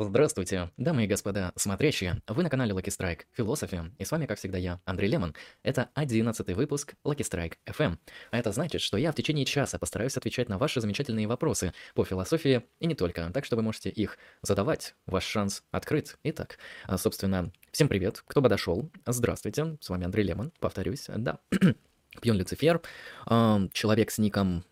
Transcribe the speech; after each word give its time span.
Здравствуйте, 0.00 0.70
дамы 0.76 1.02
и 1.02 1.06
господа 1.08 1.52
смотрящие. 1.56 2.22
Вы 2.28 2.44
на 2.44 2.50
канале 2.50 2.72
Lucky 2.72 2.84
Strike 2.84 3.22
Philosophy, 3.36 3.90
и 3.98 4.04
с 4.04 4.12
вами, 4.12 4.26
как 4.26 4.38
всегда, 4.38 4.56
я, 4.56 4.80
Андрей 4.84 5.08
Лемон. 5.08 5.34
Это 5.64 5.90
одиннадцатый 5.92 6.54
выпуск 6.54 6.94
Lucky 7.04 7.28
Strike 7.28 7.54
FM. 7.66 7.98
А 8.30 8.38
это 8.38 8.52
значит, 8.52 8.80
что 8.80 8.96
я 8.96 9.10
в 9.10 9.16
течение 9.16 9.44
часа 9.44 9.76
постараюсь 9.76 10.16
отвечать 10.16 10.48
на 10.48 10.56
ваши 10.56 10.80
замечательные 10.80 11.26
вопросы 11.26 11.72
по 11.94 12.04
философии 12.04 12.62
и 12.78 12.86
не 12.86 12.94
только, 12.94 13.28
так 13.34 13.44
что 13.44 13.56
вы 13.56 13.62
можете 13.62 13.90
их 13.90 14.18
задавать. 14.40 14.94
Ваш 15.06 15.24
шанс 15.24 15.64
открыт. 15.72 16.16
Итак, 16.22 16.58
а, 16.84 16.96
собственно, 16.96 17.50
всем 17.72 17.88
привет, 17.88 18.22
кто 18.24 18.40
бы 18.40 18.48
дошел. 18.48 18.88
Здравствуйте, 19.04 19.78
с 19.80 19.88
вами 19.88 20.04
Андрей 20.04 20.22
Лемон, 20.22 20.52
повторюсь, 20.60 21.06
да. 21.08 21.40
Пьон 22.22 22.36
Люцифер, 22.36 22.82
а, 23.26 23.62
человек 23.72 24.12
с 24.12 24.18
ником 24.18 24.64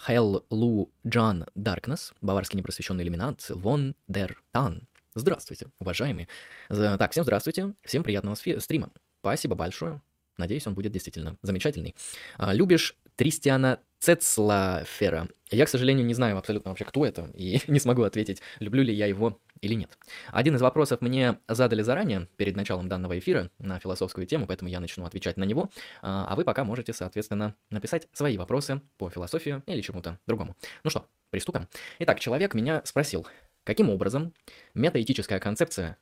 Хэл 0.00 0.44
Лу 0.50 0.92
Джан 1.06 1.46
Даркнесс, 1.54 2.12
баварский 2.20 2.56
непросвещенный 2.56 3.02
иллюминат, 3.02 3.44
Вон 3.50 3.96
Дер 4.06 4.40
Тан. 4.52 4.86
Здравствуйте, 5.14 5.66
уважаемые. 5.80 6.28
Так, 6.68 7.10
всем 7.10 7.24
здравствуйте, 7.24 7.74
всем 7.84 8.04
приятного 8.04 8.36
стрима. 8.36 8.90
Спасибо 9.20 9.56
большое. 9.56 10.00
Надеюсь, 10.36 10.66
он 10.68 10.74
будет 10.74 10.92
действительно 10.92 11.36
замечательный. 11.42 11.96
А, 12.36 12.54
любишь 12.54 12.96
Тристиана 13.16 13.80
Цецлафера? 13.98 15.28
Я, 15.50 15.66
к 15.66 15.68
сожалению, 15.68 16.06
не 16.06 16.14
знаю 16.14 16.38
абсолютно 16.38 16.70
вообще, 16.70 16.84
кто 16.84 17.04
это, 17.04 17.28
и 17.34 17.60
не 17.66 17.80
смогу 17.80 18.02
ответить, 18.02 18.40
люблю 18.60 18.84
ли 18.84 18.94
я 18.94 19.06
его 19.06 19.40
или 19.60 19.74
нет. 19.74 19.96
Один 20.32 20.56
из 20.56 20.60
вопросов 20.60 21.00
мне 21.00 21.38
задали 21.48 21.82
заранее, 21.82 22.28
перед 22.36 22.56
началом 22.56 22.88
данного 22.88 23.18
эфира, 23.18 23.50
на 23.58 23.78
философскую 23.78 24.26
тему, 24.26 24.46
поэтому 24.46 24.70
я 24.70 24.80
начну 24.80 25.04
отвечать 25.04 25.36
на 25.36 25.44
него, 25.44 25.70
а, 26.02 26.26
а 26.28 26.36
вы 26.36 26.44
пока 26.44 26.64
можете, 26.64 26.92
соответственно, 26.92 27.54
написать 27.70 28.08
свои 28.12 28.36
вопросы 28.36 28.80
по 28.96 29.10
философии 29.10 29.62
или 29.66 29.80
чему-то 29.80 30.18
другому. 30.26 30.56
Ну 30.84 30.90
что, 30.90 31.06
приступим? 31.30 31.68
Итак, 31.98 32.20
человек 32.20 32.54
меня 32.54 32.82
спросил, 32.84 33.26
каким 33.64 33.90
образом 33.90 34.32
метаэтическая 34.74 35.40
концепция 35.40 35.98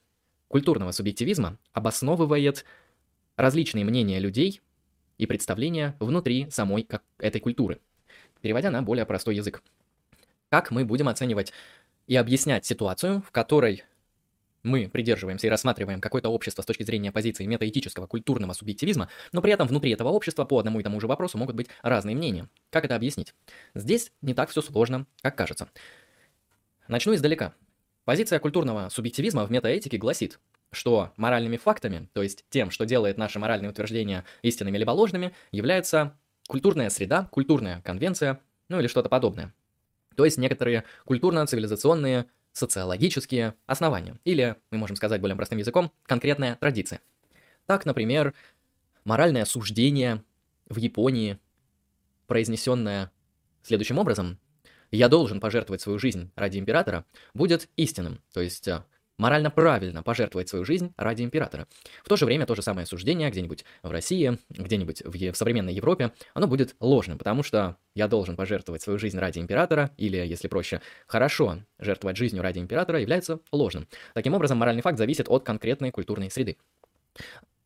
культурного 0.48 0.92
субъективизма 0.92 1.58
обосновывает 1.72 2.64
различные 3.36 3.84
мнения 3.84 4.18
людей 4.18 4.60
и 5.18 5.26
представления 5.26 5.96
внутри 6.00 6.50
самой 6.50 6.88
этой 7.18 7.40
культуры, 7.40 7.80
переводя 8.40 8.70
на 8.70 8.82
более 8.82 9.06
простой 9.06 9.36
язык. 9.36 9.62
Как 10.48 10.70
мы 10.70 10.84
будем 10.84 11.08
оценивать 11.08 11.52
и 12.06 12.16
объяснять 12.16 12.64
ситуацию, 12.64 13.22
в 13.22 13.30
которой 13.30 13.84
мы 14.66 14.88
придерживаемся 14.88 15.46
и 15.46 15.50
рассматриваем 15.50 16.00
какое-то 16.00 16.28
общество 16.28 16.62
с 16.62 16.66
точки 16.66 16.82
зрения 16.82 17.12
позиции 17.12 17.46
метаэтического 17.46 18.06
культурного 18.06 18.52
субъективизма, 18.52 19.08
но 19.32 19.40
при 19.40 19.52
этом 19.52 19.68
внутри 19.68 19.92
этого 19.92 20.08
общества 20.08 20.44
по 20.44 20.58
одному 20.58 20.80
и 20.80 20.82
тому 20.82 21.00
же 21.00 21.06
вопросу 21.06 21.38
могут 21.38 21.54
быть 21.54 21.68
разные 21.82 22.16
мнения. 22.16 22.48
Как 22.70 22.84
это 22.84 22.96
объяснить? 22.96 23.32
Здесь 23.74 24.12
не 24.22 24.34
так 24.34 24.50
все 24.50 24.60
сложно, 24.60 25.06
как 25.22 25.36
кажется. 25.36 25.68
Начну 26.88 27.14
издалека. 27.14 27.54
Позиция 28.04 28.38
культурного 28.38 28.88
субъективизма 28.88 29.44
в 29.44 29.50
метаэтике 29.50 29.98
гласит, 29.98 30.40
что 30.72 31.12
моральными 31.16 31.56
фактами, 31.56 32.08
то 32.12 32.22
есть 32.22 32.44
тем, 32.50 32.70
что 32.70 32.86
делает 32.86 33.18
наши 33.18 33.38
моральные 33.38 33.70
утверждения 33.70 34.24
истинными 34.42 34.78
либо 34.78 34.90
ложными, 34.90 35.32
является 35.52 36.16
культурная 36.48 36.90
среда, 36.90 37.28
культурная 37.30 37.82
конвенция, 37.82 38.40
ну 38.68 38.80
или 38.80 38.88
что-то 38.88 39.08
подобное 39.08 39.54
то 40.16 40.24
есть 40.24 40.38
некоторые 40.38 40.84
культурно-цивилизационные, 41.04 42.26
социологические 42.52 43.54
основания, 43.66 44.18
или, 44.24 44.56
мы 44.70 44.78
можем 44.78 44.96
сказать 44.96 45.20
более 45.20 45.36
простым 45.36 45.58
языком, 45.58 45.92
конкретная 46.04 46.56
традиция. 46.56 47.00
Так, 47.66 47.84
например, 47.84 48.32
моральное 49.04 49.44
суждение 49.44 50.24
в 50.68 50.78
Японии, 50.78 51.38
произнесенное 52.26 53.12
следующим 53.62 53.98
образом, 53.98 54.38
«Я 54.90 55.08
должен 55.08 55.40
пожертвовать 55.40 55.82
свою 55.82 55.98
жизнь 55.98 56.30
ради 56.34 56.58
императора», 56.58 57.04
будет 57.34 57.68
истинным, 57.76 58.22
то 58.32 58.40
есть 58.40 58.66
э, 58.68 58.84
морально 59.18 59.50
правильно 59.50 60.02
пожертвовать 60.02 60.48
свою 60.48 60.64
жизнь 60.64 60.92
ради 60.96 61.22
императора. 61.22 61.66
В 62.04 62.08
то 62.08 62.16
же 62.16 62.26
время 62.26 62.46
то 62.46 62.54
же 62.54 62.62
самое 62.62 62.86
суждение 62.86 63.30
где-нибудь 63.30 63.64
в 63.82 63.90
России, 63.90 64.38
где-нибудь 64.50 65.02
в, 65.04 65.32
в 65.32 65.36
современной 65.36 65.74
Европе, 65.74 66.12
оно 66.34 66.46
будет 66.46 66.76
ложным, 66.80 67.18
потому 67.18 67.42
что 67.42 67.76
я 67.94 68.08
должен 68.08 68.36
пожертвовать 68.36 68.82
свою 68.82 68.98
жизнь 68.98 69.18
ради 69.18 69.38
императора, 69.38 69.90
или, 69.96 70.16
если 70.16 70.48
проще, 70.48 70.80
хорошо 71.06 71.58
жертвовать 71.78 72.16
жизнью 72.16 72.42
ради 72.42 72.58
императора 72.58 73.00
является 73.00 73.40
ложным. 73.52 73.88
Таким 74.14 74.34
образом, 74.34 74.58
моральный 74.58 74.82
факт 74.82 74.98
зависит 74.98 75.28
от 75.28 75.44
конкретной 75.44 75.90
культурной 75.90 76.30
среды. 76.30 76.56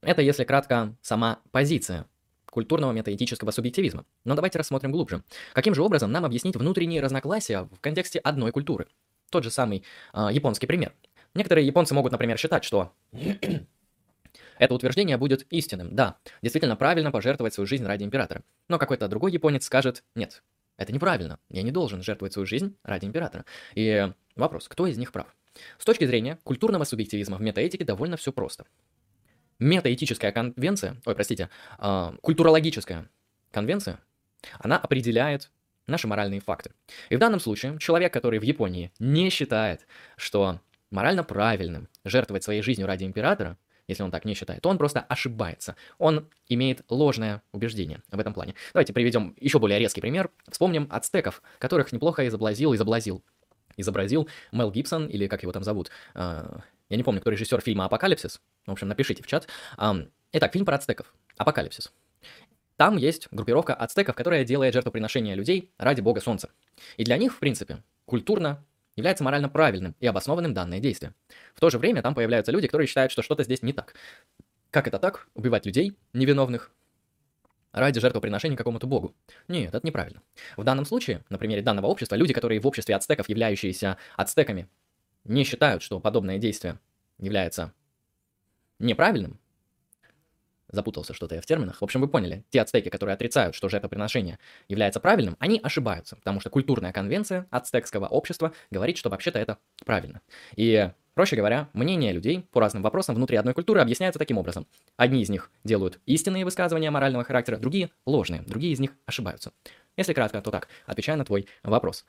Это, 0.02 0.22
если 0.22 0.44
кратко, 0.44 0.96
сама 1.02 1.40
позиция 1.50 2.06
культурного 2.46 2.92
метаэтического 2.92 3.50
субъективизма. 3.50 4.04
Но 4.24 4.34
давайте 4.34 4.58
рассмотрим 4.58 4.92
глубже. 4.92 5.22
Каким 5.52 5.74
же 5.74 5.82
образом 5.82 6.10
нам 6.10 6.24
объяснить 6.24 6.56
внутренние 6.56 7.00
разногласия 7.00 7.62
в 7.62 7.80
контексте 7.80 8.18
одной 8.18 8.52
культуры? 8.52 8.86
Тот 9.30 9.44
же 9.44 9.50
самый 9.50 9.84
э, 10.12 10.28
японский 10.32 10.66
пример. 10.66 10.92
Некоторые 11.34 11.66
японцы 11.66 11.94
могут, 11.94 12.12
например, 12.12 12.38
считать, 12.38 12.64
что 12.64 12.92
это 14.58 14.74
утверждение 14.74 15.16
будет 15.16 15.46
истинным. 15.50 15.94
Да, 15.94 16.18
действительно 16.42 16.76
правильно 16.76 17.10
пожертвовать 17.10 17.54
свою 17.54 17.66
жизнь 17.66 17.84
ради 17.84 18.04
императора. 18.04 18.42
Но 18.68 18.78
какой-то 18.78 19.08
другой 19.08 19.32
японец 19.32 19.64
скажет, 19.64 20.02
нет, 20.14 20.42
это 20.76 20.92
неправильно, 20.92 21.38
я 21.48 21.62
не 21.62 21.70
должен 21.70 22.02
жертвовать 22.02 22.32
свою 22.32 22.46
жизнь 22.46 22.76
ради 22.82 23.04
императора. 23.04 23.44
И 23.74 24.12
вопрос, 24.34 24.68
кто 24.68 24.86
из 24.86 24.98
них 24.98 25.12
прав? 25.12 25.34
С 25.78 25.84
точки 25.84 26.04
зрения 26.04 26.38
культурного 26.42 26.84
субъективизма 26.84 27.36
в 27.36 27.42
метаэтике 27.42 27.84
довольно 27.84 28.16
все 28.16 28.32
просто. 28.32 28.64
Метаэтическая 29.58 30.32
конвенция, 30.32 30.96
ой, 31.04 31.14
простите, 31.14 31.50
э, 31.78 32.12
культурологическая 32.22 33.10
конвенция, 33.50 34.00
она 34.58 34.78
определяет 34.78 35.50
наши 35.86 36.06
моральные 36.06 36.40
факты. 36.40 36.72
И 37.10 37.16
в 37.16 37.18
данном 37.18 37.40
случае 37.40 37.78
человек, 37.78 38.12
который 38.12 38.38
в 38.38 38.42
Японии 38.42 38.92
не 38.98 39.28
считает, 39.28 39.86
что 40.16 40.60
морально 40.90 41.24
правильным 41.24 41.88
жертвовать 42.04 42.44
своей 42.44 42.62
жизнью 42.62 42.86
ради 42.86 43.04
императора, 43.04 43.56
если 43.86 44.04
он 44.04 44.10
так 44.12 44.24
не 44.24 44.34
считает, 44.34 44.62
то 44.62 44.68
он 44.68 44.78
просто 44.78 45.00
ошибается. 45.00 45.74
Он 45.98 46.28
имеет 46.48 46.84
ложное 46.88 47.42
убеждение 47.52 48.02
в 48.10 48.20
этом 48.20 48.32
плане. 48.32 48.54
Давайте 48.72 48.92
приведем 48.92 49.34
еще 49.40 49.58
более 49.58 49.80
резкий 49.80 50.00
пример. 50.00 50.30
Вспомним 50.48 50.86
ацтеков, 50.90 51.42
которых 51.58 51.90
неплохо 51.90 52.26
изобразил, 52.28 52.72
изобразил, 52.74 53.24
изобразил 53.76 54.28
Мел 54.52 54.70
Гибсон, 54.70 55.06
или 55.06 55.26
как 55.26 55.42
его 55.42 55.50
там 55.50 55.64
зовут. 55.64 55.90
А, 56.14 56.60
я 56.88 56.96
не 56.96 57.02
помню, 57.02 57.20
кто 57.20 57.30
режиссер 57.30 57.60
фильма 57.60 57.86
«Апокалипсис». 57.86 58.40
В 58.66 58.70
общем, 58.70 58.86
напишите 58.86 59.24
в 59.24 59.26
чат. 59.26 59.48
Итак, 60.32 60.52
фильм 60.52 60.64
про 60.64 60.76
ацтеков. 60.76 61.12
«Апокалипсис». 61.36 61.92
Там 62.76 62.96
есть 62.96 63.28
группировка 63.30 63.74
ацтеков, 63.74 64.14
которая 64.14 64.44
делает 64.44 64.72
жертвоприношение 64.72 65.34
людей 65.34 65.72
ради 65.78 66.00
бога 66.00 66.20
солнца. 66.20 66.50
И 66.96 67.04
для 67.04 67.18
них, 67.18 67.34
в 67.34 67.38
принципе, 67.38 67.82
культурно 68.06 68.64
является 69.00 69.24
морально 69.24 69.48
правильным 69.48 69.96
и 70.00 70.06
обоснованным 70.06 70.54
данное 70.54 70.80
действие. 70.80 71.14
В 71.54 71.60
то 71.60 71.70
же 71.70 71.78
время 71.78 72.02
там 72.02 72.14
появляются 72.14 72.52
люди, 72.52 72.68
которые 72.68 72.86
считают, 72.86 73.10
что 73.10 73.22
что-то 73.22 73.42
здесь 73.42 73.62
не 73.62 73.72
так. 73.72 73.94
Как 74.70 74.86
это 74.86 74.98
так? 74.98 75.28
Убивать 75.34 75.66
людей, 75.66 75.96
невиновных, 76.12 76.70
ради 77.72 78.00
жертвоприношения 78.00 78.56
какому-то 78.56 78.86
богу. 78.86 79.14
Нет, 79.48 79.74
это 79.74 79.86
неправильно. 79.86 80.22
В 80.56 80.64
данном 80.64 80.84
случае, 80.84 81.24
на 81.28 81.38
примере 81.38 81.62
данного 81.62 81.86
общества, 81.86 82.16
люди, 82.16 82.32
которые 82.32 82.60
в 82.60 82.66
обществе 82.66 82.94
ацтеков, 82.94 83.28
являющиеся 83.28 83.96
ацтеками, 84.16 84.68
не 85.24 85.44
считают, 85.44 85.82
что 85.82 86.00
подобное 86.00 86.38
действие 86.38 86.78
является 87.18 87.72
неправильным, 88.78 89.38
запутался 90.70 91.14
что-то 91.14 91.34
я 91.34 91.40
в 91.40 91.46
терминах. 91.46 91.80
В 91.80 91.84
общем, 91.84 92.00
вы 92.00 92.08
поняли, 92.08 92.44
те 92.50 92.60
ацтеки, 92.60 92.88
которые 92.88 93.14
отрицают, 93.14 93.54
что 93.54 93.68
жертвоприношение 93.68 94.38
является 94.68 95.00
правильным, 95.00 95.36
они 95.38 95.60
ошибаются, 95.62 96.16
потому 96.16 96.40
что 96.40 96.50
культурная 96.50 96.92
конвенция 96.92 97.46
ацтекского 97.50 98.06
общества 98.06 98.52
говорит, 98.70 98.96
что 98.96 99.10
вообще-то 99.10 99.38
это 99.38 99.58
правильно. 99.84 100.20
И 100.56 100.90
Проще 101.14 101.36
говоря, 101.36 101.68
мнение 101.72 102.12
людей 102.12 102.46
по 102.52 102.60
разным 102.60 102.82
вопросам 102.82 103.16
внутри 103.16 103.36
одной 103.36 103.52
культуры 103.52 103.80
объясняется 103.80 104.18
таким 104.18 104.38
образом. 104.38 104.66
Одни 104.96 105.20
из 105.20 105.28
них 105.28 105.50
делают 105.64 106.00
истинные 106.06 106.44
высказывания 106.44 106.90
морального 106.90 107.24
характера, 107.24 107.56
другие– 107.58 107.90
ложные, 108.06 108.42
другие 108.42 108.72
из 108.72 108.80
них 108.80 108.92
ошибаются. 109.06 109.52
Если 109.96 110.14
кратко, 110.14 110.40
то 110.40 110.50
так, 110.50 110.68
отвечая 110.86 111.16
на 111.16 111.24
твой 111.24 111.46
вопрос. 111.62 112.04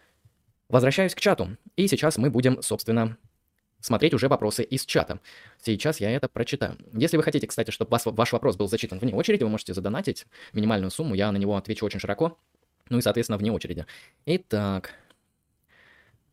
Возвращаюсь 0.69 1.15
к 1.15 1.19
чату, 1.19 1.57
и 1.75 1.87
сейчас 1.87 2.17
мы 2.17 2.29
будем, 2.29 2.61
собственно, 2.61 3.17
смотреть 3.81 4.13
уже 4.13 4.27
вопросы 4.27 4.63
из 4.63 4.85
чата. 4.85 5.19
Сейчас 5.61 5.99
я 5.99 6.11
это 6.11 6.29
прочитаю. 6.29 6.77
Если 6.93 7.17
вы 7.17 7.23
хотите, 7.23 7.47
кстати, 7.47 7.71
чтобы 7.71 7.91
вас, 7.91 8.05
ваш 8.05 8.31
вопрос 8.31 8.55
был 8.55 8.67
зачитан 8.67 8.99
вне 8.99 9.13
очереди, 9.13 9.43
вы 9.43 9.49
можете 9.49 9.73
задонатить 9.73 10.25
минимальную 10.53 10.91
сумму, 10.91 11.15
я 11.15 11.31
на 11.31 11.37
него 11.37 11.57
отвечу 11.57 11.85
очень 11.85 11.99
широко, 11.99 12.37
ну 12.89 12.97
и, 12.97 13.01
соответственно, 13.01 13.37
вне 13.37 13.51
очереди. 13.51 13.85
Итак, 14.25 14.93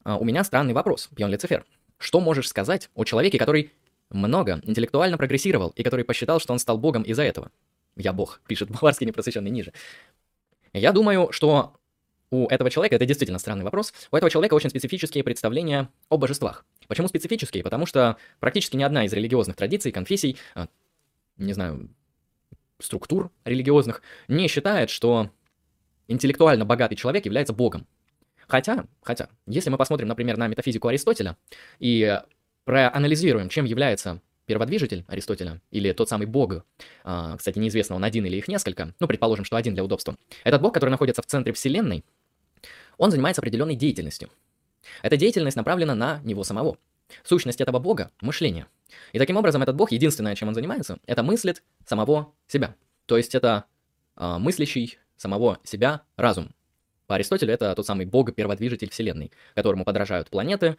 а, 0.04 0.16
у 0.16 0.24
меня 0.24 0.44
странный 0.44 0.74
вопрос, 0.74 1.08
Пьон 1.14 1.30
Люцифер. 1.30 1.64
Что 1.98 2.20
можешь 2.20 2.48
сказать 2.48 2.90
о 2.94 3.04
человеке, 3.04 3.38
который 3.38 3.72
много 4.10 4.60
интеллектуально 4.62 5.18
прогрессировал 5.18 5.70
и 5.70 5.82
который 5.82 6.04
посчитал, 6.04 6.40
что 6.40 6.52
он 6.52 6.58
стал 6.58 6.78
богом 6.78 7.02
из-за 7.02 7.24
этого? 7.24 7.50
Я 7.96 8.12
бог, 8.12 8.40
пишет 8.46 8.70
Баварский 8.70 9.06
непросвещенный 9.06 9.50
ниже. 9.50 9.72
Я 10.72 10.92
думаю, 10.92 11.32
что 11.32 11.77
у 12.30 12.46
этого 12.46 12.70
человека, 12.70 12.96
это 12.96 13.06
действительно 13.06 13.38
странный 13.38 13.64
вопрос, 13.64 13.92
у 14.10 14.16
этого 14.16 14.30
человека 14.30 14.54
очень 14.54 14.70
специфические 14.70 15.24
представления 15.24 15.88
о 16.08 16.18
божествах. 16.18 16.64
Почему 16.86 17.08
специфические? 17.08 17.62
Потому 17.62 17.86
что 17.86 18.16
практически 18.40 18.76
ни 18.76 18.82
одна 18.82 19.04
из 19.04 19.12
религиозных 19.12 19.56
традиций, 19.56 19.92
конфессий, 19.92 20.36
а, 20.54 20.68
не 21.36 21.52
знаю, 21.52 21.88
структур 22.78 23.30
религиозных 23.44 24.02
не 24.28 24.48
считает, 24.48 24.90
что 24.90 25.30
интеллектуально 26.06 26.64
богатый 26.64 26.96
человек 26.96 27.24
является 27.24 27.52
богом. 27.52 27.86
Хотя, 28.46 28.86
хотя, 29.02 29.28
если 29.46 29.68
мы 29.68 29.76
посмотрим, 29.76 30.08
например, 30.08 30.38
на 30.38 30.46
метафизику 30.46 30.88
Аристотеля 30.88 31.36
и 31.78 32.20
проанализируем, 32.64 33.48
чем 33.50 33.66
является 33.66 34.22
перводвижитель 34.46 35.04
Аристотеля 35.06 35.60
или 35.70 35.92
тот 35.92 36.08
самый 36.08 36.26
бог, 36.26 36.64
а, 37.04 37.36
кстати, 37.36 37.58
неизвестно, 37.58 37.96
он 37.96 38.04
один 38.04 38.24
или 38.24 38.36
их 38.36 38.48
несколько, 38.48 38.94
ну, 38.98 39.06
предположим, 39.06 39.44
что 39.44 39.56
один 39.56 39.74
для 39.74 39.84
удобства. 39.84 40.16
Этот 40.42 40.62
бог, 40.62 40.72
который 40.72 40.88
находится 40.88 41.20
в 41.20 41.26
центре 41.26 41.52
Вселенной, 41.52 42.04
он 42.98 43.10
занимается 43.10 43.40
определенной 43.40 43.74
деятельностью. 43.74 44.28
Эта 45.02 45.16
деятельность 45.16 45.56
направлена 45.56 45.94
на 45.94 46.20
него 46.24 46.44
самого. 46.44 46.76
Сущность 47.24 47.60
этого 47.60 47.78
бога– 47.78 48.10
мышление. 48.20 48.66
И 49.12 49.18
таким 49.18 49.36
образом 49.36 49.62
этот 49.62 49.76
бог, 49.76 49.92
единственное, 49.92 50.34
чем 50.34 50.48
он 50.48 50.54
занимается, 50.54 50.98
это 51.06 51.22
мыслит 51.22 51.62
самого 51.86 52.32
себя. 52.46 52.74
То 53.06 53.16
есть 53.16 53.34
это 53.34 53.64
э, 54.16 54.36
мыслящий 54.38 54.98
самого 55.16 55.58
себя 55.64 56.02
разум. 56.16 56.54
По 57.06 57.14
Аристотелю 57.14 57.54
это 57.54 57.74
тот 57.74 57.86
самый 57.86 58.04
бог-перводвижитель 58.04 58.90
Вселенной, 58.90 59.32
которому 59.54 59.84
подражают 59.84 60.28
планеты 60.28 60.76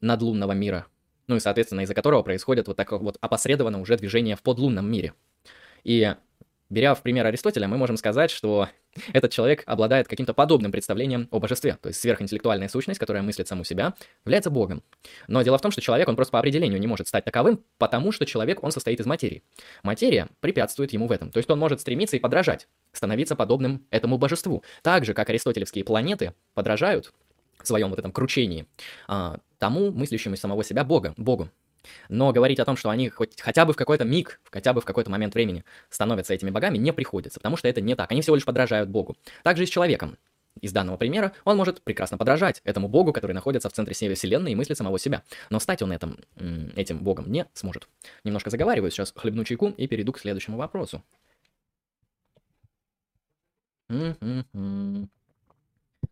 надлунного 0.00 0.52
мира, 0.52 0.86
ну 1.26 1.36
и, 1.36 1.40
соответственно, 1.40 1.80
из-за 1.80 1.94
которого 1.94 2.22
происходит 2.22 2.68
вот 2.68 2.76
такое 2.76 2.98
вот 2.98 3.16
опосредованно 3.20 3.80
уже 3.80 3.96
движение 3.96 4.36
в 4.36 4.42
подлунном 4.42 4.90
мире. 4.90 5.14
И 5.82 6.14
беря 6.70 6.94
в 6.94 7.02
пример 7.02 7.26
Аристотеля, 7.26 7.66
мы 7.66 7.76
можем 7.76 7.96
сказать, 7.96 8.30
что 8.30 8.68
этот 9.12 9.32
человек 9.32 9.62
обладает 9.66 10.08
каким-то 10.08 10.34
подобным 10.34 10.72
представлением 10.72 11.28
о 11.30 11.38
божестве, 11.38 11.78
то 11.80 11.88
есть 11.88 12.00
сверхинтеллектуальная 12.00 12.68
сущность, 12.68 13.00
которая 13.00 13.22
мыслит 13.22 13.48
саму 13.48 13.64
себя, 13.64 13.94
является 14.24 14.50
богом. 14.50 14.82
Но 15.28 15.42
дело 15.42 15.58
в 15.58 15.60
том, 15.60 15.70
что 15.70 15.80
человек, 15.80 16.08
он 16.08 16.16
просто 16.16 16.32
по 16.32 16.38
определению 16.38 16.80
не 16.80 16.86
может 16.86 17.08
стать 17.08 17.24
таковым, 17.24 17.62
потому 17.78 18.12
что 18.12 18.26
человек, 18.26 18.62
он 18.62 18.70
состоит 18.70 19.00
из 19.00 19.06
материи. 19.06 19.42
Материя 19.82 20.28
препятствует 20.40 20.92
ему 20.92 21.06
в 21.06 21.12
этом, 21.12 21.30
то 21.30 21.38
есть 21.38 21.50
он 21.50 21.58
может 21.58 21.80
стремиться 21.80 22.16
и 22.16 22.20
подражать, 22.20 22.68
становиться 22.92 23.36
подобным 23.36 23.86
этому 23.90 24.18
божеству. 24.18 24.62
Так 24.82 25.04
же, 25.04 25.14
как 25.14 25.30
аристотелевские 25.30 25.84
планеты 25.84 26.34
подражают 26.54 27.12
в 27.62 27.66
своем 27.66 27.90
вот 27.90 27.98
этом 27.98 28.12
кручении 28.12 28.66
а, 29.08 29.38
тому 29.58 29.90
мыслящему 29.90 30.36
самого 30.36 30.62
себя 30.64 30.84
Бога, 30.84 31.14
Богу. 31.16 31.48
Но 32.08 32.32
говорить 32.32 32.58
о 32.60 32.64
том, 32.64 32.76
что 32.76 32.90
они 32.90 33.08
хоть, 33.08 33.40
хотя 33.40 33.64
бы 33.64 33.72
в 33.72 33.76
какой-то 33.76 34.04
миг, 34.04 34.40
хотя 34.50 34.72
бы 34.72 34.80
в 34.80 34.84
какой-то 34.84 35.10
момент 35.10 35.34
времени 35.34 35.64
становятся 35.90 36.34
этими 36.34 36.50
богами, 36.50 36.78
не 36.78 36.92
приходится, 36.92 37.40
потому 37.40 37.56
что 37.56 37.68
это 37.68 37.80
не 37.80 37.94
так. 37.94 38.10
Они 38.12 38.20
всего 38.20 38.36
лишь 38.36 38.44
подражают 38.44 38.88
Богу. 38.90 39.16
Также 39.42 39.64
и 39.64 39.66
с 39.66 39.70
человеком. 39.70 40.16
Из 40.60 40.72
данного 40.72 40.96
примера 40.96 41.32
он 41.44 41.56
может 41.56 41.82
прекрасно 41.82 42.16
подражать 42.16 42.60
этому 42.64 42.88
богу, 42.88 43.12
который 43.12 43.32
находится 43.32 43.68
в 43.68 43.72
центре 43.72 43.94
всей 43.94 44.14
вселенной 44.14 44.52
и 44.52 44.54
мыслит 44.54 44.78
самого 44.78 44.98
себя. 44.98 45.24
Но 45.50 45.58
стать 45.58 45.82
он 45.82 45.90
этим, 45.92 46.18
этим 46.76 46.98
богом 46.98 47.30
не 47.30 47.46
сможет. 47.54 47.88
Немножко 48.22 48.50
заговариваю, 48.50 48.90
сейчас 48.90 49.12
хлебну 49.16 49.44
чайку 49.44 49.70
и 49.70 49.86
перейду 49.88 50.12
к 50.12 50.20
следующему 50.20 50.56
вопросу. 50.56 51.02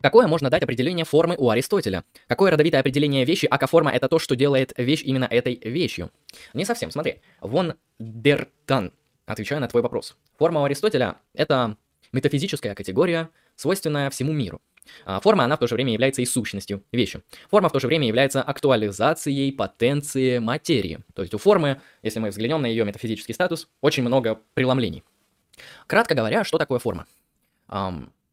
Какое 0.02 0.26
можно 0.26 0.50
дать 0.50 0.62
определение 0.62 1.04
формы 1.04 1.36
у 1.38 1.48
Аристотеля? 1.48 2.04
Какое 2.26 2.50
родовитое 2.50 2.80
определение 2.80 3.24
вещи, 3.24 3.46
ака 3.46 3.66
форма 3.66 3.92
это 3.92 4.08
то, 4.08 4.18
что 4.18 4.34
делает 4.34 4.72
вещь 4.76 5.02
именно 5.04 5.24
этой 5.24 5.60
вещью? 5.62 6.10
Не 6.54 6.64
совсем, 6.64 6.90
смотри. 6.90 7.20
Вон 7.40 7.74
Дертан, 7.98 8.92
отвечаю 9.26 9.60
на 9.60 9.68
твой 9.68 9.82
вопрос. 9.82 10.16
Форма 10.38 10.60
у 10.60 10.64
Аристотеля— 10.64 11.16
это 11.34 11.76
метафизическая 12.12 12.74
категория, 12.74 13.30
свойственная 13.56 14.10
всему 14.10 14.32
миру. 14.32 14.60
А 15.04 15.20
форма, 15.20 15.44
она 15.44 15.56
в 15.56 15.60
то 15.60 15.68
же 15.68 15.76
время 15.76 15.92
является 15.92 16.22
и 16.22 16.26
сущностью 16.26 16.82
вещи. 16.90 17.22
Форма 17.48 17.68
в 17.68 17.72
то 17.72 17.78
же 17.78 17.86
время 17.86 18.08
является 18.08 18.42
актуализацией 18.42 19.52
потенции 19.52 20.38
материи. 20.38 20.98
То 21.14 21.22
есть 21.22 21.32
у 21.32 21.38
формы, 21.38 21.80
если 22.02 22.18
мы 22.18 22.30
взглянем 22.30 22.60
на 22.60 22.66
ее 22.66 22.84
метафизический 22.84 23.32
статус, 23.32 23.68
очень 23.80 24.02
много 24.02 24.40
преломлений. 24.54 25.04
Кратко 25.86 26.16
говоря, 26.16 26.42
что 26.42 26.58
такое 26.58 26.80
форма? 26.80 27.06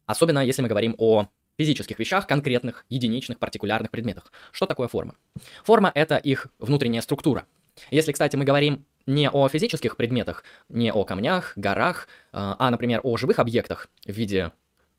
Особенно 0.06 0.44
если 0.44 0.62
мы 0.62 0.68
говорим 0.68 0.96
о 0.98 1.28
физических 1.60 1.98
вещах, 1.98 2.26
конкретных, 2.26 2.86
единичных, 2.88 3.38
партикулярных 3.38 3.90
предметах. 3.90 4.32
Что 4.50 4.64
такое 4.64 4.88
форма? 4.88 5.14
Форма— 5.62 5.92
это 5.94 6.16
их 6.16 6.46
внутренняя 6.58 7.02
структура. 7.02 7.44
Если, 7.90 8.12
кстати, 8.12 8.34
мы 8.34 8.44
говорим 8.44 8.86
не 9.04 9.28
о 9.28 9.46
физических 9.46 9.98
предметах, 9.98 10.42
не 10.70 10.90
о 10.90 11.04
камнях, 11.04 11.52
горах, 11.56 12.08
а, 12.32 12.70
например, 12.70 13.00
о 13.02 13.18
живых 13.18 13.38
объектах 13.38 13.88
в 14.06 14.12
виде 14.12 14.52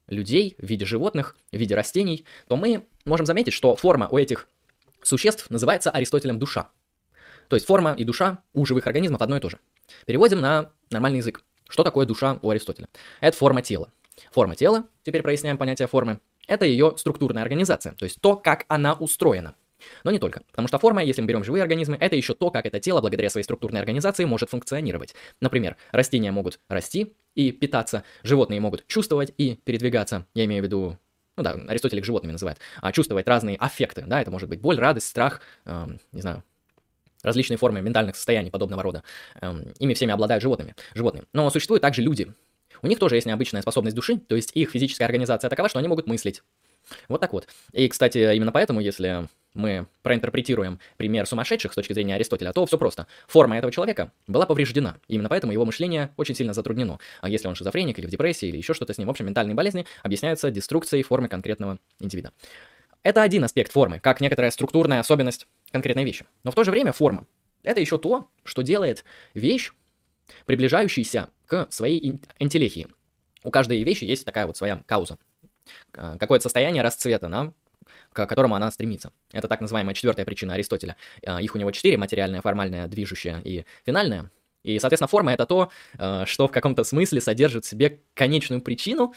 людей, 0.07 0.55
в 0.59 0.67
виде 0.67 0.85
животных, 0.85 1.35
в 1.51 1.57
виде 1.57 1.73
растений, 1.73 2.25
то 2.47 2.57
мы 2.57 2.85
можем 3.05 3.25
заметить, 3.25 3.53
что 3.53 3.75
форма 3.75 4.07
у 4.11 4.19
этих 4.19 4.47
существ 5.01 5.49
называется 5.49 5.89
Аристотелем 5.89 6.37
душа. 6.37 6.69
То 7.47 7.55
есть 7.55 7.65
форма 7.65 7.93
и 7.93 8.03
душа 8.03 8.43
у 8.53 8.67
живых 8.67 8.85
организмов 8.85 9.23
одно 9.23 9.37
и 9.37 9.39
то 9.39 9.49
же. 9.49 9.57
Переводим 10.05 10.41
на 10.41 10.69
нормальный 10.91 11.17
язык. 11.17 11.43
Что 11.67 11.83
такое 11.83 12.05
душа 12.05 12.37
у 12.43 12.51
Аристотеля? 12.51 12.87
Это 13.19 13.35
форма 13.35 13.63
тела. 13.63 13.91
Форма 14.31 14.55
тела, 14.55 14.85
теперь 15.03 15.23
проясняем 15.23 15.57
понятие 15.57 15.87
формы, 15.87 16.19
это 16.47 16.65
ее 16.65 16.93
структурная 16.97 17.43
организация, 17.43 17.93
то 17.93 18.05
есть 18.05 18.19
то, 18.21 18.35
как 18.35 18.65
она 18.67 18.93
устроена. 18.93 19.55
Но 20.03 20.11
не 20.11 20.19
только, 20.19 20.43
потому 20.51 20.67
что 20.67 20.77
форма, 20.77 21.03
если 21.03 21.21
мы 21.21 21.27
берем 21.27 21.43
живые 21.43 21.63
организмы, 21.63 21.97
это 21.99 22.15
еще 22.15 22.33
то, 22.35 22.51
как 22.51 22.65
это 22.65 22.79
тело 22.79 23.01
благодаря 23.01 23.29
своей 23.29 23.43
структурной 23.43 23.79
организации 23.79 24.25
может 24.25 24.49
функционировать. 24.49 25.15
Например, 25.39 25.75
растения 25.91 26.31
могут 26.31 26.59
расти 26.69 27.13
и 27.33 27.51
питаться, 27.51 28.03
животные 28.23 28.59
могут 28.59 28.85
чувствовать 28.87 29.33
и 29.37 29.55
передвигаться. 29.63 30.27
Я 30.35 30.45
имею 30.45 30.61
в 30.61 30.65
виду 30.65 30.97
ну 31.37 31.43
да, 31.43 31.51
Аристотель 31.67 31.99
их 31.99 32.05
животными 32.05 32.33
называет, 32.33 32.59
а 32.81 32.91
чувствовать 32.91 33.27
разные 33.27 33.55
аффекты, 33.55 34.03
да, 34.05 34.21
это 34.21 34.29
может 34.29 34.49
быть 34.49 34.59
боль, 34.59 34.77
радость, 34.77 35.07
страх, 35.07 35.41
э, 35.65 35.87
не 36.11 36.21
знаю, 36.21 36.43
различные 37.23 37.57
формы 37.57 37.81
ментальных 37.81 38.15
состояний 38.15 38.51
подобного 38.51 38.83
рода. 38.83 39.03
Э, 39.41 39.53
ими 39.79 39.93
всеми 39.93 40.11
обладают 40.11 40.41
животными, 40.43 40.75
животные. 40.93 41.23
Но 41.33 41.49
существуют 41.49 41.81
также 41.81 42.01
люди, 42.01 42.33
у 42.81 42.87
них 42.87 42.99
тоже 42.99 43.15
есть 43.15 43.27
необычная 43.27 43.61
способность 43.61 43.95
души, 43.95 44.17
то 44.17 44.35
есть 44.35 44.51
их 44.53 44.71
физическая 44.71 45.07
организация 45.07 45.49
такова, 45.49 45.69
что 45.69 45.79
они 45.79 45.87
могут 45.87 46.07
мыслить. 46.07 46.41
Вот 47.07 47.21
так 47.21 47.33
вот. 47.33 47.47
И, 47.73 47.87
кстати, 47.87 48.35
именно 48.35 48.51
поэтому, 48.51 48.79
если 48.79 49.27
мы 49.53 49.87
проинтерпретируем 50.01 50.79
пример 50.97 51.25
сумасшедших 51.25 51.71
с 51.71 51.75
точки 51.75 51.93
зрения 51.93 52.15
Аристотеля, 52.15 52.53
то 52.53 52.65
все 52.65 52.77
просто. 52.77 53.07
Форма 53.27 53.57
этого 53.57 53.71
человека 53.71 54.11
была 54.27 54.45
повреждена. 54.45 54.97
Именно 55.07 55.29
поэтому 55.29 55.51
его 55.51 55.65
мышление 55.65 56.13
очень 56.17 56.35
сильно 56.35 56.53
затруднено. 56.53 56.99
А 57.19 57.29
если 57.29 57.47
он 57.47 57.55
шизофреник 57.55 57.99
или 57.99 58.05
в 58.05 58.09
депрессии, 58.09 58.47
или 58.47 58.57
еще 58.57 58.73
что-то 58.73 58.93
с 58.93 58.97
ним, 58.97 59.07
в 59.07 59.11
общем, 59.11 59.25
ментальные 59.25 59.55
болезни 59.55 59.85
объясняются 60.03 60.51
деструкцией 60.51 61.03
формы 61.03 61.27
конкретного 61.27 61.79
индивида. 61.99 62.31
Это 63.03 63.23
один 63.23 63.43
аспект 63.43 63.71
формы, 63.71 63.99
как 63.99 64.21
некоторая 64.21 64.51
структурная 64.51 64.99
особенность 64.99 65.47
конкретной 65.71 66.05
вещи. 66.05 66.25
Но 66.43 66.51
в 66.51 66.55
то 66.55 66.63
же 66.63 66.71
время 66.71 66.91
форма— 66.91 67.25
это 67.63 67.81
еще 67.81 67.97
то, 67.97 68.29
что 68.43 68.61
делает 68.61 69.03
вещь 69.33 69.71
приближающийся 70.45 71.29
к 71.45 71.67
своей 71.69 72.19
интеллихии. 72.39 72.87
У 73.43 73.51
каждой 73.51 73.83
вещи 73.83 74.03
есть 74.03 74.25
такая 74.25 74.47
вот 74.47 74.57
своя 74.57 74.83
кауза. 74.85 75.17
Какое-то 75.91 76.43
состояние 76.43 76.83
расцвета, 76.83 77.27
да, 77.29 77.53
к 78.13 78.25
которому 78.25 78.55
она 78.55 78.69
стремится. 78.71 79.11
Это 79.31 79.47
так 79.47 79.61
называемая 79.61 79.93
четвертая 79.93 80.25
причина 80.25 80.53
Аристотеля. 80.53 80.97
А, 81.25 81.41
их 81.41 81.55
у 81.55 81.57
него 81.57 81.71
четыре, 81.71 81.97
материальная, 81.97 82.41
формальная, 82.41 82.87
движущая 82.87 83.39
и 83.43 83.65
финальная. 83.85 84.31
И, 84.63 84.77
соответственно, 84.79 85.07
форма— 85.07 85.33
это 85.33 85.45
то, 85.45 85.71
а, 85.97 86.25
что 86.25 86.47
в 86.47 86.51
каком-то 86.51 86.83
смысле 86.83 87.21
содержит 87.21 87.65
в 87.65 87.67
себе 87.67 88.01
конечную 88.13 88.61
причину, 88.61 89.13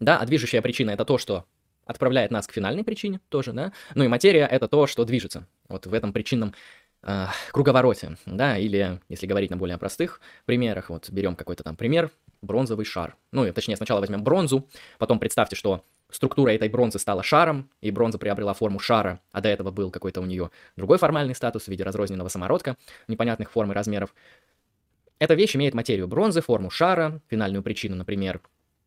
да, 0.00 0.18
а 0.18 0.26
движущая 0.26 0.62
причина— 0.62 0.90
это 0.92 1.04
то, 1.04 1.18
что 1.18 1.44
отправляет 1.84 2.30
нас 2.30 2.46
к 2.46 2.52
финальной 2.52 2.84
причине 2.84 3.20
тоже, 3.28 3.52
да, 3.52 3.72
ну 3.94 4.04
и 4.04 4.08
материя— 4.08 4.46
это 4.50 4.68
то, 4.68 4.86
что 4.86 5.04
движется. 5.04 5.46
Вот 5.68 5.86
в 5.86 5.92
этом 5.92 6.12
причинном 6.12 6.54
э, 7.02 7.26
круговороте, 7.52 8.16
да, 8.26 8.56
или, 8.58 9.00
если 9.08 9.26
говорить 9.26 9.50
на 9.50 9.56
более 9.56 9.78
простых 9.78 10.20
примерах, 10.44 10.90
вот 10.90 11.10
берем 11.10 11.36
какой-то 11.36 11.62
там 11.62 11.76
пример, 11.76 12.10
бронзовый 12.42 12.84
шар. 12.84 13.16
Ну, 13.32 13.50
точнее, 13.52 13.76
сначала 13.76 14.00
возьмем 14.00 14.22
бронзу, 14.22 14.66
потом 14.98 15.18
представьте, 15.18 15.56
что 15.56 15.84
структура 16.10 16.50
этой 16.50 16.68
бронзы 16.68 16.98
стала 16.98 17.22
шаром, 17.22 17.70
и 17.80 17.90
бронза 17.90 18.18
приобрела 18.18 18.54
форму 18.54 18.78
шара, 18.78 19.20
а 19.32 19.40
до 19.40 19.48
этого 19.48 19.70
был 19.70 19.90
какой-то 19.90 20.20
у 20.20 20.26
нее 20.26 20.50
другой 20.76 20.98
формальный 20.98 21.34
статус 21.34 21.64
в 21.64 21.68
виде 21.68 21.84
разрозненного 21.84 22.28
самородка 22.28 22.76
непонятных 23.08 23.50
форм 23.50 23.72
и 23.72 23.74
размеров. 23.74 24.14
Эта 25.18 25.34
вещь 25.34 25.54
имеет 25.54 25.74
материю 25.74 26.08
бронзы, 26.08 26.40
форму 26.40 26.70
шара, 26.70 27.20
финальную 27.28 27.62
причину, 27.62 27.96
например, 27.96 28.40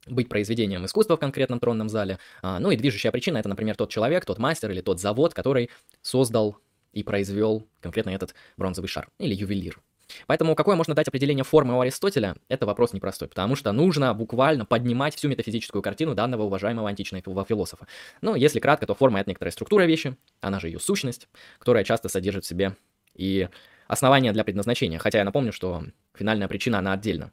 быть 0.08 0.30
произведением 0.30 0.86
искусства 0.86 1.16
в 1.16 1.20
конкретном 1.20 1.60
тронном 1.60 1.90
зале. 1.90 2.18
А, 2.42 2.60
ну 2.60 2.72
и 2.72 2.76
движущая 2.76 3.12
причина— 3.12 3.38
это, 3.40 3.50
например, 3.50 3.76
тот 3.76 3.90
человек, 3.90 4.26
тот 4.26 4.38
мастер 4.40 4.72
или 4.72 4.82
тот 4.82 5.00
завод, 5.00 5.34
который 5.34 5.70
создал 6.02 6.58
и 6.94 7.04
произвел 7.04 7.68
конкретно 7.82 8.12
этот 8.12 8.34
бронзовый 8.58 8.88
шар 8.88 9.10
или 9.20 9.34
ювелир. 9.34 9.82
Поэтому 10.28 10.56
какое 10.56 10.76
можно 10.76 10.94
дать 10.94 11.08
определение 11.08 11.44
формы 11.44 11.76
у 11.76 11.80
Аристотеля, 11.80 12.36
это 12.48 12.66
вопрос 12.66 12.94
непростой, 12.94 13.28
потому 13.28 13.56
что 13.56 13.72
нужно 13.72 14.14
буквально 14.14 14.66
поднимать 14.66 15.16
всю 15.16 15.30
метафизическую 15.30 15.82
картину 15.82 16.14
данного 16.14 16.44
уважаемого 16.44 16.90
античного 16.90 17.46
философа. 17.46 17.88
Ну, 18.22 18.36
если 18.36 18.60
кратко, 18.60 18.86
то 18.86 18.96
форма— 18.96 19.20
это 19.22 19.32
некоторая 19.32 19.52
структура 19.52 19.84
вещи, 19.84 20.16
она 20.42 20.60
же 20.60 20.68
ее 20.68 20.80
сущность, 20.80 21.28
которая 21.60 21.84
часто 21.84 22.10
содержит 22.10 22.46
в 22.46 22.48
себе 22.48 22.76
и 23.16 23.48
основания 23.88 24.32
для 24.34 24.44
предназначения. 24.44 25.00
Хотя 25.00 25.20
я 25.20 25.24
напомню, 25.24 25.52
что 25.52 25.84
финальная 26.14 26.48
причина, 26.48 26.80
она 26.80 26.94
отдельно, 26.94 27.32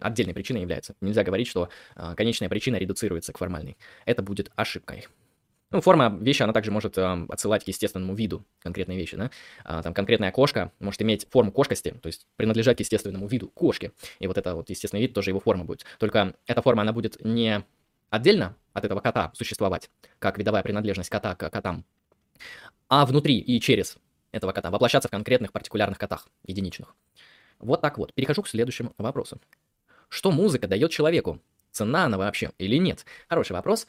отдельной 0.00 0.34
причиной 0.34 0.62
является. 0.62 0.94
Нельзя 1.00 1.24
говорить, 1.24 1.48
что 1.48 1.68
э, 1.96 2.14
конечная 2.16 2.48
причина 2.48 2.76
редуцируется 2.76 3.32
к 3.32 3.38
формальной. 3.38 3.76
Это 4.04 4.22
будет 4.22 4.50
ошибкой. 4.56 5.06
Ну, 5.76 5.82
форма 5.82 6.16
вещи, 6.22 6.42
она 6.42 6.54
также 6.54 6.70
может 6.70 6.96
э, 6.96 7.26
отсылать 7.28 7.62
к 7.62 7.68
естественному 7.68 8.14
виду 8.14 8.46
конкретной 8.60 8.96
вещи, 8.96 9.14
да. 9.14 9.30
А, 9.62 9.82
там 9.82 9.92
конкретная 9.92 10.32
кошка 10.32 10.72
может 10.78 11.02
иметь 11.02 11.28
форму 11.28 11.52
кошкости, 11.52 11.90
то 11.90 12.06
есть 12.06 12.26
принадлежать 12.36 12.78
к 12.78 12.80
естественному 12.80 13.26
виду 13.26 13.48
кошки. 13.48 13.92
И 14.18 14.26
вот 14.26 14.38
это 14.38 14.54
вот 14.54 14.70
естественный 14.70 15.02
вид 15.02 15.12
тоже 15.12 15.32
его 15.32 15.40
форма 15.40 15.66
будет. 15.66 15.84
Только 15.98 16.34
эта 16.46 16.62
форма, 16.62 16.80
она 16.80 16.94
будет 16.94 17.22
не 17.22 17.62
отдельно 18.08 18.56
от 18.72 18.86
этого 18.86 19.00
кота 19.00 19.32
существовать, 19.34 19.90
как 20.18 20.38
видовая 20.38 20.62
принадлежность 20.62 21.10
кота 21.10 21.34
к 21.34 21.50
котам, 21.50 21.84
а 22.88 23.04
внутри 23.04 23.36
и 23.38 23.60
через 23.60 23.98
этого 24.32 24.52
кота, 24.52 24.70
воплощаться 24.70 25.08
в 25.08 25.10
конкретных 25.10 25.52
партикулярных 25.52 25.98
котах, 25.98 26.26
единичных. 26.46 26.94
Вот 27.58 27.82
так 27.82 27.98
вот. 27.98 28.14
Перехожу 28.14 28.40
к 28.40 28.48
следующему 28.48 28.94
вопросу. 28.96 29.38
Что 30.08 30.30
музыка 30.30 30.68
дает 30.68 30.90
человеку? 30.90 31.38
Цена 31.70 32.06
она 32.06 32.16
вообще 32.16 32.52
или 32.56 32.76
нет? 32.76 33.04
Хороший 33.28 33.52
вопрос. 33.52 33.86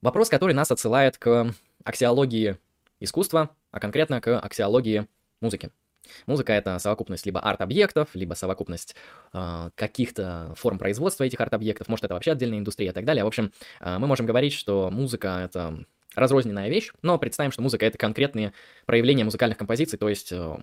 Вопрос, 0.00 0.28
который 0.28 0.54
нас 0.54 0.70
отсылает 0.70 1.18
к 1.18 1.52
аксиологии 1.84 2.56
искусства, 3.00 3.50
а 3.70 3.80
конкретно 3.80 4.20
к 4.20 4.38
аксиологии 4.38 5.06
музыки. 5.40 5.70
Музыка— 6.26 6.52
это 6.54 6.78
совокупность 6.78 7.26
либо 7.26 7.40
арт-объектов, 7.40 8.08
либо 8.14 8.34
совокупность 8.34 8.94
э, 9.32 9.70
каких-то 9.74 10.54
форм 10.56 10.78
производства 10.78 11.24
этих 11.24 11.40
арт-объектов, 11.40 11.88
может, 11.88 12.04
это 12.04 12.14
вообще 12.14 12.32
отдельная 12.32 12.58
индустрия 12.58 12.90
и 12.90 12.94
так 12.94 13.04
далее. 13.04 13.24
В 13.24 13.26
общем, 13.26 13.52
э, 13.80 13.98
мы 13.98 14.06
можем 14.06 14.24
говорить, 14.24 14.52
что 14.52 14.90
музыка— 14.90 15.40
это 15.44 15.84
разрозненная 16.14 16.68
вещь, 16.68 16.92
но 17.02 17.18
представим, 17.18 17.52
что 17.52 17.62
музыка— 17.62 17.84
это 17.86 17.98
конкретные 17.98 18.52
проявления 18.86 19.24
музыкальных 19.24 19.58
композиций, 19.58 19.98
то 19.98 20.08
есть 20.08 20.32
э, 20.32 20.56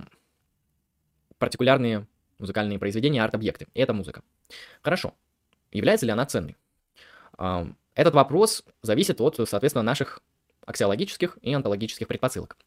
партикулярные 1.37 2.07
музыкальные 2.39 2.79
произведения, 2.79 3.23
арт-объекты. 3.23 3.67
И 3.73 3.79
это 3.79 3.93
музыка. 3.93 4.21
Хорошо. 4.81 5.13
Является 5.71 6.05
ли 6.05 6.11
она 6.11 6.25
ценной? 6.25 6.55
Этот 7.95 8.13
вопрос 8.13 8.63
зависит 8.81 9.19
от, 9.21 9.35
соответственно, 9.47 9.83
наших 9.83 10.21
аксиологических 10.65 11.37
и 11.41 11.53
онтологических 11.53 12.07
предпосылок. 12.07 12.57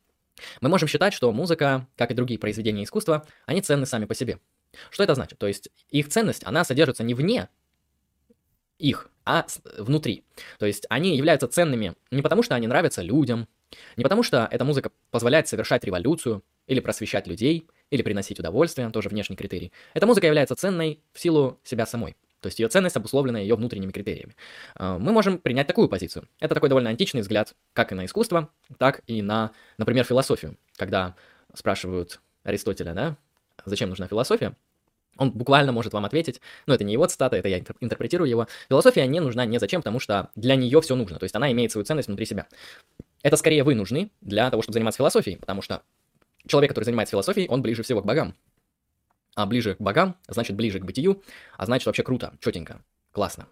Мы 0.60 0.68
можем 0.68 0.88
считать, 0.88 1.12
что 1.12 1.32
музыка, 1.32 1.86
как 1.96 2.10
и 2.10 2.14
другие 2.14 2.38
произведения 2.38 2.84
искусства, 2.84 3.26
они 3.46 3.60
ценны 3.60 3.86
сами 3.86 4.04
по 4.04 4.14
себе. 4.14 4.38
Что 4.90 5.02
это 5.02 5.14
значит? 5.14 5.38
То 5.38 5.46
есть 5.46 5.68
их 5.90 6.08
ценность, 6.08 6.44
она 6.46 6.64
содержится 6.64 7.02
не 7.02 7.14
вне 7.14 7.48
их, 8.78 9.10
а 9.24 9.46
внутри. 9.78 10.24
То 10.58 10.66
есть 10.66 10.86
они 10.88 11.16
являются 11.16 11.48
ценными 11.48 11.94
не 12.10 12.22
потому, 12.22 12.42
что 12.42 12.54
они 12.54 12.66
нравятся 12.66 13.02
людям, 13.02 13.48
не 13.96 14.04
потому, 14.04 14.22
что 14.22 14.48
эта 14.50 14.64
музыка 14.64 14.92
позволяет 15.10 15.48
совершать 15.48 15.84
революцию, 15.84 16.42
или 16.68 16.80
просвещать 16.80 17.26
людей, 17.26 17.66
или 17.90 18.02
приносить 18.02 18.38
удовольствие, 18.38 18.90
тоже 18.90 19.08
внешний 19.08 19.36
критерий. 19.36 19.72
Эта 19.94 20.06
музыка 20.06 20.26
является 20.26 20.54
ценной 20.54 21.00
в 21.12 21.18
силу 21.18 21.58
себя 21.64 21.86
самой. 21.86 22.14
То 22.40 22.46
есть 22.46 22.58
ее 22.58 22.68
ценность 22.68 22.96
обусловлена 22.96 23.38
ее 23.38 23.56
внутренними 23.56 23.90
критериями. 23.90 24.36
А, 24.74 24.98
мы 24.98 25.12
можем 25.12 25.38
принять 25.38 25.66
такую 25.66 25.88
позицию. 25.88 26.28
Это 26.40 26.54
такой 26.54 26.68
довольно 26.68 26.90
античный 26.90 27.20
взгляд 27.20 27.54
как 27.72 27.92
и 27.92 27.94
на 27.94 28.04
искусство, 28.04 28.50
так 28.78 29.02
и 29.06 29.22
на, 29.22 29.52
например, 29.76 30.04
философию. 30.04 30.56
Когда 30.76 31.14
спрашивают 31.54 32.20
Аристотеля, 32.44 32.94
да, 32.94 33.16
зачем 33.64 33.88
нужна 33.88 34.06
философия, 34.06 34.54
он 35.16 35.32
буквально 35.32 35.72
может 35.72 35.92
вам 35.92 36.04
ответить, 36.04 36.40
ну 36.66 36.74
это 36.74 36.84
не 36.84 36.92
его 36.92 37.06
цитата, 37.06 37.36
это 37.36 37.48
я 37.48 37.58
интерпретирую 37.80 38.30
его. 38.30 38.46
Философия 38.68 39.06
не 39.06 39.18
нужна 39.18 39.44
не 39.44 39.58
зачем, 39.58 39.80
потому 39.80 39.98
что 39.98 40.30
для 40.36 40.54
нее 40.54 40.80
все 40.80 40.94
нужно, 40.94 41.18
то 41.18 41.24
есть 41.24 41.34
она 41.34 41.50
имеет 41.50 41.72
свою 41.72 41.84
ценность 41.84 42.06
внутри 42.06 42.24
себя. 42.24 42.46
Это 43.22 43.36
скорее 43.36 43.64
вы 43.64 43.74
нужны 43.74 44.10
для 44.20 44.48
того, 44.48 44.62
чтобы 44.62 44.74
заниматься 44.74 44.98
философией, 44.98 45.36
потому 45.36 45.60
что 45.60 45.82
человек, 46.46 46.70
который 46.70 46.84
занимается 46.84 47.10
философией, 47.10 47.48
он 47.48 47.62
ближе 47.62 47.82
всего 47.82 48.00
к 48.00 48.06
богам 48.06 48.34
а 49.38 49.46
ближе 49.46 49.76
к 49.76 49.80
богам, 49.80 50.16
значит 50.26 50.56
ближе 50.56 50.80
к 50.80 50.84
бытию, 50.84 51.22
а 51.56 51.64
значит 51.64 51.86
вообще 51.86 52.02
круто, 52.02 52.34
четенько, 52.40 52.82
классно. 53.12 53.46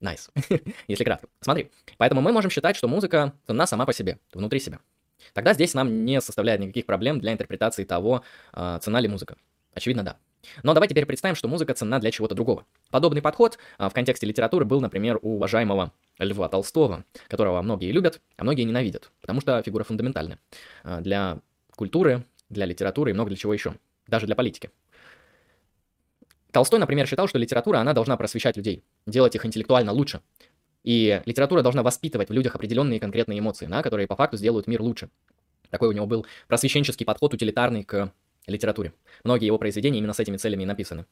Nice, 0.00 0.30
nice. 0.34 0.74
если 0.88 1.04
кратко. 1.04 1.28
Смотри, 1.42 1.70
поэтому 1.98 2.22
мы 2.22 2.32
можем 2.32 2.50
считать, 2.50 2.76
что 2.76 2.88
музыка 2.88 3.34
ценна 3.46 3.66
сама 3.66 3.84
по 3.84 3.92
себе, 3.92 4.18
внутри 4.32 4.58
себя. 4.58 4.80
Тогда 5.34 5.52
здесь 5.52 5.74
нам 5.74 6.06
не 6.06 6.18
составляет 6.22 6.62
никаких 6.62 6.86
проблем 6.86 7.20
для 7.20 7.34
интерпретации 7.34 7.84
того, 7.84 8.22
а, 8.54 8.78
цена 8.78 9.00
ли 9.00 9.08
музыка. 9.08 9.36
Очевидно, 9.74 10.02
да. 10.02 10.16
Но 10.62 10.72
давайте 10.72 10.94
теперь 10.94 11.04
представим, 11.04 11.36
что 11.36 11.46
музыка 11.46 11.74
ценна 11.74 12.00
для 12.00 12.10
чего-то 12.10 12.34
другого. 12.34 12.64
Подобный 12.90 13.20
подход 13.20 13.58
а, 13.76 13.90
в 13.90 13.92
контексте 13.92 14.26
литературы 14.26 14.64
был, 14.64 14.80
например, 14.80 15.18
у 15.20 15.34
уважаемого 15.34 15.92
Льва 16.18 16.48
Толстого, 16.48 17.04
которого 17.28 17.60
многие 17.60 17.92
любят, 17.92 18.22
а 18.38 18.44
многие 18.44 18.62
ненавидят, 18.62 19.12
потому 19.20 19.42
что 19.42 19.62
фигура 19.62 19.84
фундаментальная 19.84 20.38
а, 20.84 21.02
для 21.02 21.38
культуры, 21.76 22.24
для 22.48 22.64
литературы 22.64 23.10
и 23.10 23.14
много 23.14 23.28
для 23.28 23.36
чего 23.36 23.52
еще, 23.52 23.74
даже 24.08 24.24
для 24.24 24.34
политики. 24.34 24.70
Толстой, 26.52 26.78
например, 26.78 27.06
считал, 27.06 27.26
что 27.26 27.38
литература, 27.38 27.78
она 27.78 27.94
должна 27.94 28.16
просвещать 28.16 28.56
людей, 28.56 28.84
делать 29.06 29.34
их 29.34 29.44
интеллектуально 29.44 29.92
лучше. 29.92 30.20
И 30.84 31.22
литература 31.24 31.62
должна 31.62 31.82
воспитывать 31.82 32.28
в 32.28 32.32
людях 32.32 32.54
определенные 32.54 33.00
конкретные 33.00 33.38
эмоции, 33.38 33.66
да, 33.66 33.82
которые 33.82 34.06
по 34.06 34.16
факту 34.16 34.36
сделают 34.36 34.66
мир 34.66 34.82
лучше. 34.82 35.08
Такой 35.70 35.88
у 35.88 35.92
него 35.92 36.06
был 36.06 36.26
просвещенческий 36.48 37.06
подход, 37.06 37.32
утилитарный 37.32 37.84
к 37.84 38.12
литературе. 38.46 38.92
Многие 39.24 39.46
его 39.46 39.58
произведения 39.58 39.98
именно 39.98 40.12
с 40.12 40.20
этими 40.20 40.36
целями 40.36 40.64
и 40.64 40.66
написаны. 40.66 41.06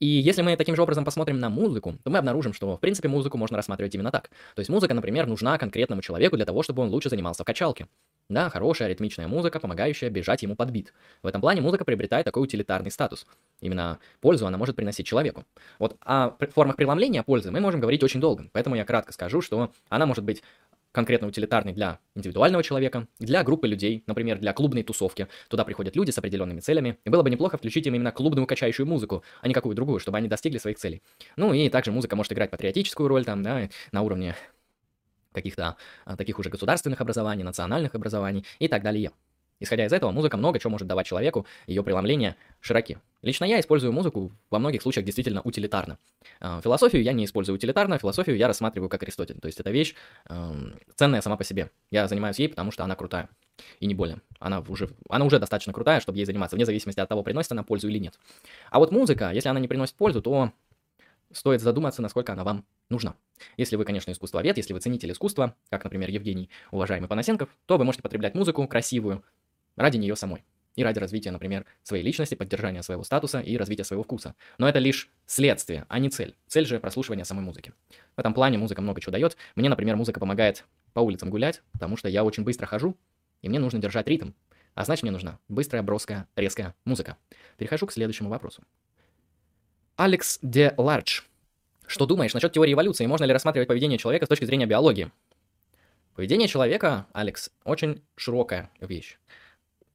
И 0.00 0.06
если 0.06 0.42
мы 0.42 0.56
таким 0.56 0.76
же 0.76 0.82
образом 0.82 1.04
посмотрим 1.04 1.38
на 1.38 1.50
музыку, 1.50 1.96
то 2.04 2.10
мы 2.10 2.18
обнаружим, 2.18 2.52
что, 2.52 2.76
в 2.76 2.80
принципе, 2.80 3.08
музыку 3.08 3.36
можно 3.36 3.56
рассматривать 3.56 3.94
именно 3.94 4.12
так. 4.12 4.30
То 4.54 4.60
есть 4.60 4.70
музыка, 4.70 4.94
например, 4.94 5.26
нужна 5.26 5.58
конкретному 5.58 6.02
человеку 6.02 6.36
для 6.36 6.46
того, 6.46 6.62
чтобы 6.62 6.82
он 6.82 6.90
лучше 6.90 7.10
занимался 7.10 7.42
в 7.42 7.46
качалке. 7.46 7.88
Да, 8.28 8.50
хорошая 8.50 8.88
ритмичная 8.88 9.26
музыка, 9.26 9.58
помогающая 9.58 10.10
бежать 10.10 10.42
ему 10.42 10.54
под 10.54 10.70
бит. 10.70 10.92
В 11.22 11.26
этом 11.26 11.40
плане 11.40 11.62
музыка 11.62 11.86
приобретает 11.86 12.26
такой 12.26 12.42
утилитарный 12.42 12.90
статус. 12.90 13.26
Именно 13.62 14.00
пользу 14.20 14.46
она 14.46 14.58
может 14.58 14.76
приносить 14.76 15.06
человеку. 15.06 15.46
Вот 15.78 15.96
о 16.04 16.36
формах 16.54 16.76
преломления 16.76 17.22
пользы 17.22 17.50
мы 17.50 17.60
можем 17.60 17.80
говорить 17.80 18.02
очень 18.04 18.20
долго, 18.20 18.50
поэтому 18.52 18.76
я 18.76 18.84
кратко 18.84 19.14
скажу, 19.14 19.40
что 19.40 19.72
она 19.88 20.04
может 20.04 20.24
быть 20.24 20.42
конкретно 20.92 21.28
утилитарный 21.28 21.72
для 21.72 22.00
индивидуального 22.14 22.62
человека, 22.62 23.06
для 23.18 23.42
группы 23.44 23.68
людей, 23.68 24.02
например, 24.06 24.38
для 24.38 24.52
клубной 24.52 24.82
тусовки. 24.82 25.28
Туда 25.48 25.64
приходят 25.64 25.96
люди 25.96 26.10
с 26.10 26.18
определенными 26.18 26.60
целями, 26.60 26.98
и 27.04 27.10
было 27.10 27.22
бы 27.22 27.30
неплохо 27.30 27.58
включить 27.58 27.86
им 27.86 27.94
именно 27.94 28.12
клубную 28.12 28.46
качающую 28.46 28.86
музыку, 28.86 29.22
а 29.40 29.48
не 29.48 29.54
какую 29.54 29.74
другую, 29.74 30.00
чтобы 30.00 30.18
они 30.18 30.28
достигли 30.28 30.58
своих 30.58 30.78
целей. 30.78 31.02
Ну 31.36 31.52
и 31.52 31.68
также 31.68 31.92
музыка 31.92 32.16
может 32.16 32.32
играть 32.32 32.50
патриотическую 32.50 33.08
роль 33.08 33.24
там, 33.24 33.42
да, 33.42 33.68
на 33.92 34.02
уровне 34.02 34.34
каких-то 35.32 35.76
а, 36.04 36.16
таких 36.16 36.38
уже 36.38 36.50
государственных 36.50 37.00
образований, 37.00 37.44
национальных 37.44 37.94
образований 37.94 38.44
и 38.58 38.68
так 38.68 38.82
далее. 38.82 39.12
Исходя 39.60 39.86
из 39.86 39.92
этого, 39.92 40.10
музыка 40.10 40.36
много 40.36 40.58
чего 40.58 40.70
может 40.70 40.86
давать 40.86 41.06
человеку, 41.06 41.46
ее 41.66 41.82
преломления 41.82 42.36
широки. 42.60 42.98
Лично 43.22 43.44
я 43.44 43.58
использую 43.58 43.92
музыку 43.92 44.30
во 44.50 44.58
многих 44.58 44.82
случаях 44.82 45.04
действительно 45.04 45.40
утилитарно. 45.42 45.98
А, 46.40 46.60
философию 46.60 47.02
я 47.02 47.12
не 47.12 47.24
использую 47.24 47.56
утилитарно, 47.56 47.98
философию 47.98 48.36
я 48.36 48.46
рассматриваю 48.46 48.88
как 48.88 49.02
Аристотель. 49.02 49.40
То 49.40 49.46
есть 49.46 49.58
это 49.58 49.70
вещь 49.70 49.94
э, 50.28 50.54
ценная 50.94 51.20
сама 51.20 51.36
по 51.36 51.42
себе. 51.42 51.70
Я 51.90 52.06
занимаюсь 52.06 52.38
ей, 52.38 52.48
потому 52.48 52.70
что 52.70 52.84
она 52.84 52.94
крутая. 52.94 53.28
И 53.80 53.86
не 53.86 53.94
более. 53.94 54.20
Она 54.38 54.60
уже, 54.60 54.90
она 55.08 55.24
уже 55.24 55.40
достаточно 55.40 55.72
крутая, 55.72 55.98
чтобы 55.98 56.18
ей 56.18 56.24
заниматься, 56.24 56.54
вне 56.54 56.64
зависимости 56.64 57.00
от 57.00 57.08
того, 57.08 57.24
приносит 57.24 57.50
она 57.50 57.64
пользу 57.64 57.88
или 57.88 57.98
нет. 57.98 58.14
А 58.70 58.78
вот 58.78 58.92
музыка, 58.92 59.30
если 59.32 59.48
она 59.48 59.58
не 59.58 59.66
приносит 59.66 59.96
пользу, 59.96 60.22
то 60.22 60.52
стоит 61.32 61.60
задуматься, 61.60 62.02
насколько 62.02 62.32
она 62.32 62.44
вам 62.44 62.64
нужна. 62.88 63.14
Если 63.56 63.76
вы, 63.76 63.84
конечно, 63.84 64.10
искусствовед, 64.10 64.56
если 64.56 64.72
вы 64.72 64.80
ценитель 64.80 65.12
искусства, 65.12 65.54
как, 65.70 65.84
например, 65.84 66.10
Евгений, 66.10 66.50
уважаемый 66.70 67.08
Панасенков, 67.08 67.48
то 67.66 67.78
вы 67.78 67.84
можете 67.84 68.02
потреблять 68.02 68.34
музыку 68.34 68.66
красивую 68.66 69.22
ради 69.78 69.96
нее 69.96 70.16
самой. 70.16 70.44
И 70.76 70.84
ради 70.84 71.00
развития, 71.00 71.32
например, 71.32 71.66
своей 71.82 72.04
личности, 72.04 72.36
поддержания 72.36 72.82
своего 72.82 73.02
статуса 73.02 73.40
и 73.40 73.56
развития 73.56 73.82
своего 73.82 74.04
вкуса. 74.04 74.34
Но 74.58 74.68
это 74.68 74.78
лишь 74.78 75.10
следствие, 75.26 75.86
а 75.88 75.98
не 75.98 76.08
цель. 76.08 76.36
Цель 76.46 76.66
же 76.66 76.78
прослушивания 76.78 77.24
самой 77.24 77.44
музыки. 77.44 77.72
В 78.16 78.20
этом 78.20 78.32
плане 78.32 78.58
музыка 78.58 78.80
много 78.80 79.00
чего 79.00 79.10
дает. 79.10 79.36
Мне, 79.56 79.68
например, 79.68 79.96
музыка 79.96 80.20
помогает 80.20 80.64
по 80.92 81.00
улицам 81.00 81.30
гулять, 81.30 81.62
потому 81.72 81.96
что 81.96 82.08
я 82.08 82.22
очень 82.22 82.44
быстро 82.44 82.66
хожу, 82.66 82.96
и 83.42 83.48
мне 83.48 83.58
нужно 83.58 83.80
держать 83.80 84.06
ритм. 84.06 84.30
А 84.74 84.84
значит, 84.84 85.02
мне 85.02 85.10
нужна 85.10 85.40
быстрая, 85.48 85.82
броская, 85.82 86.28
резкая 86.36 86.76
музыка. 86.84 87.16
Перехожу 87.56 87.86
к 87.86 87.92
следующему 87.92 88.28
вопросу. 88.28 88.62
Алекс 89.96 90.38
де 90.42 90.74
Лардж. 90.76 91.22
Что 91.88 92.06
думаешь 92.06 92.34
насчет 92.34 92.52
теории 92.52 92.74
эволюции? 92.74 93.04
Можно 93.06 93.24
ли 93.24 93.32
рассматривать 93.32 93.66
поведение 93.66 93.98
человека 93.98 94.26
с 94.26 94.28
точки 94.28 94.44
зрения 94.44 94.66
биологии? 94.66 95.10
Поведение 96.14 96.46
человека, 96.46 97.06
Алекс, 97.12 97.50
очень 97.64 98.02
широкая 98.14 98.70
вещь. 98.80 99.18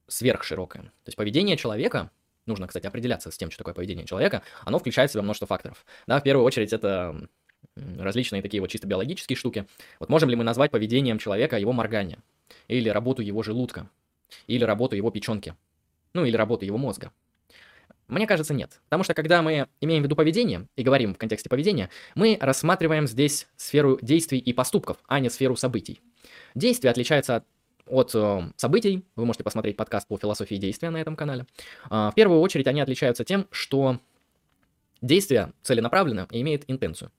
Сверхширокая. 0.06 0.82
То 0.82 1.08
есть 1.08 1.16
поведение 1.16 1.56
человека, 1.56 2.10
нужно, 2.46 2.66
кстати, 2.66 2.86
определяться 2.86 3.30
с 3.30 3.36
тем, 3.36 3.50
что 3.50 3.58
такое 3.58 3.74
поведение 3.74 4.06
человека, 4.06 4.42
оно 4.64 4.78
включает 4.78 5.10
в 5.10 5.12
себя 5.12 5.22
множество 5.22 5.46
факторов. 5.46 5.84
Да, 6.06 6.20
в 6.20 6.22
первую 6.22 6.44
очередь 6.44 6.72
это 6.72 7.28
различные 7.74 8.42
такие 8.42 8.60
вот 8.60 8.70
чисто 8.70 8.86
биологические 8.86 9.36
штуки. 9.36 9.66
Вот 9.98 10.08
можем 10.08 10.28
ли 10.30 10.36
мы 10.36 10.44
назвать 10.44 10.70
поведением 10.70 11.18
человека 11.18 11.58
его 11.58 11.72
моргание? 11.72 12.18
Или 12.68 12.88
работу 12.88 13.22
его 13.22 13.42
желудка? 13.42 13.88
Или 14.46 14.64
работу 14.64 14.96
его 14.96 15.10
печенки? 15.10 15.54
Ну, 16.12 16.24
или 16.24 16.36
работу 16.36 16.64
его 16.64 16.78
мозга? 16.78 17.12
Мне 18.06 18.26
кажется, 18.26 18.52
нет. 18.52 18.80
Потому 18.84 19.02
что 19.02 19.14
когда 19.14 19.40
мы 19.42 19.66
имеем 19.80 20.02
в 20.02 20.04
виду 20.04 20.14
поведение 20.14 20.68
и 20.76 20.82
говорим 20.82 21.14
в 21.14 21.18
контексте 21.18 21.48
поведения, 21.48 21.88
мы 22.14 22.36
рассматриваем 22.40 23.06
здесь 23.06 23.48
сферу 23.56 23.98
действий 24.02 24.38
и 24.38 24.52
поступков, 24.52 24.98
а 25.06 25.20
не 25.20 25.30
сферу 25.30 25.56
событий. 25.56 26.00
Действия 26.54 26.90
отличаются 26.90 27.36
от 27.36 27.44
от 27.86 28.14
э, 28.14 28.50
событий. 28.56 29.04
Вы 29.16 29.26
можете 29.26 29.44
посмотреть 29.44 29.76
подкаст 29.76 30.08
по 30.08 30.16
философии 30.18 30.56
действия 30.56 30.90
на 30.90 30.98
этом 30.98 31.16
канале. 31.16 31.46
Э, 31.90 32.10
в 32.10 32.12
первую 32.14 32.40
очередь 32.40 32.66
они 32.66 32.80
отличаются 32.80 33.24
тем, 33.24 33.46
что 33.50 34.00
действие 35.00 35.52
целенаправленно 35.62 36.26
и 36.30 36.40
имеет 36.40 36.64
интенцию. 36.68 37.10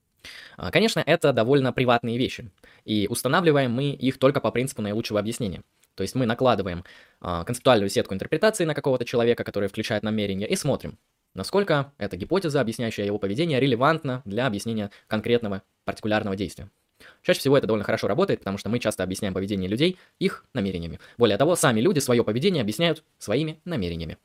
Э, 0.58 0.70
конечно, 0.70 1.02
это 1.04 1.32
довольно 1.32 1.72
приватные 1.72 2.18
вещи, 2.18 2.50
и 2.84 3.06
устанавливаем 3.08 3.72
мы 3.72 3.90
их 3.90 4.18
только 4.18 4.40
по 4.40 4.50
принципу 4.50 4.82
наилучшего 4.82 5.20
объяснения. 5.20 5.62
То 5.94 6.02
есть 6.02 6.14
мы 6.14 6.26
накладываем 6.26 6.84
э, 7.22 7.44
концептуальную 7.46 7.88
сетку 7.88 8.14
интерпретации 8.14 8.64
на 8.64 8.74
какого-то 8.74 9.04
человека, 9.04 9.44
который 9.44 9.68
включает 9.68 10.02
намерение, 10.02 10.48
и 10.48 10.56
смотрим, 10.56 10.98
насколько 11.34 11.92
эта 11.98 12.16
гипотеза, 12.16 12.60
объясняющая 12.60 13.06
его 13.06 13.18
поведение, 13.18 13.60
релевантна 13.60 14.22
для 14.24 14.46
объяснения 14.46 14.90
конкретного 15.06 15.62
партикулярного 15.84 16.36
действия. 16.36 16.70
Чаще 17.22 17.40
всего 17.40 17.58
это 17.58 17.66
довольно 17.66 17.84
хорошо 17.84 18.08
работает, 18.08 18.40
потому 18.40 18.58
что 18.58 18.68
мы 18.68 18.78
часто 18.78 19.02
объясняем 19.02 19.34
поведение 19.34 19.68
людей 19.68 19.98
их 20.18 20.44
намерениями. 20.54 21.00
Более 21.18 21.36
того, 21.36 21.56
сами 21.56 21.80
люди 21.80 21.98
свое 21.98 22.24
поведение 22.24 22.62
объясняют 22.62 23.04
своими 23.18 23.60
намерениями. 23.64 24.18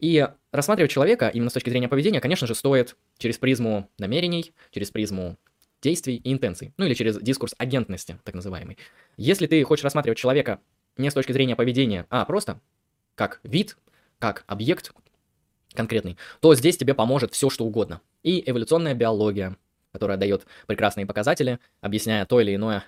И 0.00 0.28
рассматривать 0.52 0.90
человека 0.90 1.28
именно 1.28 1.50
с 1.50 1.52
точки 1.54 1.70
зрения 1.70 1.88
поведения, 1.88 2.20
конечно 2.20 2.46
же, 2.46 2.54
стоит 2.54 2.96
через 3.18 3.38
призму 3.38 3.88
намерений, 3.98 4.52
через 4.70 4.90
призму 4.90 5.38
действий 5.80 6.16
и 6.16 6.32
интенций, 6.32 6.72
ну 6.76 6.86
или 6.86 6.94
через 6.94 7.18
дискурс 7.18 7.54
агентности, 7.58 8.18
так 8.24 8.34
называемый. 8.34 8.78
Если 9.16 9.46
ты 9.46 9.62
хочешь 9.64 9.84
рассматривать 9.84 10.18
человека 10.18 10.60
не 10.96 11.10
с 11.10 11.14
точки 11.14 11.32
зрения 11.32 11.56
поведения, 11.56 12.06
а 12.10 12.24
просто 12.24 12.60
как 13.14 13.40
вид, 13.44 13.76
как 14.18 14.44
объект 14.46 14.92
конкретный, 15.74 16.16
то 16.40 16.54
здесь 16.54 16.76
тебе 16.76 16.94
поможет 16.94 17.32
все, 17.34 17.50
что 17.50 17.64
угодно. 17.64 18.00
И 18.22 18.42
эволюционная 18.48 18.94
биология, 18.94 19.56
которая 19.94 20.18
дает 20.18 20.44
прекрасные 20.66 21.06
показатели, 21.06 21.60
объясняя 21.80 22.26
то 22.26 22.40
или 22.40 22.56
иное 22.56 22.84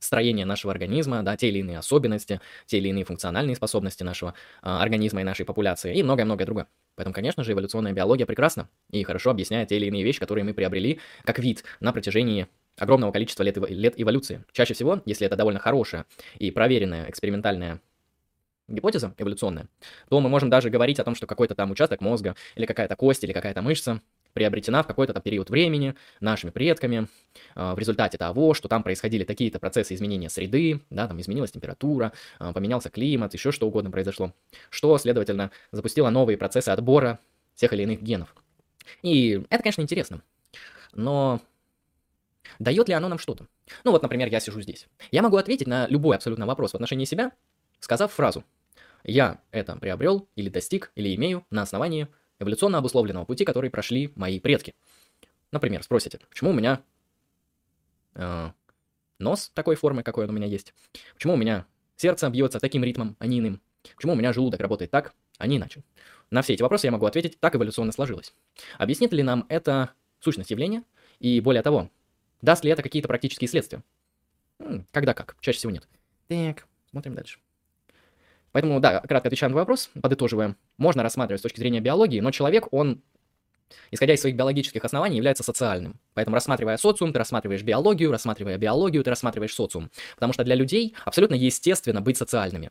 строение 0.00 0.46
нашего 0.46 0.72
организма, 0.72 1.22
да, 1.22 1.36
те 1.36 1.48
или 1.48 1.58
иные 1.58 1.78
особенности, 1.78 2.40
те 2.66 2.78
или 2.78 2.88
иные 2.88 3.04
функциональные 3.04 3.56
способности 3.56 4.02
нашего 4.02 4.34
э, 4.62 4.68
организма 4.68 5.20
и 5.20 5.24
нашей 5.24 5.44
популяции 5.44 5.96
и 5.96 6.02
многое-многое 6.02 6.46
другое. 6.46 6.68
Поэтому, 6.94 7.12
конечно 7.12 7.44
же, 7.44 7.52
эволюционная 7.52 7.92
биология 7.92 8.26
прекрасна 8.26 8.68
и 8.90 9.02
хорошо 9.02 9.30
объясняет 9.30 9.68
те 9.68 9.76
или 9.76 9.86
иные 9.86 10.04
вещи, 10.04 10.20
которые 10.20 10.44
мы 10.44 10.54
приобрели 10.54 11.00
как 11.24 11.38
вид 11.38 11.64
на 11.80 11.92
протяжении 11.92 12.46
огромного 12.76 13.12
количества 13.12 13.42
лет, 13.42 13.56
лет 13.70 13.94
эволюции. 13.96 14.44
Чаще 14.52 14.74
всего, 14.74 15.02
если 15.04 15.26
это 15.26 15.36
довольно 15.36 15.58
хорошая 15.58 16.06
и 16.38 16.50
проверенная 16.50 17.10
экспериментальная 17.10 17.80
гипотеза 18.68 19.14
эволюционная, 19.18 19.68
то 20.08 20.20
мы 20.20 20.28
можем 20.28 20.50
даже 20.50 20.70
говорить 20.70 21.00
о 21.00 21.04
том, 21.04 21.14
что 21.14 21.26
какой-то 21.26 21.54
там 21.54 21.70
участок 21.70 22.00
мозга 22.00 22.36
или 22.54 22.66
какая-то 22.66 22.96
кость 22.96 23.24
или 23.24 23.32
какая-то 23.32 23.62
мышца 23.62 24.00
приобретена 24.32 24.82
в 24.82 24.86
какой-то 24.86 25.12
там 25.12 25.22
период 25.22 25.50
времени 25.50 25.94
нашими 26.20 26.50
предками 26.50 27.08
э, 27.54 27.74
в 27.74 27.78
результате 27.78 28.18
того, 28.18 28.54
что 28.54 28.68
там 28.68 28.82
происходили 28.82 29.24
такие-то 29.24 29.58
процессы 29.58 29.94
изменения 29.94 30.28
среды, 30.30 30.80
да, 30.90 31.08
там 31.08 31.20
изменилась 31.20 31.50
температура, 31.50 32.12
э, 32.40 32.52
поменялся 32.52 32.90
климат, 32.90 33.34
еще 33.34 33.52
что 33.52 33.66
угодно 33.66 33.90
произошло, 33.90 34.32
что, 34.70 34.96
следовательно, 34.98 35.50
запустило 35.72 36.10
новые 36.10 36.36
процессы 36.36 36.68
отбора 36.68 37.18
тех 37.54 37.72
или 37.72 37.82
иных 37.82 38.02
генов. 38.02 38.34
И 39.02 39.44
это, 39.50 39.62
конечно, 39.62 39.82
интересно, 39.82 40.22
но 40.92 41.40
дает 42.58 42.88
ли 42.88 42.94
оно 42.94 43.08
нам 43.08 43.18
что-то? 43.18 43.46
Ну 43.84 43.92
вот, 43.92 44.02
например, 44.02 44.28
я 44.28 44.40
сижу 44.40 44.60
здесь. 44.60 44.86
Я 45.10 45.22
могу 45.22 45.36
ответить 45.36 45.66
на 45.66 45.86
любой 45.88 46.16
абсолютно 46.16 46.46
вопрос 46.46 46.72
в 46.72 46.74
отношении 46.74 47.04
себя, 47.04 47.32
сказав 47.80 48.12
фразу 48.12 48.44
«Я 49.04 49.40
это 49.50 49.76
приобрел 49.76 50.28
или 50.34 50.48
достиг 50.48 50.90
или 50.94 51.14
имею 51.14 51.44
на 51.50 51.62
основании 51.62 52.08
эволюционно 52.38 52.78
обусловленного 52.78 53.24
пути, 53.24 53.44
который 53.44 53.70
прошли 53.70 54.12
мои 54.16 54.40
предки. 54.40 54.74
Например, 55.50 55.82
спросите, 55.82 56.20
почему 56.28 56.50
у 56.50 56.52
меня 56.52 56.82
э, 58.14 58.50
нос 59.18 59.50
такой 59.54 59.76
формы, 59.76 60.02
какой 60.02 60.24
он 60.24 60.30
у 60.30 60.32
меня 60.34 60.46
есть? 60.46 60.74
Почему 61.14 61.34
у 61.34 61.36
меня 61.36 61.66
сердце 61.96 62.28
бьется 62.28 62.60
таким 62.60 62.84
ритмом, 62.84 63.16
а 63.18 63.26
не 63.26 63.38
иным? 63.38 63.60
Почему 63.96 64.12
у 64.12 64.16
меня 64.16 64.32
желудок 64.32 64.60
работает 64.60 64.90
так, 64.90 65.14
а 65.38 65.46
не 65.46 65.56
иначе? 65.56 65.82
На 66.30 66.42
все 66.42 66.54
эти 66.54 66.62
вопросы 66.62 66.86
я 66.86 66.92
могу 66.92 67.06
ответить, 67.06 67.40
так 67.40 67.56
эволюционно 67.56 67.92
сложилось. 67.92 68.34
Объяснит 68.76 69.12
ли 69.12 69.22
нам 69.22 69.46
это 69.48 69.92
сущность 70.20 70.50
явления? 70.50 70.84
И 71.20 71.40
более 71.40 71.62
того, 71.62 71.90
даст 72.42 72.64
ли 72.64 72.70
это 72.70 72.82
какие-то 72.82 73.08
практические 73.08 73.48
следствия? 73.48 73.82
Когда 74.90 75.14
как, 75.14 75.36
чаще 75.40 75.58
всего 75.58 75.72
нет. 75.72 75.88
Так, 76.26 76.66
смотрим 76.90 77.14
дальше. 77.14 77.38
Поэтому, 78.52 78.80
да, 78.80 79.00
кратко 79.00 79.28
отвечаем 79.28 79.52
на 79.52 79.58
вопрос, 79.58 79.90
подытоживаем. 80.00 80.56
Можно 80.76 81.02
рассматривать 81.02 81.40
с 81.40 81.42
точки 81.42 81.60
зрения 81.60 81.80
биологии, 81.80 82.20
но 82.20 82.30
человек, 82.30 82.68
он, 82.72 83.02
исходя 83.90 84.14
из 84.14 84.20
своих 84.20 84.36
биологических 84.36 84.84
оснований, 84.84 85.16
является 85.16 85.42
социальным. 85.42 86.00
Поэтому, 86.14 86.34
рассматривая 86.34 86.76
социум, 86.76 87.12
ты 87.12 87.18
рассматриваешь 87.18 87.62
биологию, 87.62 88.10
рассматривая 88.10 88.58
биологию, 88.58 89.04
ты 89.04 89.10
рассматриваешь 89.10 89.54
социум. 89.54 89.90
Потому 90.14 90.32
что 90.32 90.44
для 90.44 90.54
людей 90.54 90.94
абсолютно 91.04 91.34
естественно 91.34 92.00
быть 92.00 92.16
социальными. 92.16 92.70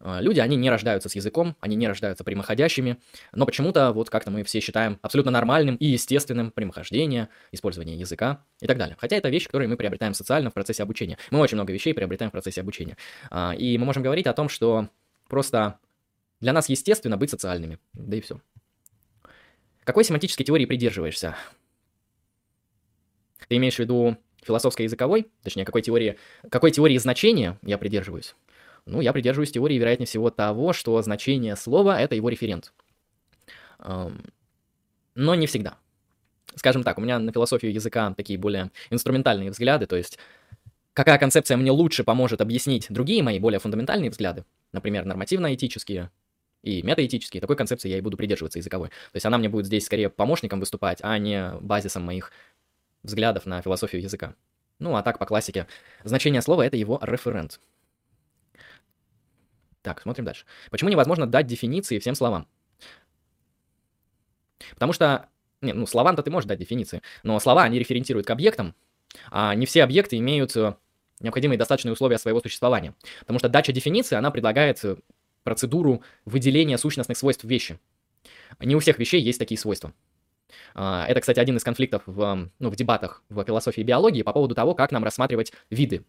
А, 0.00 0.20
люди, 0.20 0.40
они 0.40 0.56
не 0.56 0.70
рождаются 0.70 1.08
с 1.08 1.16
языком, 1.16 1.56
они 1.60 1.76
не 1.76 1.88
рождаются 1.88 2.24
прямоходящими, 2.24 2.98
но 3.32 3.46
почему-то, 3.46 3.92
вот 3.92 4.10
как-то 4.10 4.30
мы 4.30 4.44
все 4.44 4.60
считаем 4.60 4.98
абсолютно 5.02 5.32
нормальным 5.32 5.76
и 5.76 5.86
естественным 5.86 6.50
прямохождение, 6.50 7.28
использование 7.52 7.98
языка 7.98 8.44
и 8.60 8.66
так 8.66 8.78
далее. 8.78 8.96
Хотя 9.00 9.16
это 9.16 9.28
вещи, 9.28 9.46
которые 9.46 9.68
мы 9.68 9.76
приобретаем 9.76 10.14
социально 10.14 10.50
в 10.50 10.54
процессе 10.54 10.82
обучения. 10.82 11.18
Мы 11.30 11.40
очень 11.40 11.56
много 11.56 11.72
вещей 11.72 11.94
приобретаем 11.94 12.30
в 12.30 12.32
процессе 12.32 12.60
обучения. 12.60 12.96
А, 13.30 13.54
и 13.56 13.76
мы 13.78 13.86
можем 13.86 14.02
говорить 14.02 14.26
о 14.26 14.32
том, 14.32 14.48
что 14.48 14.88
Просто 15.28 15.78
для 16.40 16.52
нас 16.52 16.68
естественно 16.68 17.16
быть 17.16 17.30
социальными. 17.30 17.78
Да 17.92 18.16
и 18.16 18.20
все. 18.20 18.40
Какой 19.84 20.04
семантической 20.04 20.44
теории 20.44 20.66
придерживаешься? 20.66 21.36
Ты 23.48 23.56
имеешь 23.56 23.76
в 23.76 23.78
виду 23.78 24.16
философской 24.42 24.82
языковой? 24.82 25.30
Точнее, 25.42 25.64
какой 25.64 25.82
теории, 25.82 26.18
какой 26.50 26.70
теории 26.70 26.98
значения 26.98 27.58
я 27.62 27.78
придерживаюсь? 27.78 28.34
Ну, 28.84 29.00
я 29.00 29.12
придерживаюсь 29.12 29.52
теории, 29.52 29.76
вероятнее 29.76 30.06
всего, 30.06 30.30
того, 30.30 30.72
что 30.72 31.00
значение 31.02 31.56
слова— 31.56 32.00
это 32.00 32.14
его 32.14 32.28
референт. 32.28 32.72
Но 33.84 34.14
не 35.14 35.46
всегда. 35.46 35.76
Скажем 36.54 36.82
так, 36.82 36.98
у 36.98 37.02
меня 37.02 37.18
на 37.18 37.32
философию 37.32 37.72
языка 37.72 38.14
такие 38.16 38.38
более 38.38 38.70
инструментальные 38.90 39.50
взгляды, 39.50 39.86
то 39.86 39.96
есть 39.96 40.18
какая 40.94 41.18
концепция 41.18 41.56
мне 41.56 41.70
лучше 41.70 42.02
поможет 42.02 42.40
объяснить 42.40 42.86
другие 42.88 43.22
мои 43.22 43.38
более 43.38 43.60
фундаментальные 43.60 44.10
взгляды, 44.10 44.44
например, 44.72 45.04
нормативно-этические 45.04 46.10
и 46.62 46.82
метаэтические, 46.82 47.40
такой 47.40 47.56
концепции 47.56 47.88
я 47.88 47.98
и 47.98 48.00
буду 48.00 48.16
придерживаться 48.16 48.58
языковой. 48.58 48.88
То 48.88 49.14
есть 49.14 49.26
она 49.26 49.38
мне 49.38 49.48
будет 49.48 49.66
здесь 49.66 49.86
скорее 49.86 50.10
помощником 50.10 50.60
выступать, 50.60 50.98
а 51.02 51.16
не 51.18 51.52
базисом 51.60 52.04
моих 52.04 52.32
взглядов 53.02 53.46
на 53.46 53.62
философию 53.62 54.02
языка. 54.02 54.34
Ну, 54.78 54.96
а 54.96 55.02
так, 55.02 55.18
по 55.18 55.26
классике, 55.26 55.66
значение 56.04 56.42
слова— 56.42 56.62
это 56.66 56.76
его 56.76 56.98
референт. 57.02 57.60
Так, 59.82 60.00
смотрим 60.02 60.24
дальше. 60.24 60.44
Почему 60.70 60.90
невозможно 60.90 61.26
дать 61.26 61.46
дефиниции 61.46 61.98
всем 61.98 62.14
словам? 62.14 62.46
Потому 64.74 64.92
что, 64.92 65.28
не, 65.60 65.72
ну, 65.72 65.86
словам-то 65.86 66.22
ты 66.22 66.30
можешь 66.30 66.48
дать 66.48 66.58
дефиниции, 66.58 67.02
но 67.22 67.38
слова, 67.40 67.62
они 67.62 67.78
референтируют 67.78 68.26
к 68.26 68.30
объектам, 68.30 68.74
а 69.30 69.54
не 69.54 69.66
все 69.66 69.82
объекты 69.82 70.18
имеют 70.18 70.56
э, 70.56 70.76
необходимые 71.20 71.58
достаточные 71.58 71.92
условия 71.92 72.18
своего 72.18 72.40
существования. 72.40 72.94
Потому 73.20 73.38
что 73.38 73.48
дача 73.48 73.72
дефиниции, 73.72 74.16
она 74.16 74.30
предлагает 74.30 74.84
э, 74.84 74.96
процедуру 75.42 76.02
выделения 76.24 76.78
сущностных 76.78 77.16
свойств 77.16 77.44
вещи. 77.44 77.78
Не 78.60 78.76
у 78.76 78.80
всех 78.80 78.98
вещей 78.98 79.20
есть 79.20 79.38
такие 79.38 79.58
свойства. 79.58 79.92
А, 80.74 81.06
это, 81.06 81.20
кстати, 81.20 81.40
один 81.40 81.56
из 81.56 81.64
конфликтов 81.64 82.02
в, 82.06 82.50
ну, 82.58 82.70
в 82.70 82.76
дебатах 82.76 83.22
в 83.28 83.44
философии 83.44 83.82
биологии 83.82 84.22
по 84.22 84.32
поводу 84.32 84.54
того, 84.54 84.74
как 84.74 84.92
нам 84.92 85.04
рассматривать 85.04 85.52
виды, 85.70 86.04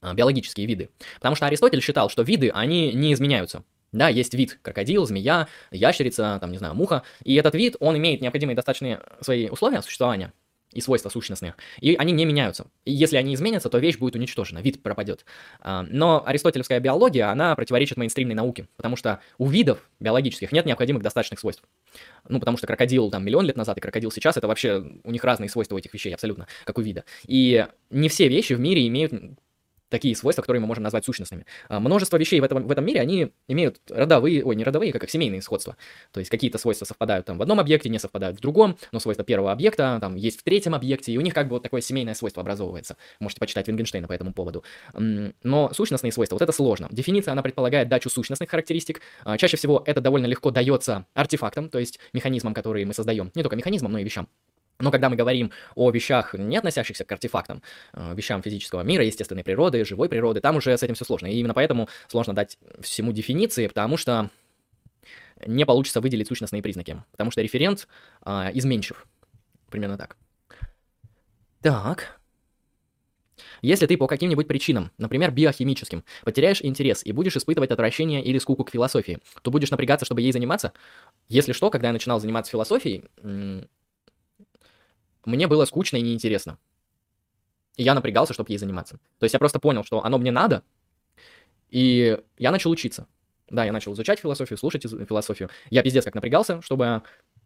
а, 0.00 0.14
биологические 0.14 0.66
виды. 0.66 0.90
Потому 1.16 1.36
что 1.36 1.46
Аристотель 1.46 1.80
считал, 1.80 2.08
что 2.10 2.22
виды, 2.22 2.50
они 2.50 2.92
не 2.92 3.12
изменяются. 3.12 3.64
Да, 3.92 4.08
есть 4.08 4.34
вид 4.34 4.58
крокодил, 4.62 5.04
змея, 5.04 5.48
ящерица, 5.72 6.38
там, 6.40 6.52
не 6.52 6.58
знаю, 6.58 6.74
муха, 6.74 7.02
и 7.24 7.34
этот 7.34 7.56
вид, 7.56 7.76
он 7.80 7.96
имеет 7.98 8.20
необходимые 8.20 8.54
достаточные 8.54 9.00
свои 9.20 9.48
условия 9.48 9.82
существования, 9.82 10.32
и 10.72 10.80
свойства 10.80 11.08
сущностные, 11.08 11.54
и 11.80 11.94
они 11.96 12.12
не 12.12 12.24
меняются. 12.24 12.66
И 12.84 12.92
если 12.92 13.16
они 13.16 13.34
изменятся, 13.34 13.68
то 13.68 13.78
вещь 13.78 13.98
будет 13.98 14.14
уничтожена, 14.14 14.60
вид 14.60 14.82
пропадет. 14.82 15.24
А, 15.60 15.82
но 15.82 16.22
аристотелевская 16.24 16.78
биология, 16.80 17.30
она 17.30 17.54
противоречит 17.56 17.96
мейнстримной 17.96 18.34
науке, 18.34 18.68
потому 18.76 18.96
что 18.96 19.20
у 19.38 19.48
видов 19.48 19.88
биологических 19.98 20.52
нет 20.52 20.66
необходимых 20.66 21.02
достаточных 21.02 21.40
свойств. 21.40 21.64
Ну, 22.28 22.38
потому 22.38 22.56
что 22.56 22.66
крокодил 22.66 23.10
там 23.10 23.24
миллион 23.24 23.46
лет 23.46 23.56
назад 23.56 23.78
и 23.78 23.80
крокодил 23.80 24.12
сейчас, 24.12 24.36
это 24.36 24.46
вообще, 24.46 24.84
у 25.02 25.10
них 25.10 25.24
разные 25.24 25.48
свойства 25.48 25.74
у 25.74 25.78
этих 25.78 25.92
вещей 25.92 26.14
абсолютно, 26.14 26.46
как 26.64 26.78
у 26.78 26.82
вида. 26.82 27.04
И 27.26 27.66
не 27.90 28.08
все 28.08 28.28
вещи 28.28 28.52
в 28.52 28.60
мире 28.60 28.86
имеют 28.86 29.12
такие 29.90 30.16
свойства, 30.16 30.42
которые 30.42 30.60
мы 30.60 30.66
можем 30.66 30.84
назвать 30.84 31.04
сущностными. 31.04 31.44
А, 31.68 31.80
множество 31.80 32.16
вещей 32.16 32.40
в 32.40 32.44
этом, 32.44 32.66
в 32.66 32.70
этом 32.70 32.84
мире, 32.84 33.00
они 33.00 33.32
имеют 33.48 33.80
родовые, 33.90 34.42
ой, 34.44 34.56
не 34.56 34.64
родовые, 34.64 34.92
как 34.92 35.04
их 35.04 35.10
семейные 35.10 35.42
сходства. 35.42 35.76
То 36.12 36.20
есть 36.20 36.30
какие-то 36.30 36.58
свойства 36.58 36.86
совпадают 36.86 37.26
там 37.26 37.36
в 37.36 37.42
одном 37.42 37.60
объекте, 37.60 37.88
не 37.88 37.98
совпадают 37.98 38.38
в 38.38 38.40
другом, 38.40 38.78
но 38.92 39.00
свойства 39.00 39.24
первого 39.24 39.52
объекта 39.52 39.98
там 40.00 40.16
есть 40.16 40.40
в 40.40 40.42
третьем 40.42 40.74
объекте, 40.74 41.12
и 41.12 41.18
у 41.18 41.20
них 41.20 41.34
как 41.34 41.48
бы 41.48 41.56
вот 41.56 41.62
такое 41.62 41.80
семейное 41.80 42.14
свойство 42.14 42.40
образовывается. 42.40 42.96
Можете 43.18 43.40
почитать 43.40 43.68
Вингенштейна 43.68 44.08
по 44.08 44.12
этому 44.12 44.32
поводу. 44.32 44.64
Но 44.94 45.72
сущностные 45.74 46.12
свойства, 46.12 46.36
вот 46.36 46.42
это 46.42 46.52
сложно. 46.52 46.88
Дефиниция, 46.90 47.32
она 47.32 47.42
предполагает 47.42 47.88
дачу 47.88 48.08
сущностных 48.08 48.48
характеристик. 48.48 49.00
А, 49.24 49.36
чаще 49.36 49.56
всего 49.56 49.82
это 49.84 50.00
довольно 50.00 50.26
легко 50.26 50.50
дается 50.50 51.06
артефактам, 51.14 51.68
то 51.68 51.78
есть 51.78 51.98
механизмам, 52.12 52.54
которые 52.54 52.86
мы 52.86 52.94
создаем. 52.94 53.30
Не 53.34 53.42
только 53.42 53.56
механизмам, 53.56 53.92
но 53.92 53.98
и 53.98 54.04
вещам. 54.04 54.28
Но 54.80 54.90
когда 54.90 55.08
мы 55.08 55.16
говорим 55.16 55.52
о 55.74 55.90
вещах, 55.90 56.34
не 56.34 56.56
относящихся 56.56 57.04
к 57.04 57.12
артефактам, 57.12 57.62
э, 57.92 58.14
вещам 58.14 58.42
физического 58.42 58.82
мира, 58.82 59.04
естественной 59.04 59.44
природы, 59.44 59.84
живой 59.84 60.08
природы, 60.08 60.40
там 60.40 60.56
уже 60.56 60.76
с 60.76 60.82
этим 60.82 60.94
все 60.94 61.04
сложно. 61.04 61.26
И 61.26 61.36
именно 61.36 61.54
поэтому 61.54 61.88
сложно 62.08 62.34
дать 62.34 62.58
всему 62.80 63.12
дефиниции, 63.12 63.66
потому 63.66 63.96
что 63.96 64.30
не 65.46 65.64
получится 65.64 66.00
выделить 66.00 66.28
сущностные 66.28 66.62
признаки, 66.62 67.02
потому 67.12 67.30
что 67.30 67.40
референт 67.40 67.88
а, 68.22 68.50
изменчив. 68.52 69.06
Примерно 69.70 69.96
так. 69.96 70.16
Так. 71.62 72.20
Если 73.62 73.86
ты 73.86 73.96
по 73.96 74.06
каким-нибудь 74.06 74.48
причинам, 74.48 74.90
например, 74.98 75.30
биохимическим, 75.30 76.04
потеряешь 76.24 76.62
интерес 76.62 77.04
и 77.04 77.12
будешь 77.12 77.36
испытывать 77.36 77.70
отвращение 77.70 78.22
или 78.22 78.38
скуку 78.38 78.64
к 78.64 78.70
философии, 78.70 79.18
то 79.42 79.50
будешь 79.50 79.70
напрягаться, 79.70 80.06
чтобы 80.06 80.22
ей 80.22 80.32
заниматься. 80.32 80.72
Если 81.28 81.52
что, 81.52 81.70
когда 81.70 81.88
я 81.88 81.92
начинал 81.92 82.20
заниматься 82.20 82.52
философией, 82.52 83.04
мне 85.24 85.46
было 85.46 85.64
скучно 85.64 85.96
и 85.96 86.02
неинтересно. 86.02 86.58
и 87.76 87.82
я 87.82 87.94
напрягался, 87.94 88.34
чтобы 88.34 88.52
ей 88.52 88.58
заниматься. 88.58 88.98
То 89.18 89.24
есть 89.24 89.32
я 89.32 89.38
просто 89.38 89.58
понял, 89.60 89.84
что 89.84 90.04
оно 90.04 90.18
мне 90.18 90.30
надо, 90.30 90.62
и 91.70 92.18
я 92.38 92.50
начал 92.50 92.70
учиться. 92.70 93.06
Да, 93.48 93.64
я 93.64 93.72
начал 93.72 93.92
изучать 93.94 94.20
философию, 94.20 94.58
слушать 94.58 94.82
философию. 94.82 95.50
Я 95.70 95.82
пиздец 95.82 96.04
как 96.04 96.14
напрягался, 96.14 96.62
чтобы, 96.62 97.02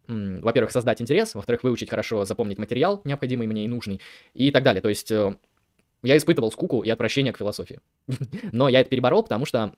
во-первых, 0.07 0.71
создать 0.71 1.01
интерес, 1.01 1.33
во-вторых, 1.33 1.63
выучить 1.63 1.89
хорошо, 1.89 2.25
запомнить 2.25 2.59
материал, 2.59 3.01
необходимый 3.05 3.47
мне 3.47 3.65
и 3.65 3.67
нужный, 3.67 4.01
и 4.33 4.51
так 4.51 4.63
далее. 4.63 4.81
То 4.81 4.89
есть 4.89 5.11
э, 5.11 5.35
я 6.03 6.17
испытывал 6.17 6.51
скуку 6.51 6.81
и 6.81 6.89
отвращение 6.89 7.33
к 7.33 7.37
философии. 7.37 7.79
Но 8.51 8.69
я 8.69 8.81
это 8.81 8.89
переборол, 8.89 9.23
потому 9.23 9.45
что 9.45 9.73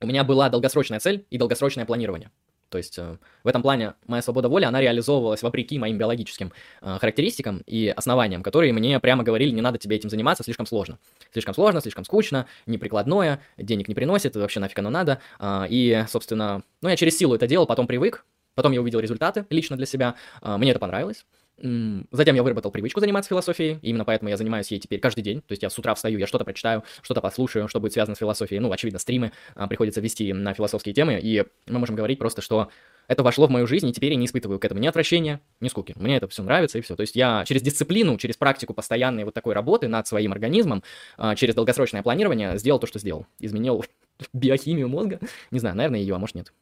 у 0.00 0.06
меня 0.06 0.24
была 0.24 0.48
долгосрочная 0.48 1.00
цель 1.00 1.26
и 1.30 1.38
долгосрочное 1.38 1.86
планирование. 1.86 2.30
То 2.68 2.78
есть 2.78 2.98
э, 2.98 3.16
в 3.44 3.48
этом 3.48 3.62
плане 3.62 3.94
моя 4.06 4.22
свобода 4.22 4.48
воли, 4.48 4.64
она 4.64 4.80
реализовывалась 4.80 5.42
вопреки 5.42 5.78
моим 5.78 5.98
биологическим 5.98 6.52
э, 6.82 6.98
характеристикам 7.00 7.62
и 7.66 7.88
основаниям, 7.88 8.42
которые 8.42 8.72
мне 8.72 9.00
прямо 9.00 9.24
говорили, 9.24 9.50
не 9.50 9.60
надо 9.60 9.78
тебе 9.78 9.96
этим 9.96 10.10
заниматься, 10.10 10.44
слишком 10.44 10.66
сложно. 10.66 10.98
Слишком 11.32 11.54
сложно, 11.54 11.80
слишком 11.80 12.04
скучно, 12.04 12.46
неприкладное, 12.66 13.40
денег 13.56 13.88
не 13.88 13.94
приносит, 13.94 14.36
вообще 14.36 14.60
нафиг 14.60 14.78
оно 14.78 14.90
надо. 14.90 15.20
Э, 15.38 15.66
и, 15.68 16.04
собственно, 16.08 16.62
ну 16.82 16.88
я 16.88 16.96
через 16.96 17.16
силу 17.16 17.34
это 17.34 17.46
делал, 17.46 17.66
потом 17.66 17.86
привык, 17.86 18.24
потом 18.54 18.72
я 18.72 18.80
увидел 18.80 19.00
результаты 19.00 19.46
лично 19.50 19.76
для 19.76 19.86
себя, 19.86 20.14
мне 20.42 20.72
это 20.72 20.80
понравилось. 20.80 21.24
Затем 21.58 22.36
я 22.36 22.42
выработал 22.42 22.70
привычку 22.70 23.00
заниматься 23.00 23.28
философией, 23.28 23.78
именно 23.82 24.04
поэтому 24.04 24.28
я 24.28 24.36
занимаюсь 24.36 24.70
ей 24.70 24.78
теперь 24.78 25.00
каждый 25.00 25.22
день. 25.22 25.40
То 25.40 25.52
есть 25.52 25.62
я 25.62 25.70
с 25.70 25.78
утра 25.78 25.94
встаю, 25.94 26.18
я 26.18 26.26
что-то 26.26 26.44
прочитаю, 26.44 26.84
что-то 27.02 27.20
послушаю, 27.20 27.68
что 27.68 27.80
будет 27.80 27.92
связано 27.92 28.14
с 28.14 28.18
философией. 28.18 28.60
Ну, 28.60 28.70
очевидно, 28.70 28.98
стримы 28.98 29.32
а, 29.54 29.66
приходится 29.66 30.00
вести 30.00 30.32
на 30.32 30.54
философские 30.54 30.94
темы, 30.94 31.18
и 31.20 31.44
мы 31.66 31.78
можем 31.78 31.96
говорить 31.96 32.18
просто, 32.18 32.42
что 32.42 32.68
это 33.08 33.22
вошло 33.22 33.46
в 33.46 33.50
мою 33.50 33.66
жизнь, 33.66 33.88
и 33.88 33.92
теперь 33.92 34.12
я 34.12 34.16
не 34.16 34.26
испытываю 34.26 34.60
к 34.60 34.64
этому 34.64 34.80
ни 34.80 34.86
отвращения, 34.86 35.40
ни 35.60 35.68
скуки. 35.68 35.94
Мне 35.96 36.18
это 36.18 36.28
все 36.28 36.42
нравится, 36.42 36.78
и 36.78 36.80
все. 36.82 36.94
То 36.94 37.00
есть 37.00 37.16
я 37.16 37.44
через 37.46 37.62
дисциплину, 37.62 38.18
через 38.18 38.36
практику 38.36 38.74
постоянной 38.74 39.24
вот 39.24 39.34
такой 39.34 39.54
работы 39.54 39.88
над 39.88 40.06
своим 40.06 40.32
организмом, 40.32 40.84
а, 41.16 41.34
через 41.34 41.54
долгосрочное 41.54 42.02
планирование 42.02 42.58
сделал 42.58 42.78
то, 42.78 42.86
что 42.86 42.98
сделал. 42.98 43.26
Изменил 43.40 43.84
биохимию 44.32 44.88
мозга. 44.88 45.18
Не 45.50 45.58
знаю, 45.58 45.76
наверное, 45.76 46.00
ее, 46.00 46.14
а 46.14 46.18
может 46.18 46.36
нет. 46.36 46.52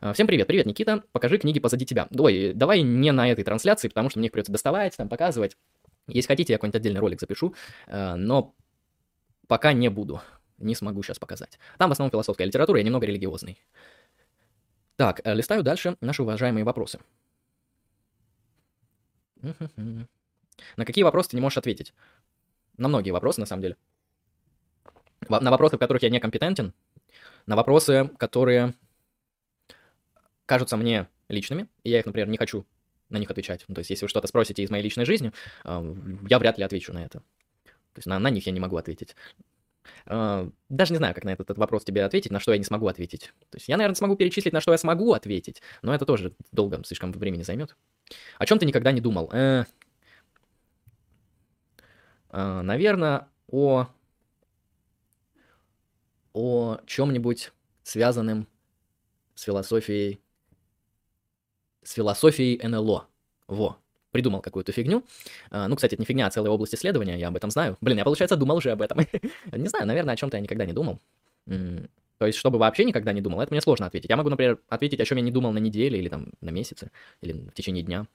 А, 0.00 0.12
всем 0.12 0.26
привет, 0.26 0.46
привет, 0.46 0.66
Никита, 0.66 1.04
покажи 1.12 1.38
книги 1.38 1.60
позади 1.60 1.86
тебя. 1.86 2.08
Ой, 2.16 2.52
давай 2.54 2.82
не 2.82 3.12
на 3.12 3.30
этой 3.30 3.44
трансляции, 3.44 3.88
потому 3.88 4.10
что 4.10 4.18
мне 4.18 4.26
их 4.26 4.32
придется 4.32 4.52
доставать, 4.52 4.96
там, 4.96 5.08
показывать. 5.08 5.56
Если 6.08 6.28
хотите, 6.28 6.52
я 6.52 6.58
какой-нибудь 6.58 6.80
отдельный 6.80 7.00
ролик 7.00 7.20
запишу, 7.20 7.54
а, 7.86 8.16
но 8.16 8.54
пока 9.46 9.72
не 9.72 9.88
буду, 9.88 10.20
не 10.58 10.74
смогу 10.74 11.02
сейчас 11.02 11.18
показать. 11.18 11.58
Там 11.78 11.90
в 11.90 11.92
основном 11.92 12.10
философская 12.10 12.46
литература, 12.46 12.78
я 12.78 12.84
немного 12.84 13.06
религиозный. 13.06 13.58
Так, 14.96 15.20
э, 15.24 15.34
листаю 15.34 15.62
дальше 15.62 15.96
наши 16.00 16.22
уважаемые 16.22 16.64
вопросы. 16.64 17.00
На 19.40 20.84
какие 20.84 21.02
вопросы 21.02 21.30
ты 21.30 21.36
не 21.36 21.42
можешь 21.42 21.58
ответить? 21.58 21.92
На 22.76 22.88
многие 22.88 23.10
вопросы, 23.10 23.40
на 23.40 23.46
самом 23.46 23.62
деле. 23.62 23.76
На 25.28 25.50
вопросы, 25.50 25.76
в 25.76 25.78
которых 25.78 26.02
я 26.02 26.10
некомпетентен, 26.10 26.72
на 27.46 27.56
вопросы, 27.56 28.10
которые 28.18 28.74
кажутся 30.52 30.76
мне 30.76 31.08
личными, 31.30 31.66
и 31.82 31.88
я 31.88 32.00
их, 32.00 32.04
например, 32.04 32.28
не 32.28 32.36
хочу 32.36 32.66
на 33.08 33.16
них 33.16 33.30
отвечать. 33.30 33.64
Ну, 33.68 33.74
то 33.74 33.78
есть, 33.78 33.88
если 33.88 34.04
вы 34.04 34.10
что-то 34.10 34.28
спросите 34.28 34.62
из 34.62 34.68
моей 34.68 34.84
личной 34.84 35.06
жизни, 35.06 35.32
я 35.64 36.38
вряд 36.38 36.58
ли 36.58 36.64
отвечу 36.64 36.92
на 36.92 37.02
это. 37.02 37.20
То 37.64 37.96
есть 37.96 38.06
на, 38.06 38.18
на 38.18 38.28
них 38.28 38.44
я 38.44 38.52
не 38.52 38.60
могу 38.60 38.76
ответить. 38.76 39.16
Даже 40.04 40.92
не 40.92 40.98
знаю, 40.98 41.14
как 41.14 41.24
на 41.24 41.30
этот, 41.30 41.46
этот 41.46 41.56
вопрос 41.56 41.84
тебе 41.84 42.04
ответить, 42.04 42.30
на 42.30 42.38
что 42.38 42.52
я 42.52 42.58
не 42.58 42.64
смогу 42.64 42.86
ответить. 42.86 43.32
То 43.48 43.56
есть 43.56 43.66
я, 43.66 43.78
наверное, 43.78 43.94
смогу 43.94 44.14
перечислить, 44.14 44.52
на 44.52 44.60
что 44.60 44.72
я 44.72 44.78
смогу 44.78 45.14
ответить, 45.14 45.62
но 45.80 45.94
это 45.94 46.04
тоже 46.04 46.34
долго, 46.52 46.82
слишком 46.84 47.12
времени 47.12 47.44
займет. 47.44 47.74
О 48.38 48.44
чем 48.44 48.58
ты 48.58 48.66
никогда 48.66 48.92
не 48.92 49.00
думал? 49.00 49.30
Э, 49.32 49.64
э, 52.28 52.60
наверное, 52.60 53.26
о, 53.48 53.88
о 56.34 56.76
чем-нибудь 56.84 57.52
связанным 57.84 58.46
с 59.34 59.44
философией 59.44 60.20
с 61.82 61.92
философией 61.92 62.60
НЛО. 62.66 63.06
Во, 63.48 63.76
придумал 64.10 64.40
какую-то 64.40 64.72
фигню. 64.72 65.04
А, 65.50 65.68
ну, 65.68 65.76
кстати, 65.76 65.94
это 65.94 66.02
не 66.02 66.06
фигня, 66.06 66.26
а 66.26 66.30
целая 66.30 66.50
область 66.50 66.74
исследования, 66.74 67.18
я 67.18 67.28
об 67.28 67.36
этом 67.36 67.50
знаю. 67.50 67.76
Блин, 67.80 67.98
я, 67.98 68.04
получается, 68.04 68.36
думал 68.36 68.56
уже 68.56 68.70
об 68.70 68.82
этом. 68.82 68.98
не 69.52 69.68
знаю, 69.68 69.86
наверное, 69.86 70.14
о 70.14 70.16
чем-то 70.16 70.36
я 70.36 70.42
никогда 70.42 70.64
не 70.64 70.72
думал. 70.72 71.00
То 71.46 72.26
есть, 72.26 72.38
чтобы 72.38 72.58
вообще 72.58 72.84
никогда 72.84 73.12
не 73.12 73.20
думал, 73.20 73.40
это 73.40 73.52
мне 73.52 73.60
сложно 73.60 73.86
ответить. 73.86 74.08
Я 74.08 74.16
могу, 74.16 74.30
например, 74.30 74.58
ответить, 74.68 75.00
о 75.00 75.04
чем 75.04 75.18
я 75.18 75.24
не 75.24 75.32
думал 75.32 75.50
на 75.52 75.58
неделе 75.58 75.98
или 75.98 76.08
там 76.08 76.28
на 76.40 76.50
месяце, 76.50 76.92
или 77.20 77.32
в 77.32 77.52
течение 77.52 77.82
дня. 77.82 78.06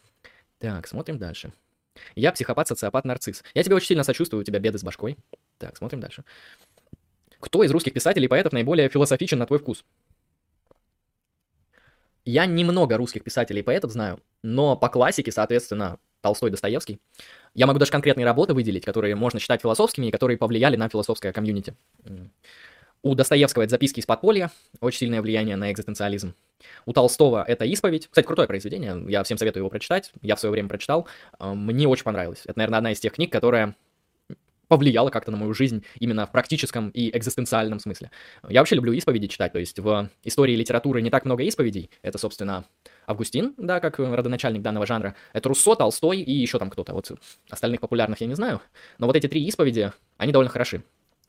Так, 0.60 0.88
смотрим 0.88 1.18
дальше. 1.18 1.52
Я 2.16 2.32
психопат, 2.32 2.68
социопат, 2.68 3.06
нарцисс. 3.06 3.44
Я 3.54 3.64
тебе 3.64 3.76
очень 3.76 3.88
сильно 3.88 4.04
сочувствую, 4.04 4.42
у 4.42 4.44
тебя 4.44 4.60
беды 4.60 4.78
с 4.78 4.84
башкой. 4.84 5.18
Так, 5.58 5.76
смотрим 5.76 6.00
дальше. 6.00 6.24
Кто 7.40 7.64
из 7.64 7.72
русских 7.72 7.94
писателей 7.94 8.26
и 8.26 8.30
поэтов 8.30 8.54
наиболее 8.54 8.88
философичен 8.90 9.40
на 9.40 9.46
твой 9.46 9.60
вкус? 9.60 9.84
Я 12.28 12.46
немного 12.46 12.98
русских 12.98 13.24
писателей 13.24 13.62
и 13.62 13.64
поэтов 13.64 13.94
знаю, 13.94 14.20
но 14.44 14.76
по 14.76 14.90
классике, 14.90 15.32
соответственно, 15.32 15.98
Толстой, 16.20 16.52
Достоевский. 16.52 17.00
Я 17.54 17.68
могу 17.68 17.80
даже 17.80 17.90
конкретные 17.90 18.26
работы 18.26 18.54
выделить, 18.54 18.84
которые 18.84 19.16
можно 19.16 19.40
считать 19.40 19.62
философскими 19.62 20.08
и 20.08 20.12
которые 20.12 20.38
повлияли 20.38 20.76
на 20.76 20.90
философское 20.90 21.32
комьюнити. 21.32 21.74
У 23.02 23.16
Достоевского 23.16 23.64
это 23.64 23.70
записки 23.70 24.02
из 24.02 24.06
подполья, 24.06 24.52
очень 24.82 25.00
сильное 25.00 25.22
влияние 25.22 25.56
на 25.56 25.72
экзистенциализм. 25.72 26.36
У 26.86 26.92
Толстого 26.92 27.46
это 27.48 27.64
исповедь. 27.64 28.08
Кстати, 28.08 28.26
крутое 28.26 28.50
произведение, 28.50 29.02
я 29.08 29.24
всем 29.24 29.38
советую 29.38 29.62
его 29.62 29.70
прочитать. 29.70 30.12
Я 30.22 30.36
в 30.36 30.40
свое 30.42 30.52
время 30.52 30.68
прочитал. 30.68 31.08
Мне 31.40 31.88
очень 31.88 32.04
понравилось. 32.04 32.42
Это, 32.44 32.58
наверное, 32.58 32.80
одна 32.80 32.92
из 32.92 33.00
тех 33.00 33.14
книг, 33.14 33.32
которая 33.32 33.74
повлияло 34.68 35.10
как-то 35.10 35.32
на 35.32 35.38
мою 35.38 35.54
жизнь 35.54 35.84
именно 36.00 36.26
в 36.26 36.32
практическом 36.32 36.90
и 36.90 37.16
экзистенциальном 37.16 37.80
смысле. 37.80 38.12
Я 38.48 38.62
вообще 38.62 38.76
люблю 38.76 38.94
исповеди 38.94 39.28
читать, 39.28 39.54
то 39.54 39.60
есть 39.60 39.80
в 39.80 40.10
истории 40.24 40.56
литературы 40.56 41.02
не 41.02 41.10
так 41.10 41.26
много 41.26 41.48
исповедей. 41.48 41.90
Это, 42.02 42.18
собственно, 42.18 42.66
Августин, 43.06 43.54
да, 43.58 43.80
как 43.80 44.00
родоначальник 44.00 44.62
данного 44.62 44.86
жанра. 44.86 45.16
Это 45.34 45.50
Руссо, 45.50 45.76
Толстой 45.76 46.20
и 46.20 46.34
еще 46.34 46.60
там 46.60 46.70
кто-то. 46.70 46.94
Вот 46.94 47.12
остальных 47.50 47.82
популярных 47.82 48.22
я 48.22 48.28
не 48.28 48.36
знаю. 48.36 48.62
Но 48.98 49.08
вот 49.08 49.16
эти 49.16 49.28
три 49.28 49.46
исповеди, 49.46 49.94
они 50.18 50.32
довольно 50.32 50.52
хороши. 50.52 50.84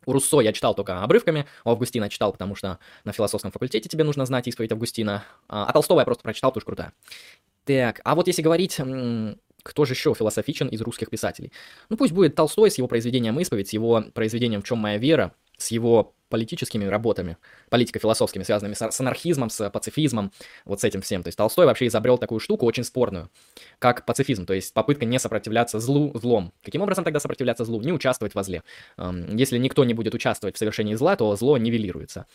У 0.06 0.12
Руссо 0.12 0.40
я 0.40 0.52
читал 0.52 0.74
только 0.74 1.02
обрывками, 1.02 1.46
у 1.64 1.70
Августина 1.70 2.08
читал, 2.08 2.32
потому 2.32 2.54
что 2.54 2.78
на 3.04 3.12
философском 3.12 3.50
факультете 3.50 3.88
тебе 3.88 4.04
нужно 4.04 4.24
знать 4.24 4.48
исповедь 4.48 4.72
Августина, 4.72 5.24
а, 5.48 5.66
а 5.66 5.72
Толстого 5.72 5.98
я 6.00 6.06
просто 6.06 6.22
прочитал, 6.22 6.50
потому 6.50 6.62
что 6.62 6.66
крутая. 6.66 6.92
Так, 7.64 8.00
а 8.04 8.14
вот 8.14 8.26
если 8.26 8.40
говорить 8.40 8.80
кто 9.62 9.84
же 9.84 9.94
еще 9.94 10.14
философичен 10.14 10.68
из 10.68 10.80
русских 10.80 11.10
писателей? 11.10 11.52
Ну 11.88 11.96
пусть 11.96 12.12
будет 12.12 12.34
Толстой 12.34 12.70
с 12.70 12.78
его 12.78 12.88
произведением 12.88 13.38
«Исповедь», 13.40 13.68
с 13.68 13.72
его 13.72 14.04
произведением 14.14 14.62
«В 14.62 14.64
чем 14.64 14.78
моя 14.78 14.98
вера», 14.98 15.34
с 15.58 15.70
его 15.70 16.14
политическими 16.28 16.84
работами, 16.84 17.36
политико-философскими, 17.70 18.42
связанными 18.42 18.74
с, 18.74 19.00
анархизмом, 19.00 19.50
с 19.50 19.70
пацифизмом, 19.70 20.32
вот 20.64 20.80
с 20.80 20.84
этим 20.84 21.00
всем. 21.00 21.22
То 21.22 21.28
есть 21.28 21.38
Толстой 21.38 21.66
вообще 21.66 21.86
изобрел 21.86 22.18
такую 22.18 22.40
штуку 22.40 22.66
очень 22.66 22.84
спорную, 22.84 23.30
как 23.78 24.04
пацифизм, 24.04 24.46
то 24.46 24.54
есть 24.54 24.72
попытка 24.74 25.04
не 25.04 25.18
сопротивляться 25.18 25.80
злу 25.80 26.12
злом. 26.18 26.52
Каким 26.62 26.82
образом 26.82 27.04
тогда 27.04 27.20
сопротивляться 27.20 27.64
злу? 27.64 27.80
Не 27.80 27.92
участвовать 27.92 28.34
во 28.34 28.42
зле. 28.42 28.62
Если 28.98 29.58
никто 29.58 29.84
не 29.84 29.94
будет 29.94 30.14
участвовать 30.14 30.56
в 30.56 30.58
совершении 30.58 30.94
зла, 30.94 31.16
то 31.16 31.34
зло 31.36 31.56
нивелируется. 31.56 32.26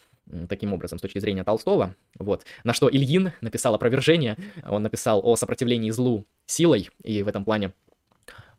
Таким 0.50 0.74
образом, 0.74 0.98
с 0.98 1.02
точки 1.02 1.20
зрения 1.20 1.44
Толстого. 1.44 1.96
Вот. 2.18 2.46
На 2.64 2.74
что 2.74 2.90
Ильин 2.90 3.34
написал 3.42 3.76
опровержение, 3.76 4.38
он 4.68 4.84
написал 4.84 5.22
о 5.24 5.36
сопротивлении 5.36 5.92
злу 5.92 6.26
силой, 6.46 6.90
и 7.04 7.24
в 7.24 7.28
этом 7.28 7.46
плане 7.46 7.74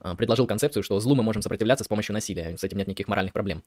а, 0.05 0.15
предложил 0.15 0.47
концепцию, 0.47 0.83
что 0.83 1.01
злу 1.01 1.15
мы 1.15 1.23
можем 1.23 1.43
сопротивляться 1.43 1.85
с 1.85 1.89
помощью 1.89 2.13
насилия, 2.13 2.57
с 2.57 2.63
этим 2.63 2.79
нет 2.79 2.87
никаких 2.87 3.09
моральных 3.09 3.33
проблем. 3.33 3.63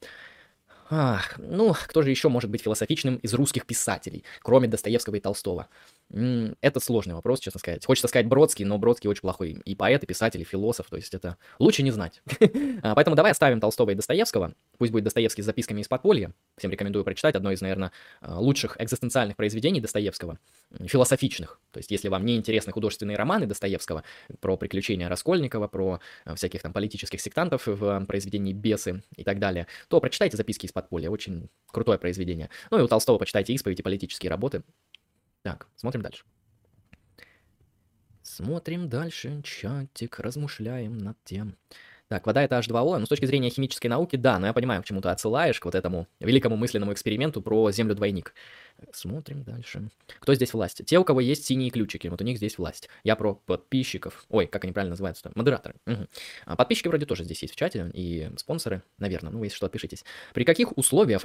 Ах, 0.90 1.34
ну, 1.38 1.74
кто 1.74 2.02
же 2.02 2.10
еще 2.10 2.28
может 2.28 2.50
быть 2.50 2.62
философичным 2.62 3.16
из 3.16 3.34
русских 3.34 3.66
писателей, 3.66 4.24
кроме 4.42 4.68
Достоевского 4.68 5.16
и 5.16 5.20
Толстого? 5.20 5.68
Это 6.10 6.80
сложный 6.80 7.14
вопрос, 7.14 7.40
честно 7.40 7.60
сказать. 7.60 7.84
Хочется 7.84 8.08
сказать 8.08 8.26
Бродский, 8.26 8.64
но 8.64 8.78
Бродский 8.78 9.10
очень 9.10 9.20
плохой 9.20 9.60
и 9.64 9.74
поэт, 9.74 10.02
и 10.02 10.06
писатель, 10.06 10.40
и 10.40 10.44
философ, 10.44 10.88
то 10.88 10.96
есть 10.96 11.12
это 11.12 11.36
лучше 11.58 11.82
не 11.82 11.90
знать. 11.90 12.22
А, 12.80 12.94
поэтому 12.94 13.16
давай 13.16 13.32
оставим 13.32 13.60
Толстого 13.60 13.90
и 13.90 13.94
Достоевского, 13.94 14.54
пусть 14.78 14.92
будет 14.92 15.04
Достоевский 15.04 15.42
с 15.42 15.44
записками 15.44 15.80
из 15.80 15.88
подполья, 15.88 16.32
всем 16.56 16.70
рекомендую 16.70 17.04
прочитать, 17.04 17.34
одно 17.34 17.50
из, 17.50 17.60
наверное, 17.60 17.90
а, 18.20 18.38
лучших 18.38 18.80
экзистенциальных 18.80 19.36
произведений 19.36 19.80
Достоевского, 19.80 20.38
философичных, 20.86 21.60
то 21.72 21.78
есть 21.78 21.90
если 21.90 22.08
вам 22.08 22.24
не 22.24 22.36
интересны 22.36 22.72
художественные 22.72 23.16
романы 23.16 23.46
Достоевского 23.46 24.04
про 24.40 24.56
приключения 24.56 25.08
Раскольникова, 25.08 25.66
про 25.66 26.00
а, 26.24 26.34
всяких 26.36 26.62
там 26.62 26.72
политических 26.72 27.20
сектантов 27.20 27.66
в 27.66 28.06
произведении 28.06 28.52
«Бесы» 28.52 29.02
и 29.16 29.24
так 29.24 29.40
далее, 29.40 29.66
то 29.88 30.00
прочитайте 30.00 30.36
записки 30.36 30.66
из 30.66 30.72
подполья, 30.72 31.10
очень 31.10 31.48
крутое 31.66 31.98
произведение. 31.98 32.48
Ну 32.70 32.78
и 32.78 32.82
у 32.82 32.88
Толстого 32.88 33.18
почитайте 33.18 33.52
исповеди, 33.52 33.82
политические 33.82 34.30
работы, 34.30 34.62
так, 35.42 35.68
смотрим 35.76 36.02
дальше. 36.02 36.24
Смотрим 38.22 38.88
дальше, 38.88 39.40
чатик, 39.42 40.18
размышляем 40.20 40.98
над 40.98 41.16
тем. 41.24 41.56
Так, 42.08 42.26
вода 42.26 42.42
это 42.42 42.58
H2O, 42.58 42.98
ну 42.98 43.04
с 43.04 43.08
точки 43.08 43.26
зрения 43.26 43.50
химической 43.50 43.88
науки, 43.88 44.16
да, 44.16 44.38
но 44.38 44.46
я 44.46 44.54
понимаю, 44.54 44.82
к 44.82 44.86
чему 44.86 45.02
ты 45.02 45.10
отсылаешь, 45.10 45.60
к 45.60 45.64
вот 45.66 45.74
этому 45.74 46.06
великому 46.20 46.56
мысленному 46.56 46.92
эксперименту 46.92 47.42
про 47.42 47.70
Землю-двойник. 47.70 48.34
Смотрим 48.92 49.42
дальше. 49.42 49.90
Кто 50.20 50.34
здесь 50.34 50.52
власть? 50.52 50.82
Те, 50.86 50.98
у 50.98 51.04
кого 51.04 51.20
есть 51.20 51.44
синие 51.44 51.70
ключики, 51.70 52.08
вот 52.08 52.20
у 52.20 52.24
них 52.24 52.36
здесь 52.36 52.58
власть. 52.58 52.88
Я 53.04 53.16
про 53.16 53.34
подписчиков. 53.34 54.24
Ой, 54.28 54.46
как 54.46 54.64
они 54.64 54.72
правильно 54.72 54.92
называются-то? 54.92 55.32
Модераторы. 55.34 55.74
Угу. 55.86 56.06
А 56.46 56.56
подписчики 56.56 56.88
вроде 56.88 57.06
тоже 57.06 57.24
здесь 57.24 57.42
есть 57.42 57.54
в 57.54 57.56
чате, 57.56 57.90
и 57.92 58.30
спонсоры, 58.36 58.82
наверное. 58.98 59.32
Ну, 59.32 59.42
если 59.42 59.56
что, 59.56 59.66
отпишитесь. 59.66 60.04
При 60.32 60.44
каких 60.44 60.76
условиях 60.76 61.24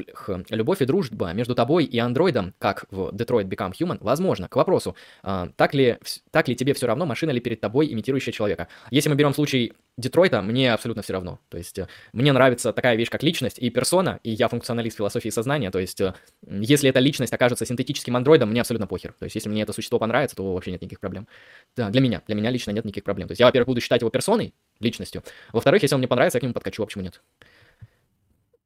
любовь 0.49 0.81
и 0.81 0.85
дружба 0.85 1.31
между 1.33 1.55
тобой 1.55 1.85
и 1.85 1.99
андроидом, 1.99 2.53
как 2.59 2.85
в 2.91 3.09
Detroit 3.09 3.45
Become 3.45 3.73
Human, 3.73 3.97
возможно? 4.01 4.47
К 4.47 4.55
вопросу, 4.55 4.95
а, 5.21 5.49
так, 5.55 5.73
ли, 5.73 5.97
так 6.31 6.47
ли 6.47 6.55
тебе 6.55 6.73
все 6.73 6.87
равно, 6.87 7.05
машина 7.05 7.31
ли 7.31 7.39
перед 7.39 7.61
тобой, 7.61 7.91
имитирующая 7.91 8.33
человека? 8.33 8.67
Если 8.91 9.09
мы 9.09 9.15
берем 9.15 9.33
случай 9.33 9.73
Детройта, 9.95 10.41
мне 10.41 10.73
абсолютно 10.73 11.03
все 11.03 11.13
равно. 11.13 11.39
То 11.49 11.57
есть 11.57 11.77
э, 11.77 11.87
мне 12.13 12.33
нравится 12.33 12.73
такая 12.73 12.95
вещь, 12.95 13.09
как 13.09 13.21
личность 13.21 13.59
и 13.59 13.69
персона, 13.69 14.19
и 14.23 14.31
я 14.31 14.47
функционалист 14.47 14.97
философии 14.97 15.29
сознания. 15.29 15.69
То 15.69 15.77
есть 15.77 16.01
э, 16.01 16.15
если 16.47 16.89
эта 16.89 16.99
личность 16.99 17.31
окажется 17.43 17.65
синтетическим 17.65 18.15
андроидом, 18.15 18.49
мне 18.49 18.61
абсолютно 18.61 18.87
похер. 18.87 19.13
То 19.19 19.25
есть 19.25 19.35
если 19.35 19.49
мне 19.49 19.63
это 19.63 19.73
существо 19.73 19.99
понравится, 19.99 20.35
то 20.35 20.53
вообще 20.53 20.71
нет 20.71 20.81
никаких 20.81 20.99
проблем. 20.99 21.27
Да, 21.75 21.89
для 21.89 21.99
меня, 21.99 22.21
для 22.25 22.35
меня 22.35 22.49
лично 22.49 22.71
нет 22.71 22.85
никаких 22.85 23.03
проблем. 23.03 23.27
То 23.27 23.33
есть 23.33 23.39
я, 23.39 23.45
во-первых, 23.47 23.67
буду 23.67 23.81
считать 23.81 24.01
его 24.01 24.09
персоной, 24.09 24.53
личностью. 24.79 25.23
Во-вторых, 25.51 25.81
если 25.81 25.95
он 25.95 25.99
мне 25.99 26.07
понравится, 26.07 26.37
я 26.37 26.39
к 26.39 26.43
нему 26.43 26.53
подкачу, 26.53 26.85
почему 26.85 27.03
нет? 27.03 27.21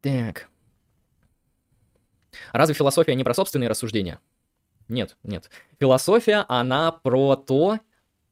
Так. 0.01 0.47
Разве 2.53 2.75
философия 2.75 3.15
не 3.15 3.23
про 3.23 3.33
собственные 3.33 3.69
рассуждения? 3.69 4.19
Нет, 4.87 5.17
нет. 5.23 5.49
Философия, 5.79 6.45
она 6.47 6.91
про 6.91 7.35
то, 7.35 7.79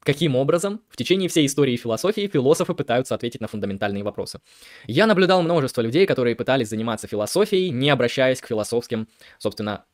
каким 0.06 0.36
образом 0.36 0.80
в 0.88 0.96
течение 0.96 1.28
всей 1.28 1.46
истории 1.46 1.76
философии 1.76 2.28
философы 2.28 2.74
пытаются 2.74 3.14
ответить 3.14 3.40
на 3.40 3.48
фундаментальные 3.48 4.04
вопросы. 4.04 4.40
Я 4.86 5.06
наблюдал 5.06 5.42
множество 5.42 5.80
людей, 5.82 6.06
которые 6.06 6.36
пытались 6.36 6.68
заниматься 6.68 7.08
философией, 7.08 7.70
не 7.70 7.90
обращаясь 7.90 8.40
к 8.40 8.46
философским, 8.46 9.08
собственно, 9.38 9.84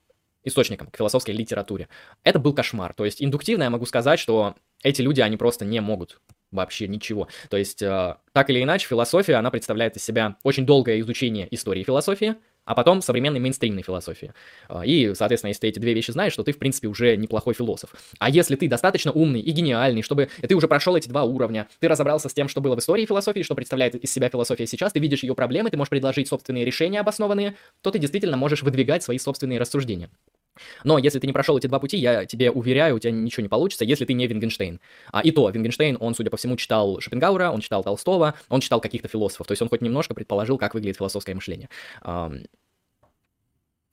источникам, 0.45 0.89
к 0.89 0.97
философской 0.97 1.33
литературе. 1.33 1.89
Это 2.25 2.39
был 2.39 2.55
кошмар. 2.55 2.95
То 2.95 3.05
есть 3.05 3.23
индуктивно 3.23 3.65
я 3.65 3.71
могу 3.71 3.87
сказать, 3.87 4.19
что 4.19 4.55
эти 4.83 5.03
люди, 5.03 5.21
они 5.21 5.37
просто 5.37 5.65
не 5.65 5.81
могут 5.81 6.21
вообще 6.51 6.87
ничего. 6.87 7.29
То 7.49 7.57
есть, 7.57 7.83
э, 7.83 8.17
так 8.33 8.51
или 8.51 8.63
иначе, 8.63 8.87
философия, 8.87 9.37
она 9.37 9.51
представляет 9.51 9.97
из 9.97 10.05
себя 10.05 10.37
очень 10.43 10.67
долгое 10.67 11.01
изучение 11.01 11.49
истории 11.55 11.83
философии, 11.83 12.37
а 12.65 12.75
потом 12.75 13.03
современной 13.03 13.41
мейнстримной 13.41 13.83
философии. 13.83 14.33
А, 14.69 14.85
и, 14.85 15.15
соответственно, 15.15 15.49
если 15.49 15.61
ты 15.63 15.69
эти 15.69 15.79
две 15.79 15.95
вещи 15.95 16.11
знаешь, 16.11 16.35
то 16.35 16.43
ты, 16.43 16.53
в 16.53 16.59
принципе, 16.59 16.89
уже 16.89 17.17
неплохой 17.17 17.55
философ. 17.55 17.91
А 18.19 18.31
если 18.31 18.57
ты 18.57 18.69
достаточно 18.69 19.13
умный 19.13 19.41
и 19.41 19.51
гениальный, 19.51 20.03
чтобы 20.03 20.29
ты 20.41 20.55
уже 20.55 20.69
прошел 20.69 20.97
эти 20.97 21.09
два 21.09 21.25
уровня, 21.25 21.69
ты 21.81 21.89
разобрался 21.89 22.29
с 22.29 22.35
тем, 22.35 22.49
что 22.49 22.61
было 22.61 22.77
в 22.77 22.79
истории 22.79 23.07
философии, 23.07 23.43
что 23.43 23.55
представляет 23.55 23.95
из 23.95 24.13
себя 24.13 24.29
философия 24.29 24.67
сейчас, 24.67 24.93
ты 24.93 25.01
видишь 25.01 25.23
ее 25.23 25.35
проблемы, 25.35 25.71
ты 25.71 25.77
можешь 25.77 25.91
предложить 25.91 26.29
собственные 26.29 26.65
решения 26.65 27.01
обоснованные, 27.01 27.57
то 27.81 27.91
ты 27.91 27.99
действительно 27.99 28.37
можешь 28.37 28.63
выдвигать 28.63 29.03
свои 29.03 29.19
собственные 29.19 29.59
рассуждения. 29.59 30.11
Но 30.85 30.99
если 30.99 31.19
ты 31.19 31.27
не 31.27 31.33
прошел 31.33 31.57
эти 31.57 31.67
два 31.67 31.79
пути, 31.79 31.97
я 31.97 32.27
тебе 32.27 32.51
уверяю, 32.51 32.97
у 32.97 32.99
тебя 32.99 33.13
ничего 33.13 33.43
не 33.43 33.49
получится, 33.49 33.85
если 33.85 34.05
ты 34.05 34.13
не 34.13 34.27
Вингенштейн. 34.27 34.81
А 35.11 35.23
и 35.23 35.31
то, 35.31 35.49
Вингенштейн, 35.49 35.97
он, 36.01 36.15
судя 36.15 36.31
по 36.31 36.37
всему, 36.37 36.57
читал 36.57 37.01
Шопенгауэра, 37.01 37.51
он 37.51 37.61
читал 37.61 37.83
Толстого, 37.83 38.35
он 38.49 38.61
читал 38.61 38.81
каких-то 38.81 39.09
философов, 39.09 39.47
то 39.47 39.53
есть 39.53 39.63
он 39.63 39.69
хоть 39.69 39.83
немножко 39.83 40.15
предположил, 40.15 40.59
как 40.59 40.75
выглядит 40.75 40.97
философское 40.97 41.35
мышление. 41.35 41.69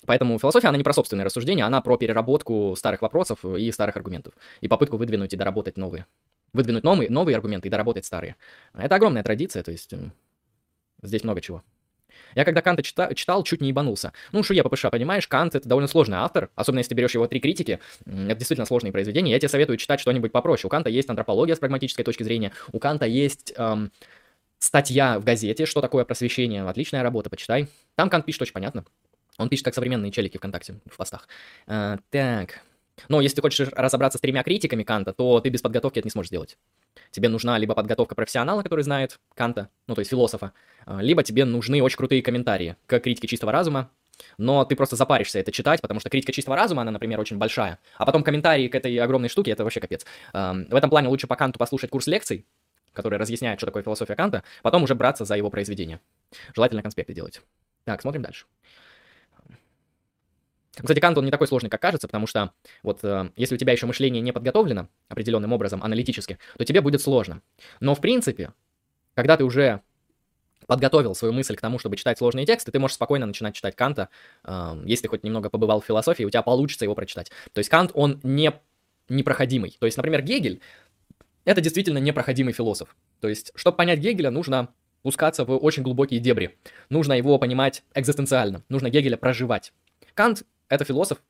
Поэтому 0.06 0.40
философия, 0.40 0.70
она 0.70 0.78
не 0.78 0.84
про 0.84 0.94
собственные 0.94 1.26
рассуждения, 1.26 1.64
она 1.66 1.82
про 1.82 1.98
переработку 1.98 2.74
старых 2.76 3.02
вопросов 3.02 3.44
и 3.46 3.72
старых 3.72 3.96
аргументов. 3.96 4.34
И 4.62 4.68
попытку 4.68 4.98
выдвинуть 4.98 5.34
и 5.34 5.38
доработать 5.38 5.78
новые. 5.78 6.06
Выдвинуть 6.52 6.84
новые, 6.84 7.10
новые 7.10 7.36
аргументы 7.36 7.68
и 7.68 7.72
доработать 7.72 8.06
старые. 8.06 8.36
Это 8.74 8.96
огромная 8.96 9.24
традиция, 9.24 9.62
то 9.62 9.72
есть 9.72 9.94
здесь 11.04 11.24
много 11.24 11.42
чего. 11.42 11.64
Я 12.36 12.46
когда 12.46 12.62
Канта 12.62 12.84
чита, 12.84 13.14
читал, 13.14 13.44
чуть 13.44 13.62
не 13.62 13.70
ебанулся. 13.70 14.14
Ну, 14.32 14.42
я 14.50 14.64
ППШ, 14.64 14.86
понимаешь, 14.92 15.28
Кант 15.28 15.56
это 15.56 15.68
довольно 15.68 15.88
сложный 15.88 16.18
автор, 16.18 16.50
особенно 16.56 16.80
если 16.80 16.90
ты 16.90 16.96
берешь 16.96 17.14
его 17.14 17.28
три 17.28 17.40
критики. 17.40 17.80
Это 18.06 18.36
действительно 18.36 18.66
сложные 18.66 18.92
произведения. 18.92 19.32
Я 19.32 19.40
тебе 19.40 19.50
советую 19.50 19.78
читать 19.78 20.00
что-нибудь 20.00 20.32
попроще. 20.32 20.68
У 20.68 20.70
Канта 20.70 20.90
есть 20.90 21.10
антропология 21.10 21.56
с 21.56 21.60
прагматической 21.60 22.06
точки 22.06 22.24
зрения. 22.24 22.52
У 22.72 22.80
Канта 22.80 23.06
есть 23.06 23.54
эм, 23.58 23.92
статья 24.60 25.20
в 25.20 25.24
газете, 25.24 25.66
что 25.66 25.82
такое 25.82 26.06
просвещение. 26.06 26.64
Отличная 26.64 27.04
работа, 27.04 27.30
почитай. 27.30 27.68
Там 27.96 28.10
Кант 28.10 28.26
пишет 28.26 28.44
очень 28.44 28.54
понятно. 28.54 28.86
Он 29.38 29.50
пишет 29.50 29.66
как 29.66 29.74
современные 29.74 30.12
челики 30.12 30.38
ВКонтакте 30.38 30.76
в 30.86 30.98
постах. 30.98 31.28
А, 31.66 31.98
так. 32.10 32.62
Но 33.08 33.22
если 33.22 33.38
ты 33.38 33.42
хочешь 33.42 33.70
разобраться 33.72 34.18
с 34.18 34.22
тремя 34.22 34.44
критиками 34.44 34.84
Канта, 34.84 35.14
то 35.14 35.40
ты 35.40 35.50
без 35.50 35.62
подготовки 35.62 36.00
это 36.00 36.08
не 36.08 36.12
сможешь 36.12 36.28
сделать. 36.28 36.58
Тебе 37.12 37.30
нужна 37.30 37.58
либо 37.58 37.74
подготовка 37.76 38.16
профессионала, 38.16 38.62
который 38.62 38.84
знает 38.84 39.20
Канта, 39.34 39.70
ну 39.88 39.96
то 39.96 40.00
есть 40.02 40.12
философа, 40.12 40.54
а, 40.86 41.02
либо 41.02 41.24
тебе 41.24 41.46
нужны 41.46 41.82
очень 41.82 41.98
крутые 41.98 42.22
комментарии 42.22 42.76
к 42.86 43.00
критике 43.00 43.28
чистого 43.28 43.52
разума, 43.52 43.92
но 44.38 44.66
ты 44.66 44.76
просто 44.76 44.96
запаришься 44.96 45.40
это 45.40 45.52
читать, 45.52 45.82
потому 45.82 46.00
что 46.00 46.10
критика 46.10 46.32
чистого 46.32 46.56
разума, 46.56 46.82
она, 46.82 46.92
например, 46.92 47.20
очень 47.20 47.38
большая. 47.38 47.80
А 47.98 48.06
потом 48.06 48.24
комментарии 48.24 48.68
к 48.68 48.76
этой 48.76 48.96
огромной 48.98 49.30
штуке, 49.30 49.52
это 49.52 49.64
вообще 49.64 49.80
капец. 49.80 50.06
В 50.34 50.76
этом 50.76 50.90
плане 50.90 51.08
лучше 51.08 51.26
по 51.26 51.38
Канту 51.38 51.58
послушать 51.58 51.90
курс 51.90 52.08
лекций, 52.08 52.46
который 52.92 53.18
разъясняет, 53.18 53.60
что 53.60 53.68
такое 53.68 53.82
философия 53.82 54.16
Канта, 54.16 54.44
потом 54.62 54.84
уже 54.84 54.94
браться 54.94 55.24
за 55.24 55.36
его 55.38 55.50
произведение. 55.50 56.02
Желательно 56.54 56.82
конспекты 56.82 57.14
делать. 57.14 57.42
Так, 57.86 58.02
смотрим 58.02 58.22
дальше. 58.24 58.46
Кстати, 60.76 61.00
Кант, 61.00 61.18
он 61.18 61.26
не 61.26 61.32
такой 61.32 61.48
сложный, 61.48 61.70
как 61.70 61.82
кажется, 61.82 62.08
потому 62.08 62.28
что 62.28 62.52
вот 62.84 63.04
э, 63.04 63.32
если 63.36 63.56
у 63.56 63.58
тебя 63.58 63.74
еще 63.74 63.86
мышление 63.86 64.22
не 64.22 64.32
подготовлено 64.32 64.88
определенным 65.08 65.52
образом, 65.52 65.84
аналитически, 65.84 66.38
то 66.58 66.64
тебе 66.64 66.82
будет 66.82 67.02
сложно. 67.02 67.42
Но, 67.80 67.96
в 67.96 68.02
принципе, 68.02 68.54
когда 69.16 69.36
ты 69.36 69.44
уже 69.44 69.82
подготовил 70.68 71.16
свою 71.16 71.34
мысль 71.34 71.56
к 71.56 71.62
тому, 71.62 71.80
чтобы 71.80 71.96
читать 71.96 72.20
сложные 72.20 72.46
тексты, 72.46 72.72
ты 72.72 72.80
можешь 72.80 72.96
спокойно 72.96 73.26
начинать 73.26 73.56
читать 73.56 73.76
Канта, 73.76 74.10
э, 74.44 74.82
если 74.86 75.04
ты 75.04 75.10
хоть 75.10 75.24
немного 75.24 75.50
побывал 75.50 75.82
в 75.82 75.86
философии, 75.86 76.24
у 76.24 76.30
тебя 76.30 76.44
получится 76.44 76.86
его 76.86 76.96
прочитать. 76.96 77.32
То 77.54 77.60
есть 77.60 77.70
Кант, 77.70 77.92
он 77.94 78.20
не 78.24 78.54
непроходимый. 79.10 79.76
То 79.80 79.88
есть, 79.88 79.98
например, 79.98 80.22
Гегель— 80.22 80.62
это 81.46 81.62
действительно 81.62 81.98
непроходимый 81.98 82.54
философ. 82.54 82.96
То 83.22 83.28
есть, 83.28 83.52
чтобы 83.56 83.76
понять 83.76 84.00
Гегеля, 84.00 84.30
нужно 84.30 84.70
пускаться 85.02 85.46
в 85.46 85.58
очень 85.58 85.84
глубокие 85.84 86.20
дебри. 86.20 86.58
Нужно 86.90 87.14
его 87.14 87.40
понимать 87.40 87.84
экзистенциально. 87.96 88.64
Нужно 88.70 88.90
Гегеля 88.90 89.18
проживать. 89.18 89.74
Кант 90.14 90.44
это 90.70 90.86
философ, 90.86 91.22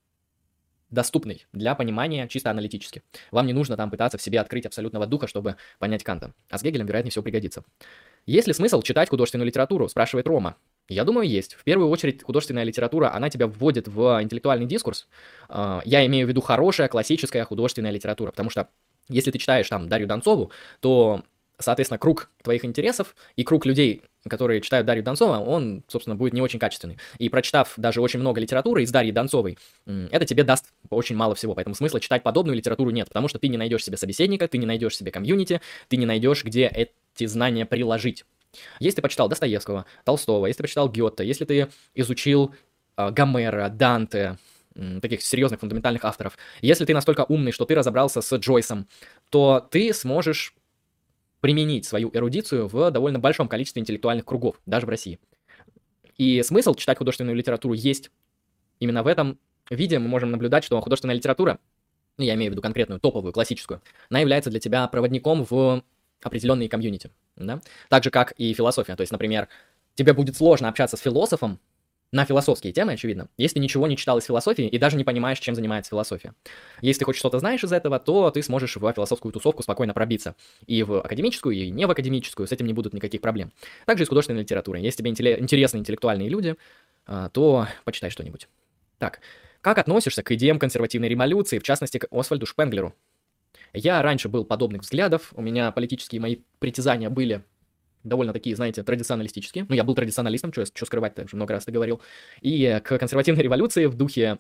доступный 0.90 1.46
для 1.54 1.76
понимания 1.76 2.28
чисто 2.28 2.52
аналитически. 2.52 3.04
Вам 3.32 3.46
не 3.46 3.54
нужно 3.54 3.78
там 3.78 3.90
пытаться 3.90 4.18
в 4.18 4.22
себе 4.22 4.40
открыть 4.40 4.66
абсолютного 4.66 5.06
духа, 5.06 5.28
чтобы 5.28 5.56
понять 5.78 6.04
Канта. 6.04 6.34
А 6.50 6.58
с 6.58 6.64
Гегелем, 6.64 6.86
вероятнее 6.86 7.12
всего, 7.12 7.24
пригодится. 7.24 7.64
Есть 8.26 8.48
ли 8.48 8.54
смысл 8.54 8.82
читать 8.82 9.10
художественную 9.10 9.48
литературу, 9.48 9.88
спрашивает 9.88 10.28
Рома. 10.28 10.58
Я 10.88 11.04
думаю, 11.04 11.28
есть. 11.28 11.54
В 11.54 11.64
первую 11.64 11.90
очередь, 11.90 12.24
художественная 12.24 12.64
литература, 12.64 13.14
она 13.14 13.30
тебя 13.30 13.48
вводит 13.48 13.88
в 13.88 14.20
интеллектуальный 14.22 14.66
дискурс. 14.66 15.08
А, 15.48 15.82
я 15.86 16.06
имею 16.08 16.26
в 16.26 16.30
виду 16.30 16.42
хорошая, 16.42 16.88
классическая 16.88 17.46
художественная 17.46 17.92
литература, 17.92 18.32
потому 18.32 18.50
что 18.50 18.70
если 19.08 19.32
ты 19.32 19.38
читаешь 19.38 19.70
там 19.70 19.88
Дарью 19.88 20.08
Донцову, 20.08 20.52
то 20.80 21.24
соответственно, 21.60 22.00
круг 22.00 22.30
твоих 22.42 22.66
интересов 22.66 23.16
и 23.36 23.44
круг 23.44 23.66
людей, 23.66 24.02
которые 24.28 24.62
читают 24.62 24.88
Дарью 24.88 25.04
Донцова, 25.04 25.38
он, 25.38 25.84
собственно, 25.88 26.16
будет 26.16 26.34
не 26.34 26.42
очень 26.42 26.60
качественный. 26.60 26.98
И 27.18 27.30
прочитав 27.30 27.74
даже 27.78 28.02
очень 28.02 28.20
много 28.20 28.42
литературы 28.42 28.84
из 28.84 28.92
Дарьи 28.92 29.12
Донцовой, 29.12 29.58
это 29.86 30.26
тебе 30.26 30.44
даст 30.44 30.72
очень 30.90 31.16
мало 31.16 31.36
всего. 31.36 31.54
Поэтому 31.54 31.76
смысла 31.76 32.00
читать 32.00 32.24
подобную 32.24 32.56
литературу 32.56 32.90
нет, 32.92 33.08
потому 33.10 33.28
что 33.28 33.40
ты 33.40 33.48
не 33.48 33.58
найдешь 33.58 33.84
себе 33.84 33.98
собеседника, 33.98 34.48
ты 34.48 34.58
не 34.58 34.66
найдешь 34.66 34.98
себе 34.98 35.12
комьюнити, 35.12 35.62
ты 35.88 35.98
не 35.98 36.06
найдешь, 36.06 36.44
где 36.44 36.68
эти 36.68 37.26
знания 37.26 37.66
приложить. 37.66 38.26
Если 38.80 38.98
ты 38.98 39.02
почитал 39.02 39.30
Достоевского, 39.30 39.86
Толстого, 40.06 40.48
если 40.48 40.58
ты 40.58 40.64
почитал 40.64 40.90
Гетта, 40.90 41.24
если 41.24 41.46
ты 41.46 41.68
изучил 41.94 42.56
э, 42.98 43.12
Гомера, 43.12 43.70
Данте, 43.70 44.38
таких 45.02 45.22
серьезных 45.22 45.60
фундаментальных 45.60 46.06
авторов. 46.06 46.38
Если 46.62 46.86
ты 46.86 46.94
настолько 46.94 47.26
умный, 47.28 47.52
что 47.52 47.66
ты 47.66 47.76
разобрался 47.76 48.22
с 48.22 48.36
Джойсом, 48.38 48.88
то 49.30 49.68
ты 49.72 49.94
сможешь 49.94 50.54
применить 51.42 51.86
свою 51.86 52.10
эрудицию 52.14 52.68
в 52.68 52.92
довольно 52.92 53.20
большом 53.20 53.48
количестве 53.48 53.82
интеллектуальных 53.82 54.26
кругов, 54.26 54.60
даже 54.66 54.86
в 54.86 54.90
России. 54.90 55.20
И 56.18 56.44
смысл 56.44 56.74
читать 56.76 56.98
художественную 56.98 57.36
литературу 57.36 57.74
есть. 57.74 58.12
Именно 58.80 59.04
в 59.04 59.08
этом 59.08 59.40
виде 59.70 60.00
мы 60.00 60.08
можем 60.08 60.32
наблюдать, 60.32 60.64
что 60.64 60.80
художественная 60.82 61.16
литература, 61.16 61.60
ну, 62.18 62.26
я 62.26 62.36
имею 62.36 62.52
в 62.52 62.54
виду 62.54 62.62
конкретную, 62.62 63.00
топовую, 63.00 63.32
классическую, 63.32 63.82
она 64.10 64.20
является 64.20 64.50
для 64.50 64.60
тебя 64.60 64.88
проводником 64.88 65.46
в 65.50 65.84
определенные 66.22 66.68
комьюнити. 66.68 67.12
Да? 67.38 67.62
Так 67.88 68.04
же, 68.04 68.10
как 68.10 68.34
и 68.34 68.54
философия. 68.54 68.96
То 68.96 69.02
есть, 69.02 69.12
например, 69.12 69.48
тебе 69.96 70.14
будет 70.14 70.36
сложно 70.36 70.68
общаться 70.68 70.98
с 70.98 71.00
философом, 71.00 71.60
на 72.12 72.26
философские 72.26 72.74
темы, 72.74 72.94
очевидно, 72.94 73.30
если 73.38 73.60
ничего 73.60 73.88
не 73.88 73.96
читал 73.96 74.18
из 74.18 74.26
философии 74.26 74.68
и 74.68 74.78
даже 74.78 74.98
не 74.98 75.04
понимаешь, 75.04 75.40
чем 75.40 75.54
занимается 75.54 75.90
философия. 75.90 76.34
Если 76.82 77.00
ты 77.00 77.06
хоть 77.06 77.16
что-то 77.16 77.40
знаешь 77.40 77.64
из 77.64 77.72
этого, 77.72 78.00
то 78.00 78.32
ты 78.32 78.42
сможешь 78.42 78.76
в 78.76 78.94
философскую 78.94 79.32
тусовку 79.32 79.62
спокойно 79.62 79.94
пробиться. 79.94 80.36
И 80.66 80.82
в 80.84 81.02
академическую, 81.02 81.56
и 81.56 81.70
не 81.70 81.86
в 81.86 81.92
академическую, 81.92 82.48
с 82.48 82.52
этим 82.52 82.66
не 82.66 82.74
будут 82.74 82.94
никаких 82.94 83.22
проблем. 83.22 83.52
Также 83.86 84.04
и 84.04 84.06
с 84.06 84.10
художественной 84.10 84.42
литературой. 84.42 84.82
Если 84.82 84.98
тебе 84.98 85.12
интересны 85.12 85.78
интеллектуальные 85.78 86.30
люди, 86.30 86.56
а, 87.06 87.30
то 87.30 87.68
почитай 87.86 88.10
что-нибудь. 88.10 88.48
Так, 88.98 89.20
как 89.62 89.78
относишься 89.78 90.24
к 90.24 90.32
идеям 90.32 90.58
консервативной 90.58 91.10
революции, 91.10 91.60
в 91.60 91.64
частности, 91.64 92.00
к 92.00 92.08
Освальду 92.12 92.46
Шпенглеру? 92.46 92.96
Я 93.74 94.02
раньше 94.02 94.30
был 94.30 94.46
подобных 94.46 94.82
взглядов, 94.82 95.32
у 95.36 95.42
меня 95.42 95.72
политические 95.72 96.22
мои 96.22 96.38
притязания 96.60 97.10
были 97.10 97.44
довольно 98.04 98.34
такие, 98.34 98.56
знаете, 98.56 98.84
традиционалистические. 98.84 99.66
Ну, 99.68 99.76
я 99.76 99.84
был 99.84 99.96
традиционалистом, 99.96 100.52
что, 100.54 100.66
что 100.66 100.86
скрывать, 100.86 101.16
так 101.16 101.30
же 101.30 101.36
много 101.36 101.54
раз 101.54 101.66
ты 101.66 101.72
говорил. 101.72 102.02
И 102.42 102.80
к 102.84 102.98
консервативной 102.98 103.44
революции 103.44 103.86
в 103.86 103.96
духе 103.96 104.40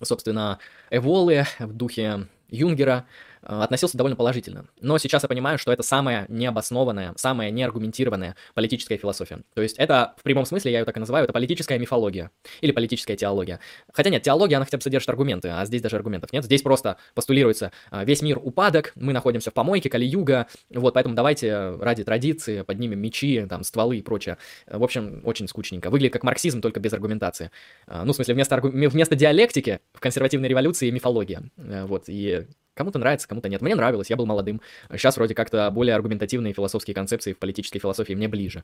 собственно, 0.00 0.60
Эволы 0.90 1.44
в 1.58 1.72
духе 1.72 2.28
Юнгера, 2.50 3.06
Э, 3.37 3.37
относился 3.42 3.96
довольно 3.96 4.16
положительно. 4.16 4.66
Но 4.80 4.98
сейчас 4.98 5.22
я 5.22 5.28
понимаю, 5.28 5.58
что 5.58 5.72
это 5.72 5.82
самая 5.82 6.26
необоснованная, 6.28 7.14
самая 7.16 7.50
неаргументированная 7.50 8.36
политическая 8.54 8.96
философия. 8.96 9.40
То 9.54 9.62
есть 9.62 9.76
это, 9.78 10.14
в 10.18 10.22
прямом 10.22 10.44
смысле, 10.44 10.72
я 10.72 10.80
ее 10.80 10.84
так 10.84 10.96
и 10.96 11.00
называю, 11.00 11.24
это 11.24 11.32
политическая 11.32 11.78
мифология 11.78 12.30
или 12.60 12.72
политическая 12.72 13.16
теология. 13.16 13.60
Хотя 13.92 14.10
нет, 14.10 14.22
теология, 14.22 14.56
она 14.56 14.64
хотя 14.64 14.78
бы 14.78 14.82
содержит 14.82 15.08
аргументы, 15.08 15.48
а 15.48 15.64
здесь 15.64 15.82
даже 15.82 15.96
аргументов 15.96 16.32
нет. 16.32 16.44
Здесь 16.44 16.62
просто 16.62 16.96
постулируется 17.14 17.72
э, 17.90 18.04
весь 18.04 18.22
мир 18.22 18.38
упадок, 18.42 18.92
мы 18.94 19.12
находимся 19.12 19.50
в 19.50 19.54
помойке, 19.54 19.88
Кали-Юга, 19.88 20.46
вот, 20.70 20.94
поэтому 20.94 21.14
давайте 21.14 21.76
ради 21.80 22.04
традиции 22.04 22.62
поднимем 22.62 23.00
мечи, 23.00 23.46
там, 23.48 23.62
стволы 23.64 23.98
и 23.98 24.02
прочее. 24.02 24.38
В 24.66 24.82
общем, 24.82 25.20
очень 25.24 25.48
скучненько. 25.48 25.90
Выглядит 25.90 26.12
как 26.12 26.24
марксизм, 26.24 26.60
только 26.60 26.80
без 26.80 26.92
аргументации. 26.92 27.50
Э, 27.86 28.02
ну, 28.04 28.12
в 28.12 28.16
смысле, 28.16 28.34
вместо, 28.34 28.54
аргу... 28.54 28.68
вместо 28.70 29.14
диалектики 29.16 29.80
в 29.92 30.00
консервативной 30.00 30.48
революции 30.48 30.90
мифология. 30.90 31.42
Вот, 31.56 32.04
и 32.08 32.46
Кому-то 32.78 33.00
нравится, 33.00 33.26
кому-то 33.26 33.48
нет. 33.48 33.60
Мне 33.60 33.74
нравилось, 33.74 34.08
я 34.08 34.14
был 34.14 34.24
молодым. 34.24 34.60
Сейчас 34.92 35.16
вроде 35.16 35.34
как-то 35.34 35.68
более 35.72 35.96
аргументативные 35.96 36.52
философские 36.52 36.94
концепции 36.94 37.32
в 37.32 37.38
политической 37.38 37.80
философии 37.80 38.12
мне 38.12 38.28
ближе. 38.28 38.62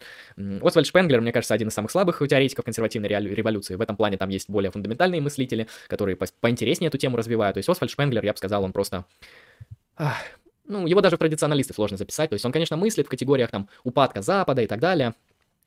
Освальд 0.62 0.86
Шпенглер, 0.86 1.20
мне 1.20 1.32
кажется, 1.32 1.52
один 1.52 1.66
из 1.66 1.74
самых 1.74 1.90
слабых 1.90 2.22
теоретиков 2.28 2.64
консервативной 2.64 3.08
революции. 3.08 3.74
В 3.74 3.80
этом 3.80 3.96
плане 3.96 4.16
там 4.16 4.28
есть 4.28 4.48
более 4.48 4.70
фундаментальные 4.70 5.20
мыслители, 5.20 5.66
которые 5.88 6.14
по 6.14 6.26
поинтереснее 6.40 6.90
эту 6.90 6.98
тему 6.98 7.16
развивают. 7.16 7.54
То 7.54 7.58
есть 7.58 7.68
Освальд 7.68 7.90
Шпенглер, 7.90 8.24
я 8.24 8.30
бы 8.30 8.38
сказал, 8.38 8.62
он 8.62 8.72
просто... 8.72 9.04
ну, 10.68 10.86
его 10.86 11.00
даже 11.00 11.16
в 11.16 11.18
традиционалисты 11.18 11.74
сложно 11.74 11.96
записать. 11.96 12.30
То 12.30 12.34
есть 12.34 12.44
он, 12.44 12.52
конечно, 12.52 12.76
мыслит 12.76 13.06
в 13.06 13.10
категориях 13.10 13.50
там 13.50 13.68
упадка 13.82 14.22
Запада 14.22 14.62
и 14.62 14.68
так 14.68 14.78
далее, 14.78 15.14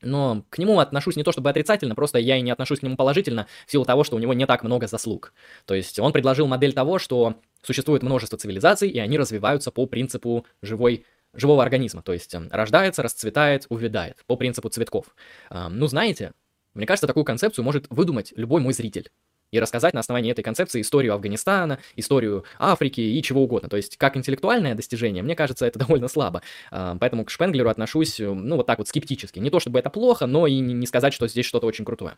но 0.02 0.44
к 0.50 0.58
нему 0.58 0.80
отношусь 0.80 1.16
не 1.16 1.22
то 1.22 1.32
чтобы 1.32 1.50
отрицательно, 1.50 1.94
просто 1.94 2.18
я 2.18 2.36
и 2.36 2.40
не 2.40 2.50
отношусь 2.50 2.80
к 2.80 2.82
нему 2.82 2.96
положительно 2.96 3.46
в 3.66 3.70
силу 3.70 3.84
того, 3.84 4.04
что 4.04 4.16
у 4.16 4.18
него 4.18 4.32
не 4.34 4.46
так 4.46 4.62
много 4.62 4.86
заслуг. 4.86 5.32
То 5.64 5.74
есть 5.74 5.98
он 5.98 6.12
предложил 6.12 6.46
модель 6.46 6.72
того, 6.72 6.98
что 6.98 7.34
существует 7.62 8.02
множество 8.02 8.38
цивилизаций, 8.38 8.88
и 8.88 8.98
они 8.98 9.18
развиваются 9.18 9.70
по 9.70 9.86
принципу 9.86 10.46
живой 10.62 11.04
живого 11.34 11.62
организма, 11.62 12.02
то 12.02 12.12
есть 12.12 12.34
эм, 12.34 12.48
рождается, 12.50 13.02
расцветает, 13.02 13.66
увядает, 13.68 14.24
по 14.26 14.36
принципу 14.36 14.68
цветков. 14.70 15.14
Ну, 15.50 15.86
знаете, 15.86 16.32
мне 16.74 16.86
кажется, 16.86 17.06
такую 17.06 17.24
концепцию 17.24 17.64
может 17.64 17.86
выдумать 17.90 18.32
любой 18.36 18.60
мой 18.60 18.72
зритель 18.72 19.10
и 19.50 19.60
рассказать 19.60 19.94
на 19.94 20.00
основании 20.00 20.32
этой 20.32 20.42
концепции 20.42 20.80
историю 20.80 21.14
Афганистана, 21.14 21.78
историю 21.96 22.44
Африки 22.58 23.00
и 23.00 23.22
чего 23.22 23.42
угодно. 23.42 23.68
То 23.68 23.76
есть, 23.76 23.96
как 23.96 24.16
интеллектуальное 24.16 24.74
достижение, 24.74 25.22
мне 25.22 25.34
кажется, 25.34 25.66
это 25.66 25.78
довольно 25.78 26.08
слабо. 26.08 26.42
А, 26.70 26.96
поэтому 26.98 27.24
к 27.24 27.30
Шпенглеру 27.30 27.70
отношусь, 27.70 28.20
э, 28.20 28.32
ну, 28.32 28.56
вот 28.56 28.66
так 28.66 28.78
вот 28.78 28.88
скептически. 28.88 29.38
Не 29.38 29.50
то 29.50 29.60
чтобы 29.60 29.78
это 29.78 29.90
плохо, 29.90 30.26
но 30.26 30.46
и 30.46 30.58
не 30.58 30.86
сказать, 30.86 31.14
что 31.14 31.28
здесь 31.28 31.46
что-то 31.46 31.66
очень 31.66 31.84
крутое. 31.84 32.16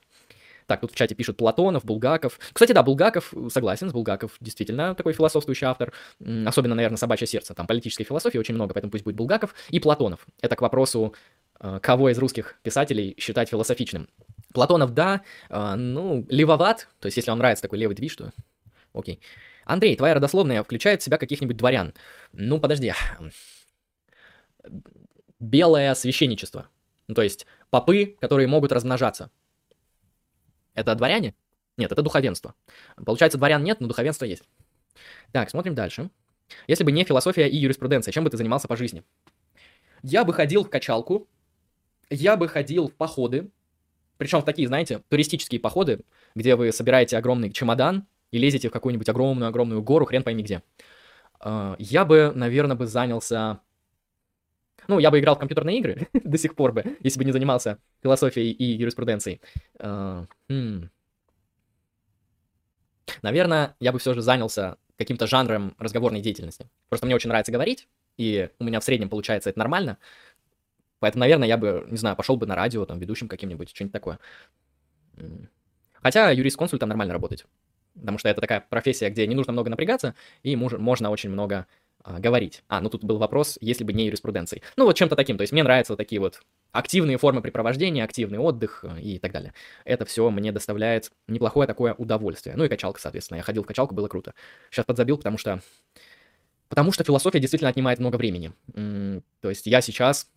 Так, 0.71 0.83
тут 0.83 0.93
в 0.93 0.95
чате 0.95 1.17
пишут 1.17 1.37
Платонов, 1.37 1.85
Булгаков. 1.85 2.39
Кстати, 2.53 2.71
да, 2.71 2.85
Булгаков, 2.85 3.35
согласен, 3.53 3.91
с 3.91 3.93
Булгаков 3.93 4.37
действительно 4.41 4.95
такой 4.95 5.13
философствующий 5.15 5.67
автор. 5.67 5.93
Особенно, 6.47 6.77
наверное, 6.77 6.97
«Собачье 6.97 7.27
сердце». 7.27 7.55
Там 7.55 7.67
политической 7.67 8.05
философии 8.05 8.39
очень 8.39 8.55
много, 8.55 8.73
поэтому 8.75 8.93
пусть 8.93 9.03
будет 9.03 9.17
Булгаков. 9.17 9.53
И 9.71 9.81
Платонов. 9.81 10.25
Это 10.41 10.55
к 10.55 10.63
вопросу, 10.63 11.13
э, 11.59 11.81
кого 11.83 12.11
из 12.11 12.19
русских 12.19 12.57
писателей 12.63 13.17
считать 13.19 13.49
философичным. 13.49 14.09
Платонов, 14.53 14.95
да, 14.95 15.23
э, 15.49 15.75
ну, 15.75 16.27
левоват, 16.29 16.89
то 16.99 17.07
есть 17.07 17.17
если 17.17 17.31
вам 17.31 17.39
нравится 17.39 17.63
такой 17.63 17.79
левый 17.79 17.95
движ, 17.95 18.17
то 18.17 18.33
окей. 18.93 19.21
Андрей, 19.65 19.97
твоя 19.97 20.15
родословная 20.15 20.63
включает 20.65 21.01
в 21.01 21.05
себя 21.05 21.19
каких-нибудь 21.19 21.57
дворян. 21.57 21.95
Ну, 22.33 22.59
подожди. 22.59 22.93
Белое 25.39 25.95
священничество. 25.95 26.69
Ну, 27.07 27.15
то 27.15 27.23
есть 27.23 27.47
попы, 27.71 28.17
которые 28.21 28.49
могут 28.49 28.73
размножаться. 28.73 29.31
Это 30.75 30.95
дворяне? 30.95 31.35
Нет, 31.77 31.93
это 31.93 32.03
духовенство. 32.03 32.55
Получается, 33.05 33.39
дворян 33.39 33.63
нет, 33.63 33.81
но 33.81 33.87
духовенство 33.87 34.25
есть. 34.25 34.43
Так, 35.33 35.51
смотрим 35.51 35.75
дальше. 35.75 36.11
Если 36.67 36.85
бы 36.85 36.93
не 36.93 37.05
философия 37.05 37.49
и 37.49 37.57
юриспруденция, 37.57 38.13
чем 38.13 38.25
бы 38.25 38.31
ты 38.31 38.37
занимался 38.37 38.69
по 38.69 38.77
жизни? 38.77 39.05
Я 40.03 40.25
бы 40.25 40.33
ходил 40.33 40.65
в 40.65 40.71
качалку, 40.71 41.29
я 42.09 42.37
бы 42.37 42.49
ходил 42.49 42.89
в 42.89 42.95
походы, 42.95 43.51
причем 44.21 44.43
в 44.43 44.45
такие, 44.45 44.69
знаете, 44.69 45.01
туристические 45.09 45.63
походы, 45.63 46.05
где 46.35 46.55
вы 46.55 46.73
собираете 46.73 47.17
огромный 47.17 47.51
чемодан 47.51 48.07
и 48.31 48.37
лезете 48.39 48.69
в 48.69 48.71
какую-нибудь 48.71 49.09
огромную-огромную 49.09 49.83
гору, 49.83 50.05
хрен 50.05 50.23
пойми 50.23 50.43
где. 50.43 50.63
А, 51.41 51.75
я 51.79 52.05
бы, 52.05 52.31
наверное, 52.35 52.77
бы 52.77 52.87
занялся... 52.87 53.61
Ну, 54.89 54.99
я 54.99 55.11
бы 55.11 55.21
играл 55.21 55.37
в 55.37 55.39
компьютерные 55.39 55.79
игры 55.79 56.09
до 56.13 56.37
сих 56.37 56.55
пор 56.55 56.73
бы, 56.73 56.99
если 57.01 57.19
бы 57.19 57.25
не 57.25 57.33
занимался 57.33 57.79
философией 58.03 58.51
и 58.51 58.65
юриспруденцией. 58.65 59.41
Uh, 59.79 60.27
hmm. 60.51 60.89
Наверное, 63.23 63.75
я 63.81 63.91
бы 63.91 63.99
все 63.99 64.13
же 64.13 64.21
занялся 64.21 64.77
каким-то 64.99 65.27
жанром 65.27 65.75
разговорной 65.79 66.21
деятельности. 66.21 66.69
Просто 66.91 67.07
мне 67.07 67.15
очень 67.15 67.29
нравится 67.29 67.53
говорить, 67.53 67.89
и 68.19 68.51
у 68.59 68.65
меня 68.65 68.81
в 68.81 68.85
среднем 68.85 69.09
получается 69.09 69.49
это 69.49 69.59
нормально. 69.59 69.97
Поэтому, 71.01 71.21
наверное, 71.21 71.49
я 71.49 71.57
бы, 71.57 71.87
не 71.91 71.97
знаю, 71.97 72.17
пошел 72.17 72.37
бы 72.37 72.47
на 72.47 72.55
радио, 72.55 72.85
там, 72.87 72.99
ведущим 72.99 73.29
каким-нибудь, 73.29 73.71
что-нибудь 73.71 73.93
такое. 73.93 74.19
Хотя 76.03 76.31
юрист-консультом 76.31 76.89
нормально 76.89 77.13
работать. 77.13 77.45
Потому 77.95 78.19
что 78.19 78.29
это 78.29 78.41
такая 78.41 78.65
профессия, 78.69 79.11
где 79.11 79.27
не 79.27 79.35
нужно 79.35 79.53
много 79.53 79.69
напрягаться, 79.69 80.15
и 80.43 80.57
можно 80.57 81.11
очень 81.11 81.31
много 81.31 81.67
а, 82.03 82.19
говорить. 82.19 82.63
А, 82.69 82.81
ну 82.81 82.89
тут 82.89 83.05
был 83.05 83.19
вопрос, 83.19 83.59
если 83.61 83.85
бы 83.85 83.93
не 83.93 84.07
юриспруденцией. 84.07 84.63
Ну 84.77 84.85
вот 84.85 84.97
чем-то 84.97 85.17
таким. 85.17 85.37
То 85.37 85.43
есть 85.43 85.53
мне 85.53 85.63
нравятся 85.63 85.97
такие 85.97 86.21
вот 86.21 86.41
активные 86.73 87.19
формы 87.19 87.43
препровождения, 87.43 88.05
активный 88.05 88.39
отдых 88.39 88.85
э, 88.85 89.01
и 89.01 89.19
так 89.19 89.33
далее. 89.33 89.53
Это 89.85 90.05
все 90.05 90.31
мне 90.31 90.53
доставляет 90.53 91.11
неплохое 91.29 91.67
такое 91.67 91.95
удовольствие. 91.95 92.57
Ну 92.57 92.65
и 92.65 92.69
качалка, 92.69 93.01
соответственно. 93.01 93.39
Я 93.39 93.43
ходил 93.43 93.65
в 93.65 93.67
качалку, 93.67 93.95
было 93.95 94.09
круто. 94.09 94.35
Сейчас 94.71 94.87
подзабил, 94.87 95.19
потому 95.19 95.37
что... 95.37 95.61
Потому 96.69 96.93
что 96.93 97.03
философия 97.03 97.41
действительно 97.41 97.69
отнимает 97.69 97.99
много 97.99 98.17
времени. 98.17 98.53
То 99.41 99.51
есть 99.51 99.67
я 99.67 99.81
сейчас 99.81 100.29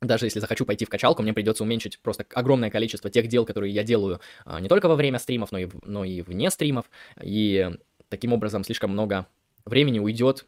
даже 0.00 0.26
если 0.26 0.40
захочу 0.40 0.64
пойти 0.64 0.84
в 0.84 0.88
качалку, 0.88 1.22
мне 1.22 1.32
придется 1.32 1.62
уменьшить 1.62 1.98
просто 2.00 2.24
огромное 2.34 2.70
количество 2.70 3.10
тех 3.10 3.28
дел, 3.28 3.44
которые 3.44 3.72
я 3.72 3.82
делаю 3.82 4.20
а, 4.44 4.60
не 4.60 4.68
только 4.68 4.88
во 4.88 4.96
время 4.96 5.18
стримов, 5.18 5.52
но 5.52 5.58
и, 5.58 5.68
но 5.82 6.04
и 6.04 6.22
вне 6.22 6.50
стримов. 6.50 6.90
И 7.22 7.70
таким 8.08 8.32
образом 8.32 8.64
слишком 8.64 8.90
много 8.90 9.26
времени 9.64 9.98
уйдет 9.98 10.46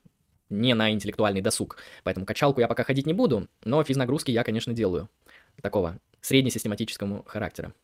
не 0.48 0.74
на 0.74 0.90
интеллектуальный 0.90 1.40
досуг. 1.40 1.76
Поэтому 2.02 2.26
качалку 2.26 2.60
я 2.60 2.68
пока 2.68 2.84
ходить 2.84 3.06
не 3.06 3.14
буду, 3.14 3.48
но 3.64 3.82
физнагрузки 3.84 4.30
я, 4.30 4.44
конечно, 4.44 4.72
делаю. 4.72 5.08
Такого 5.60 5.98
среднесистематическому 6.22 7.24
характера. 7.26 7.74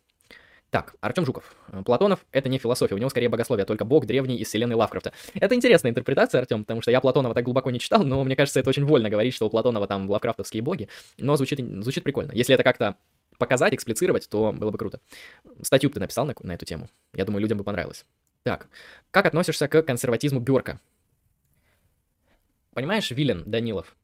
Так, 0.70 0.94
Артем 1.00 1.24
Жуков. 1.24 1.56
Платонов— 1.86 2.26
это 2.32 2.50
не 2.50 2.58
философия, 2.58 2.94
у 2.94 2.98
него 2.98 3.08
скорее 3.08 3.30
богословие, 3.30 3.64
только 3.64 3.86
бог 3.86 4.04
древний 4.04 4.36
из 4.36 4.48
вселенной 4.48 4.76
Лавкрафта. 4.76 5.14
Это 5.34 5.54
интересная 5.54 5.90
интерпретация, 5.90 6.40
Артем, 6.40 6.64
потому 6.64 6.82
что 6.82 6.90
я 6.90 7.00
Платонова 7.00 7.34
так 7.34 7.44
глубоко 7.44 7.70
не 7.70 7.80
читал, 7.80 8.02
но 8.02 8.22
мне 8.22 8.36
кажется, 8.36 8.60
это 8.60 8.68
очень 8.68 8.84
вольно 8.84 9.08
говорить, 9.08 9.32
что 9.34 9.46
у 9.46 9.50
Платонова 9.50 9.86
там 9.86 10.10
лавкрафтовские 10.10 10.62
боги, 10.62 10.88
но 11.16 11.36
звучит, 11.36 11.58
звучит 11.58 12.04
прикольно. 12.04 12.32
Если 12.32 12.54
это 12.54 12.64
как-то 12.64 12.96
показать, 13.38 13.72
эксплицировать, 13.72 14.28
то 14.28 14.52
было 14.52 14.70
бы 14.70 14.76
круто. 14.76 15.00
Статью 15.62 15.88
ты 15.88 16.00
написал 16.00 16.26
на, 16.26 16.34
на 16.40 16.52
эту 16.52 16.66
тему. 16.66 16.90
Я 17.14 17.24
думаю, 17.24 17.40
людям 17.40 17.56
бы 17.56 17.64
понравилось. 17.64 18.04
Так, 18.42 18.68
как 19.10 19.24
относишься 19.24 19.68
к 19.68 19.82
консерватизму 19.82 20.40
Бёрка? 20.40 20.80
Понимаешь, 22.74 23.10
Вилен 23.10 23.42
Данилов, 23.46 23.96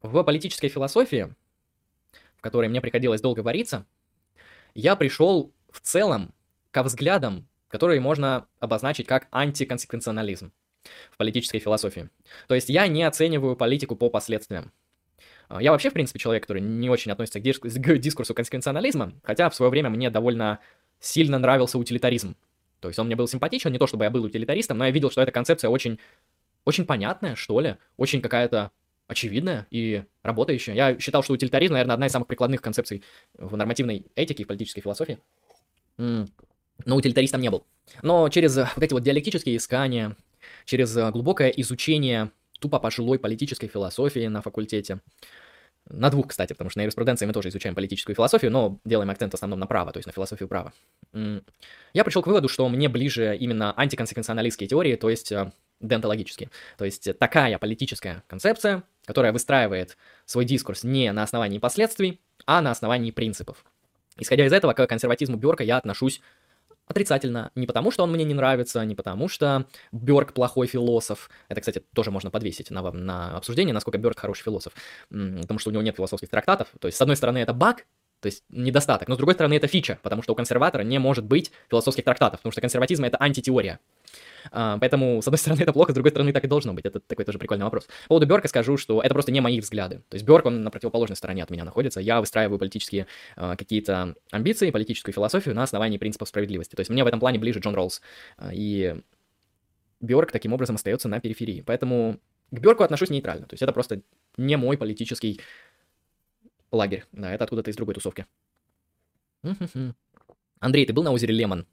в 0.00 0.22
политической 0.22 0.68
философии, 0.68 1.34
в 2.36 2.40
которой 2.40 2.68
мне 2.68 2.80
приходилось 2.80 3.20
долго 3.20 3.40
вариться, 3.40 3.84
я 4.74 4.96
пришел 4.96 5.52
в 5.70 5.80
целом 5.80 6.34
ко 6.70 6.82
взглядам, 6.82 7.48
которые 7.68 8.00
можно 8.00 8.46
обозначить 8.58 9.06
как 9.06 9.28
антиконсеквенционализм 9.30 10.52
в 11.10 11.16
политической 11.16 11.58
философии. 11.58 12.08
То 12.48 12.54
есть 12.54 12.68
я 12.68 12.86
не 12.88 13.04
оцениваю 13.04 13.56
политику 13.56 13.96
по 13.96 14.10
последствиям. 14.10 14.72
А, 15.48 15.62
я 15.62 15.72
вообще, 15.72 15.90
в 15.90 15.92
принципе, 15.92 16.18
человек, 16.18 16.42
который 16.44 16.62
не 16.62 16.88
очень 16.88 17.12
относится 17.12 17.40
к, 17.40 17.42
диск- 17.42 17.68
к 17.68 17.98
дискурсу 17.98 18.34
консеквенционализма, 18.34 19.12
хотя 19.22 19.50
в 19.50 19.54
свое 19.54 19.70
время 19.70 19.90
мне 19.90 20.10
довольно 20.10 20.60
сильно 21.00 21.38
нравился 21.38 21.78
утилитаризм. 21.78 22.36
То 22.80 22.88
есть 22.88 22.98
он 22.98 23.06
мне 23.06 23.16
был 23.16 23.28
симпатичен, 23.28 23.72
не 23.72 23.78
то 23.78 23.86
чтобы 23.86 24.04
я 24.04 24.10
был 24.10 24.24
утилитаристом, 24.24 24.78
но 24.78 24.86
я 24.86 24.90
видел, 24.90 25.10
что 25.10 25.20
эта 25.20 25.32
концепция 25.32 25.68
очень, 25.68 25.98
очень 26.64 26.86
понятная, 26.86 27.34
что 27.34 27.60
ли, 27.60 27.76
очень 27.96 28.22
какая-то 28.22 28.70
очевидная 29.10 29.66
и 29.70 30.04
работающая. 30.22 30.74
Я 30.74 30.98
считал, 30.98 31.22
что 31.22 31.34
утилитаризм, 31.34 31.72
наверное, 31.72 31.94
одна 31.94 32.06
из 32.06 32.12
самых 32.12 32.28
прикладных 32.28 32.62
концепций 32.62 33.02
в 33.34 33.56
нормативной 33.56 34.06
этике 34.14 34.44
и 34.44 34.46
политической 34.46 34.80
философии. 34.80 35.18
Но 35.98 36.96
утилитаристом 36.96 37.40
не 37.40 37.50
был. 37.50 37.66
Но 38.02 38.28
через 38.28 38.56
вот 38.56 38.82
эти 38.82 38.92
вот 38.92 39.02
диалектические 39.02 39.56
искания, 39.56 40.16
через 40.64 40.94
глубокое 41.12 41.48
изучение 41.48 42.30
тупо 42.60 42.78
пожилой 42.78 43.18
политической 43.18 43.66
философии 43.68 44.28
на 44.28 44.42
факультете, 44.42 45.00
на 45.88 46.10
двух, 46.10 46.28
кстати, 46.28 46.52
потому 46.52 46.70
что 46.70 46.78
на 46.78 46.82
юриспруденции 46.82 47.26
мы 47.26 47.32
тоже 47.32 47.48
изучаем 47.48 47.74
политическую 47.74 48.14
философию, 48.14 48.52
но 48.52 48.78
делаем 48.84 49.10
акцент 49.10 49.32
в 49.32 49.34
основном 49.34 49.58
на 49.58 49.66
право, 49.66 49.92
то 49.92 49.98
есть 49.98 50.06
на 50.06 50.12
философию 50.12 50.48
права. 50.48 50.72
Я 51.12 52.04
пришел 52.04 52.22
к 52.22 52.26
выводу, 52.26 52.48
что 52.48 52.68
мне 52.68 52.88
ближе 52.88 53.36
именно 53.36 53.74
антиконсеквенционалистские 53.76 54.68
теории, 54.68 54.94
то 54.94 55.10
есть 55.10 55.32
э, 55.32 55.50
дентологические. 55.80 56.50
То 56.78 56.84
есть 56.84 57.18
такая 57.18 57.58
политическая 57.58 58.22
концепция, 58.28 58.84
которая 59.10 59.32
выстраивает 59.32 59.96
свой 60.24 60.44
дискурс 60.44 60.84
не 60.84 61.10
на 61.10 61.24
основании 61.24 61.58
последствий, 61.58 62.20
а 62.46 62.62
на 62.62 62.70
основании 62.70 63.10
принципов. 63.10 63.64
Исходя 64.16 64.46
из 64.46 64.52
этого, 64.52 64.72
к 64.72 64.86
консерватизму 64.86 65.36
Бёрка 65.36 65.64
я 65.64 65.78
отношусь 65.78 66.20
отрицательно. 66.86 67.50
Не 67.56 67.66
потому, 67.66 67.90
что 67.90 68.04
он 68.04 68.12
мне 68.12 68.22
не 68.22 68.34
нравится, 68.34 68.84
не 68.84 68.94
потому, 68.94 69.26
что 69.26 69.66
Бёрк 69.90 70.32
плохой 70.32 70.68
философ. 70.68 71.28
Это, 71.48 71.60
кстати, 71.60 71.82
тоже 71.92 72.12
можно 72.12 72.30
подвесить 72.30 72.70
на, 72.70 72.88
на 72.92 73.36
обсуждение, 73.36 73.74
насколько 73.74 73.98
Бёрк 73.98 74.20
хороший 74.20 74.44
философ. 74.44 74.74
Потому 75.08 75.58
что 75.58 75.70
у 75.70 75.72
него 75.72 75.82
нет 75.82 75.96
философских 75.96 76.28
трактатов. 76.28 76.68
То 76.78 76.86
есть, 76.86 76.96
с 76.96 77.00
одной 77.00 77.16
стороны, 77.16 77.38
это 77.38 77.52
баг, 77.52 77.84
то 78.20 78.26
есть 78.26 78.44
недостаток. 78.48 79.08
Но 79.08 79.16
с 79.16 79.18
другой 79.18 79.34
стороны, 79.34 79.54
это 79.54 79.66
фича, 79.66 79.98
потому 80.04 80.22
что 80.22 80.34
у 80.34 80.36
консерватора 80.36 80.82
не 80.82 81.00
может 81.00 81.24
быть 81.24 81.50
философских 81.68 82.04
трактатов, 82.04 82.38
потому 82.38 82.52
что 82.52 82.60
консерватизм 82.60 83.02
это 83.02 83.20
антитеория. 83.20 83.80
А, 84.50 84.78
поэтому, 84.78 85.22
с 85.22 85.26
одной 85.26 85.38
стороны, 85.38 85.62
это 85.62 85.72
плохо, 85.72 85.92
с 85.92 85.94
другой 85.94 86.10
стороны, 86.10 86.32
так 86.32 86.44
и 86.44 86.48
должно 86.48 86.72
быть. 86.72 86.84
Это 86.84 87.00
такой 87.00 87.24
тоже 87.24 87.38
прикольный 87.38 87.64
вопрос. 87.64 87.86
По 88.04 88.08
поводу 88.08 88.26
Бёрка 88.26 88.48
скажу, 88.48 88.76
что 88.76 89.02
это 89.02 89.14
просто 89.14 89.32
не 89.32 89.40
мои 89.40 89.60
взгляды. 89.60 90.02
То 90.08 90.14
есть 90.16 90.26
Бёрк, 90.26 90.46
он 90.46 90.62
на 90.62 90.70
противоположной 90.70 91.16
стороне 91.16 91.42
от 91.42 91.50
меня 91.50 91.64
находится. 91.64 92.00
Я 92.00 92.20
выстраиваю 92.20 92.58
политические 92.58 93.06
а, 93.36 93.56
какие-то 93.56 94.14
амбиции, 94.30 94.70
политическую 94.70 95.12
философию 95.12 95.54
на 95.54 95.62
основании 95.62 95.98
принципов 95.98 96.28
справедливости. 96.28 96.74
То 96.74 96.80
есть 96.80 96.90
мне 96.90 97.04
в 97.04 97.06
этом 97.06 97.20
плане 97.20 97.38
ближе 97.38 97.60
Джон 97.60 97.74
Роллс. 97.74 98.00
А, 98.36 98.50
и 98.52 98.96
Бёрк 100.00 100.32
таким 100.32 100.52
образом 100.52 100.76
остается 100.76 101.08
на 101.08 101.20
периферии. 101.20 101.62
Поэтому 101.66 102.18
к 102.50 102.58
Бёрку 102.58 102.82
отношусь 102.82 103.10
нейтрально. 103.10 103.46
То 103.46 103.54
есть 103.54 103.62
это 103.62 103.72
просто 103.72 104.02
не 104.36 104.56
мой 104.56 104.78
политический 104.78 105.40
лагерь. 106.72 107.04
Да, 107.12 107.32
это 107.32 107.44
откуда-то 107.44 107.70
из 107.70 107.76
другой 107.76 107.94
тусовки. 107.94 108.26
Андрей, 110.60 110.86
ты 110.86 110.92
был 110.92 111.02
на 111.02 111.12
озере 111.12 111.34
Лемон? 111.34 111.66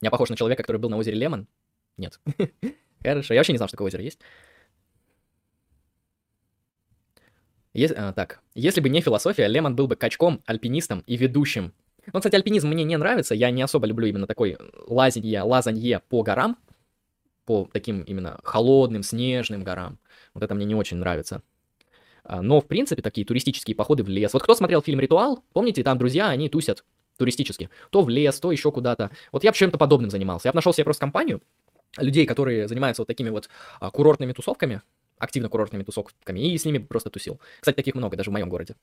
Я 0.00 0.10
похож 0.10 0.28
на 0.30 0.36
человека, 0.36 0.62
который 0.62 0.78
был 0.78 0.90
на 0.90 0.96
озере 0.96 1.16
Лемон? 1.16 1.48
Нет. 1.96 2.20
Хорошо, 3.02 3.34
я 3.34 3.40
вообще 3.40 3.52
не 3.52 3.58
знал, 3.58 3.68
что 3.68 3.76
такое 3.76 3.88
озеро 3.88 4.02
есть. 4.02 4.18
Есть, 7.74 7.94
а, 7.96 8.12
так, 8.12 8.40
если 8.54 8.80
бы 8.80 8.88
не 8.88 9.00
философия, 9.00 9.46
Лемон 9.46 9.76
был 9.76 9.86
бы 9.86 9.96
качком, 9.96 10.42
альпинистом 10.46 11.04
и 11.06 11.16
ведущим. 11.16 11.72
Ну, 12.12 12.20
кстати, 12.20 12.34
альпинизм 12.34 12.68
мне 12.68 12.84
не 12.84 12.96
нравится, 12.96 13.34
я 13.34 13.50
не 13.50 13.62
особо 13.62 13.86
люблю 13.86 14.06
именно 14.06 14.26
такой 14.26 14.56
лазанье, 14.86 15.42
лазанье 15.42 16.00
по 16.08 16.22
горам, 16.22 16.56
по 17.44 17.68
таким 17.72 18.02
именно 18.02 18.40
холодным, 18.42 19.02
снежным 19.02 19.62
горам. 19.62 19.98
Вот 20.34 20.42
это 20.42 20.54
мне 20.54 20.64
не 20.64 20.74
очень 20.74 20.96
нравится. 20.96 21.42
А, 22.24 22.42
но, 22.42 22.60
в 22.60 22.66
принципе, 22.66 23.02
такие 23.02 23.26
туристические 23.26 23.76
походы 23.76 24.02
в 24.02 24.08
лес. 24.08 24.32
Вот 24.32 24.42
кто 24.42 24.54
смотрел 24.54 24.82
фильм 24.82 25.00
«Ритуал», 25.00 25.44
помните, 25.52 25.82
там 25.82 25.98
друзья, 25.98 26.28
они 26.28 26.48
тусят 26.48 26.84
туристически. 27.18 27.68
То 27.90 28.02
в 28.02 28.08
лес, 28.08 28.40
то 28.40 28.50
еще 28.50 28.72
куда-то. 28.72 29.10
Вот 29.32 29.44
я 29.44 29.52
чем-то 29.52 29.76
подобным 29.76 30.10
занимался. 30.10 30.48
Я 30.48 30.52
нашел 30.54 30.72
себе 30.72 30.84
просто 30.84 31.00
компанию 31.00 31.42
людей, 31.98 32.26
которые 32.26 32.68
занимаются 32.68 33.02
вот 33.02 33.08
такими 33.08 33.28
вот 33.28 33.48
а, 33.80 33.90
курортными 33.90 34.32
тусовками, 34.32 34.82
активно 35.18 35.48
курортными 35.48 35.82
тусовками, 35.82 36.40
и 36.40 36.56
с 36.56 36.64
ними 36.64 36.78
просто 36.78 37.10
тусил. 37.10 37.40
Кстати, 37.60 37.76
таких 37.76 37.94
много, 37.94 38.16
даже 38.16 38.30
в 38.30 38.32
моем 38.32 38.48
городе. 38.48 38.76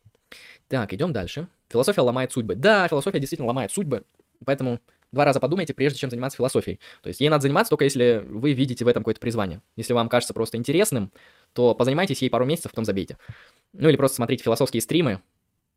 Так, 0.67 0.93
идем 0.93 1.13
дальше. 1.13 1.47
Философия 1.69 2.01
ломает 2.01 2.31
судьбы. 2.31 2.55
Да, 2.55 2.87
философия 2.87 3.19
действительно 3.19 3.47
ломает 3.47 3.71
судьбы, 3.71 4.03
поэтому 4.45 4.79
два 5.11 5.23
раза 5.23 5.39
подумайте, 5.39 5.73
прежде 5.73 5.99
чем 5.99 6.09
заниматься 6.09 6.37
философией. 6.37 6.79
То 7.01 7.07
есть 7.07 7.21
ей 7.21 7.29
надо 7.29 7.43
заниматься 7.43 7.69
только 7.69 7.85
если 7.85 8.23
вы 8.27 8.53
видите 8.53 8.83
в 8.83 8.87
этом 8.87 9.01
какое-то 9.03 9.21
призвание. 9.21 9.61
Если 9.77 9.93
вам 9.93 10.09
кажется 10.09 10.33
просто 10.33 10.57
интересным, 10.57 11.11
то 11.53 11.73
позанимайтесь 11.73 12.21
ей 12.21 12.29
пару 12.29 12.45
месяцев, 12.45 12.71
потом 12.71 12.85
забейте. 12.85 13.17
Ну 13.71 13.87
или 13.87 13.95
просто 13.95 14.17
смотрите 14.17 14.43
философские 14.43 14.81
стримы. 14.81 15.21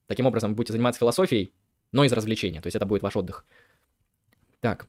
Таким 0.06 0.26
образом, 0.26 0.54
будете 0.54 0.72
заниматься 0.72 0.98
философией, 0.98 1.52
но 1.92 2.04
из 2.04 2.12
развлечения, 2.12 2.60
то 2.60 2.66
есть 2.66 2.76
это 2.76 2.86
будет 2.86 3.02
ваш 3.02 3.16
отдых. 3.16 3.44
Так, 4.60 4.86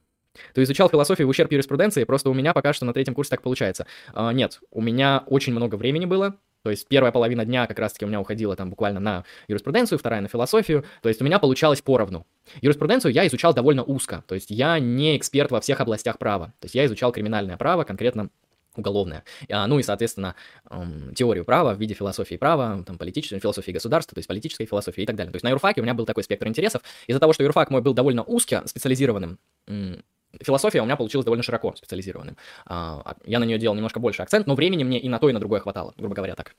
ты 0.54 0.62
изучал 0.62 0.88
философию 0.88 1.26
в 1.26 1.30
ущерб 1.30 1.52
юриспруденции, 1.52 2.04
просто 2.04 2.30
у 2.30 2.34
меня 2.34 2.52
пока 2.52 2.72
что 2.72 2.84
на 2.84 2.92
третьем 2.92 3.14
курсе 3.14 3.30
так 3.30 3.42
получается. 3.42 3.86
А, 4.12 4.32
нет, 4.32 4.60
у 4.70 4.80
меня 4.80 5.24
очень 5.26 5.52
много 5.52 5.76
времени 5.76 6.06
было, 6.06 6.36
то 6.62 6.70
есть 6.70 6.86
первая 6.88 7.10
половина 7.10 7.44
дня 7.44 7.66
как 7.66 7.78
раз-таки 7.78 8.04
у 8.04 8.08
меня 8.08 8.20
уходила 8.20 8.54
там 8.54 8.70
буквально 8.70 9.00
на 9.00 9.24
юриспруденцию, 9.48 9.98
вторая 9.98 10.20
на 10.20 10.28
философию. 10.28 10.84
То 11.02 11.08
есть 11.08 11.20
у 11.22 11.24
меня 11.24 11.38
получалось 11.38 11.80
поровну. 11.80 12.26
Юриспруденцию 12.60 13.12
я 13.12 13.26
изучал 13.26 13.54
довольно 13.54 13.82
узко. 13.82 14.22
То 14.26 14.34
есть 14.34 14.50
я 14.50 14.78
не 14.78 15.16
эксперт 15.16 15.50
во 15.50 15.60
всех 15.60 15.80
областях 15.80 16.18
права. 16.18 16.52
То 16.60 16.66
есть 16.66 16.74
я 16.74 16.84
изучал 16.84 17.12
криминальное 17.12 17.56
право, 17.56 17.84
конкретно 17.84 18.28
уголовное. 18.76 19.24
А, 19.50 19.66
ну 19.66 19.78
и, 19.78 19.82
соответственно, 19.82 20.34
теорию 21.14 21.44
права 21.44 21.74
в 21.74 21.80
виде 21.80 21.94
философии 21.94 22.36
права, 22.36 22.82
там, 22.84 22.98
политической 22.98 23.38
философии 23.38 23.72
государства, 23.72 24.14
то 24.14 24.18
есть 24.18 24.28
политической 24.28 24.66
философии 24.66 25.02
и 25.02 25.06
так 25.06 25.16
далее. 25.16 25.32
То 25.32 25.36
есть 25.36 25.44
на 25.44 25.50
юрфаке 25.50 25.80
у 25.80 25.84
меня 25.84 25.94
был 25.94 26.06
такой 26.06 26.22
спектр 26.22 26.46
интересов. 26.48 26.82
Из-за 27.06 27.20
того, 27.20 27.32
что 27.32 27.42
юрфак 27.42 27.70
мой 27.70 27.82
был 27.82 27.94
довольно 27.94 28.22
узкий, 28.22 28.58
специализированным, 28.66 29.38
философия 30.42 30.80
у 30.80 30.84
меня 30.84 30.96
получилась 30.96 31.24
довольно 31.24 31.42
широко 31.42 31.74
специализированным. 31.76 32.36
А, 32.66 33.02
а, 33.04 33.16
я 33.24 33.38
на 33.38 33.44
нее 33.44 33.58
делал 33.58 33.74
немножко 33.74 34.00
больше 34.00 34.22
акцент, 34.22 34.46
но 34.46 34.54
времени 34.54 34.84
мне 34.84 34.98
и 34.98 35.08
на 35.08 35.18
то, 35.18 35.28
и 35.28 35.32
на 35.32 35.40
другое 35.40 35.60
хватало, 35.60 35.94
грубо 35.96 36.14
говоря, 36.14 36.34
так. 36.34 36.54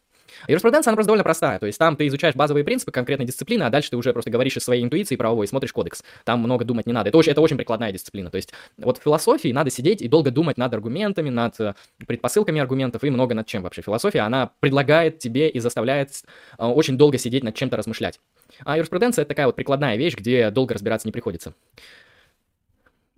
Юриспруденция, 0.47 0.91
она 0.91 0.95
просто 0.95 1.07
довольно 1.07 1.23
простая, 1.23 1.59
то 1.59 1.65
есть 1.65 1.77
там 1.77 1.95
ты 1.95 2.07
изучаешь 2.07 2.35
базовые 2.35 2.63
принципы 2.63 2.91
конкретной 2.91 3.25
дисциплины, 3.25 3.63
а 3.63 3.69
дальше 3.69 3.89
ты 3.89 3.97
уже 3.97 4.13
просто 4.13 4.31
говоришь 4.31 4.57
из 4.57 4.63
своей 4.63 4.83
интуиции 4.83 5.15
правовой, 5.15 5.47
смотришь 5.47 5.73
кодекс. 5.73 6.03
Там 6.23 6.39
много 6.39 6.65
думать 6.65 6.85
не 6.85 6.93
надо. 6.93 7.09
Это 7.09 7.17
очень, 7.17 7.31
это 7.31 7.41
очень 7.41 7.57
прикладная 7.57 7.91
дисциплина. 7.91 8.29
То 8.29 8.37
есть 8.37 8.53
вот 8.77 8.97
в 8.97 9.03
философии 9.03 9.51
надо 9.51 9.69
сидеть 9.69 10.01
и 10.01 10.07
долго 10.07 10.31
думать 10.31 10.57
над 10.57 10.73
аргументами, 10.73 11.29
над 11.29 11.59
э, 11.59 11.73
предпосылками 12.07 12.61
аргументов 12.61 13.03
и 13.03 13.09
много 13.09 13.35
над 13.35 13.45
чем 13.45 13.63
вообще. 13.63 13.81
Философия, 13.81 14.21
она 14.21 14.51
предлагает 14.59 15.19
тебе 15.19 15.49
и 15.49 15.59
заставляет 15.59 16.11
э, 16.57 16.65
очень 16.65 16.97
долго 16.97 17.17
сидеть 17.17 17.43
над 17.43 17.55
чем-то 17.55 17.77
размышлять. 17.77 18.19
А 18.63 18.77
юриспруденция— 18.77 19.21
это 19.23 19.29
такая 19.29 19.47
вот 19.47 19.55
прикладная 19.55 19.97
вещь, 19.97 20.15
где 20.15 20.49
долго 20.49 20.73
разбираться 20.73 21.07
не 21.07 21.11
приходится. 21.11 21.53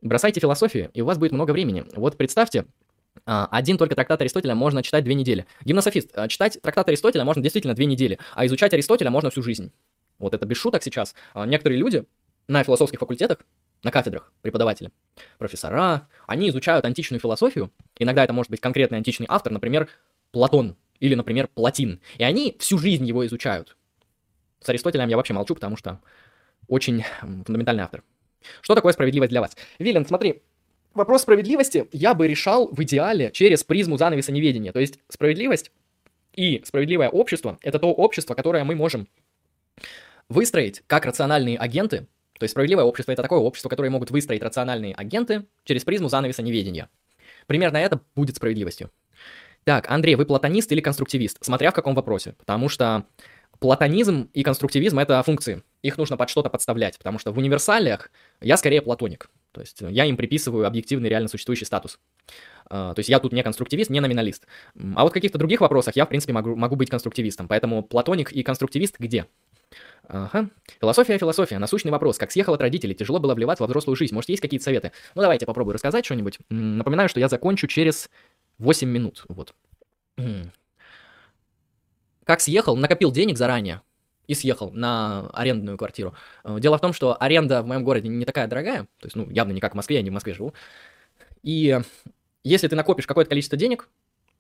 Бросайте 0.04 0.42
философию, 0.42 0.92
и 0.94 1.02
у 1.02 1.06
вас 1.06 1.18
будет 1.18 1.32
много 1.32 1.52
времени. 1.52 1.86
Вот 1.96 2.18
представьте, 2.18 2.66
а, 3.26 3.48
один 3.50 3.78
только 3.78 3.96
трактат 3.96 4.20
Аристотеля 4.20 4.54
можно 4.54 4.84
читать 4.84 5.06
две 5.06 5.16
недели. 5.16 5.46
Гимнософист, 5.64 6.10
а, 6.14 6.28
читать 6.28 6.60
трактат 6.62 6.90
Аристотеля 6.90 7.24
можно 7.24 7.42
действительно 7.42 7.74
две 7.74 7.86
недели, 7.86 8.20
а 8.36 8.46
изучать 8.46 8.74
Аристотеля 8.74 9.10
можно 9.10 9.30
всю 9.30 9.42
жизнь. 9.42 9.72
Вот 10.20 10.34
это 10.34 10.46
без 10.46 10.58
шуток 10.58 10.84
сейчас. 10.84 11.16
А, 11.34 11.46
некоторые 11.46 11.80
люди 11.80 12.04
на 12.50 12.66
философских 12.66 13.00
факультетах, 13.00 13.38
на 13.82 13.92
кафедрах, 13.92 14.34
преподаватели, 14.42 14.92
профессора, 15.38 16.10
они 16.28 16.50
изучают 16.50 16.84
античную 16.84 17.22
философию. 17.22 17.72
Иногда 17.98 18.26
это 18.26 18.34
может 18.34 18.52
быть 18.52 18.60
конкретный 18.60 18.98
античный 18.98 19.28
автор, 19.30 19.54
например, 19.54 19.88
Платон 20.32 20.76
или, 21.00 21.16
например, 21.16 21.48
Платин. 21.48 22.02
И 22.18 22.24
они 22.26 22.58
всю 22.60 22.78
жизнь 22.78 23.06
его 23.06 23.26
изучают. 23.26 23.78
С 24.60 24.68
Аристотелем 24.68 25.08
я 25.08 25.16
вообще 25.16 25.34
молчу, 25.34 25.56
потому 25.56 25.78
что 25.78 26.02
очень 26.68 27.06
фундаментальный 27.22 27.84
автор. 27.84 28.04
Что 28.62 28.76
такое 28.76 28.94
справедливость 28.94 29.30
для 29.30 29.42
вас? 29.42 29.56
Вилен, 29.80 30.06
смотри, 30.06 30.42
вопрос 30.94 31.24
справедливости 31.24 31.88
я 31.92 32.14
бы 32.14 32.28
решал 32.28 32.68
в 32.68 32.82
идеале 32.84 33.32
через 33.32 33.64
призму 33.64 33.98
занавеса 33.98 34.32
неведения. 34.32 34.72
То 34.72 34.80
есть 34.80 35.00
справедливость 35.10 35.72
и 36.34 36.62
справедливое 36.66 37.10
общество— 37.10 37.58
это 37.62 37.80
то 37.80 37.92
общество, 37.92 38.34
которое 38.34 38.64
мы 38.64 38.76
можем 38.76 39.08
выстроить 40.30 40.84
как 40.88 41.06
рациональные 41.06 41.58
агенты. 41.58 42.08
То 42.40 42.44
есть 42.44 42.52
справедливое 42.52 42.86
общество— 42.86 43.12
это 43.14 43.22
такое 43.22 43.40
общество, 43.40 43.70
которое 43.70 43.90
могут 43.90 44.12
выстроить 44.12 44.42
рациональные 44.42 44.96
агенты 44.96 45.46
через 45.64 45.84
призму 45.84 46.10
занавеса 46.10 46.42
неведения. 46.42 46.90
Примерно 47.48 47.78
это 47.78 48.02
будет 48.16 48.38
справедливостью. 48.38 48.90
Так, 49.64 49.90
Андрей, 49.90 50.16
вы 50.16 50.26
платонист 50.26 50.72
или 50.72 50.82
конструктивист? 50.82 51.38
Смотря 51.42 51.72
в 51.72 51.74
каком 51.74 51.96
вопросе. 51.96 52.34
Потому 52.38 52.68
что 52.68 53.06
платонизм 53.60 54.30
и 54.34 54.44
конструктивизм— 54.44 55.00
это 55.00 55.22
функции. 55.24 55.64
Их 55.82 55.98
нужно 55.98 56.18
под 56.18 56.30
что-то 56.30 56.50
подставлять, 56.50 56.98
потому 56.98 57.20
что 57.20 57.32
в 57.32 57.38
универсалиях 57.38 58.12
я 58.44 58.58
скорее 58.58 58.82
платоник. 58.82 59.30
То 59.52 59.62
есть 59.62 59.82
я 59.82 60.06
им 60.06 60.18
приписываю 60.18 60.66
объективный, 60.66 61.10
реально 61.10 61.30
существующий 61.30 61.66
статус. 61.66 62.00
Uh, 62.70 62.94
то 62.94 63.00
есть 63.00 63.10
я 63.10 63.20
тут 63.20 63.34
не 63.34 63.44
конструктивист, 63.44 63.90
не 63.90 64.00
номиналист. 64.00 64.48
А 64.96 65.04
вот 65.04 65.12
в 65.12 65.14
каких-то 65.14 65.38
других 65.38 65.62
вопросах 65.62 65.96
я, 65.96 66.06
в 66.06 66.10
принципе, 66.10 66.34
могу, 66.34 66.56
могу 66.56 66.76
быть 66.76 66.90
конструктивистом. 66.90 67.48
Поэтому 67.48 67.84
платоник 67.84 68.32
и 68.32 68.42
конструктивист 68.42 68.96
где? 69.00 69.28
Ага. 70.08 70.50
Философия, 70.82 71.18
философия. 71.18 71.60
Насущный 71.60 71.92
вопрос. 71.92 72.18
Как 72.18 72.32
съехал 72.32 72.54
от 72.54 72.62
родителей, 72.62 72.96
тяжело 72.96 73.20
было 73.20 73.36
вливаться 73.36 73.64
во 73.64 73.68
взрослую 73.68 73.96
жизнь. 73.96 74.16
Может, 74.16 74.30
есть 74.30 74.42
какие-то 74.42 74.64
советы? 74.64 74.92
Ну, 75.14 75.22
давайте 75.22 75.46
попробую 75.46 75.74
рассказать 75.74 76.06
что-нибудь. 76.06 76.40
Напоминаю, 76.50 77.10
что 77.10 77.20
я 77.20 77.28
закончу 77.28 77.68
через 77.68 78.10
8 78.58 78.88
минут. 78.88 79.26
Вот. 79.28 79.54
Как 82.24 82.42
съехал, 82.42 82.76
накопил 82.76 83.12
денег 83.12 83.38
заранее 83.38 83.82
и 84.28 84.34
съехал 84.34 84.72
на 84.72 85.30
арендную 85.34 85.78
квартиру. 85.78 86.16
Э, 86.44 86.58
дело 86.60 86.78
в 86.78 86.82
том, 86.82 86.94
что 86.94 87.18
аренда 87.22 87.62
в 87.62 87.68
моем 87.68 87.84
городе 87.84 88.08
не 88.08 88.26
такая 88.26 88.48
дорогая, 88.48 88.84
то 89.00 89.06
есть, 89.06 89.16
ну, 89.16 89.30
явно 89.30 89.52
не 89.52 89.62
как 89.62 89.74
в 89.74 89.76
Москве, 89.76 89.98
я 89.98 90.02
не 90.02 90.10
в 90.10 90.14
Москве 90.14 90.34
живу. 90.34 90.54
И 91.42 91.80
если 92.44 92.68
ты 92.68 92.76
накопишь 92.76 93.08
какое-то 93.08 93.30
количество 93.30 93.58
денег, 93.58 93.90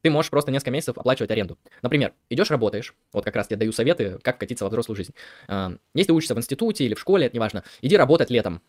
ты 0.01 0.09
можешь 0.09 0.29
просто 0.29 0.51
несколько 0.51 0.71
месяцев 0.71 0.97
оплачивать 0.97 1.31
аренду. 1.31 1.57
Например, 1.81 2.13
идешь, 2.29 2.51
работаешь, 2.51 2.93
вот 3.13 3.23
как 3.23 3.36
раз 3.36 3.47
я 3.49 3.57
даю 3.57 3.71
советы, 3.71 4.19
как 4.21 4.38
катиться 4.38 4.65
во 4.65 4.69
взрослую 4.69 4.97
жизнь. 4.97 5.13
Э, 5.47 5.77
если 5.93 6.11
учишься 6.11 6.36
в 6.36 6.38
институте 6.38 6.86
или 6.86 6.93
в 6.93 6.99
школе, 6.99 7.27
это 7.27 7.36
неважно, 7.36 7.63
иди 7.81 7.95
работать 7.97 8.29
летом, 8.29 8.61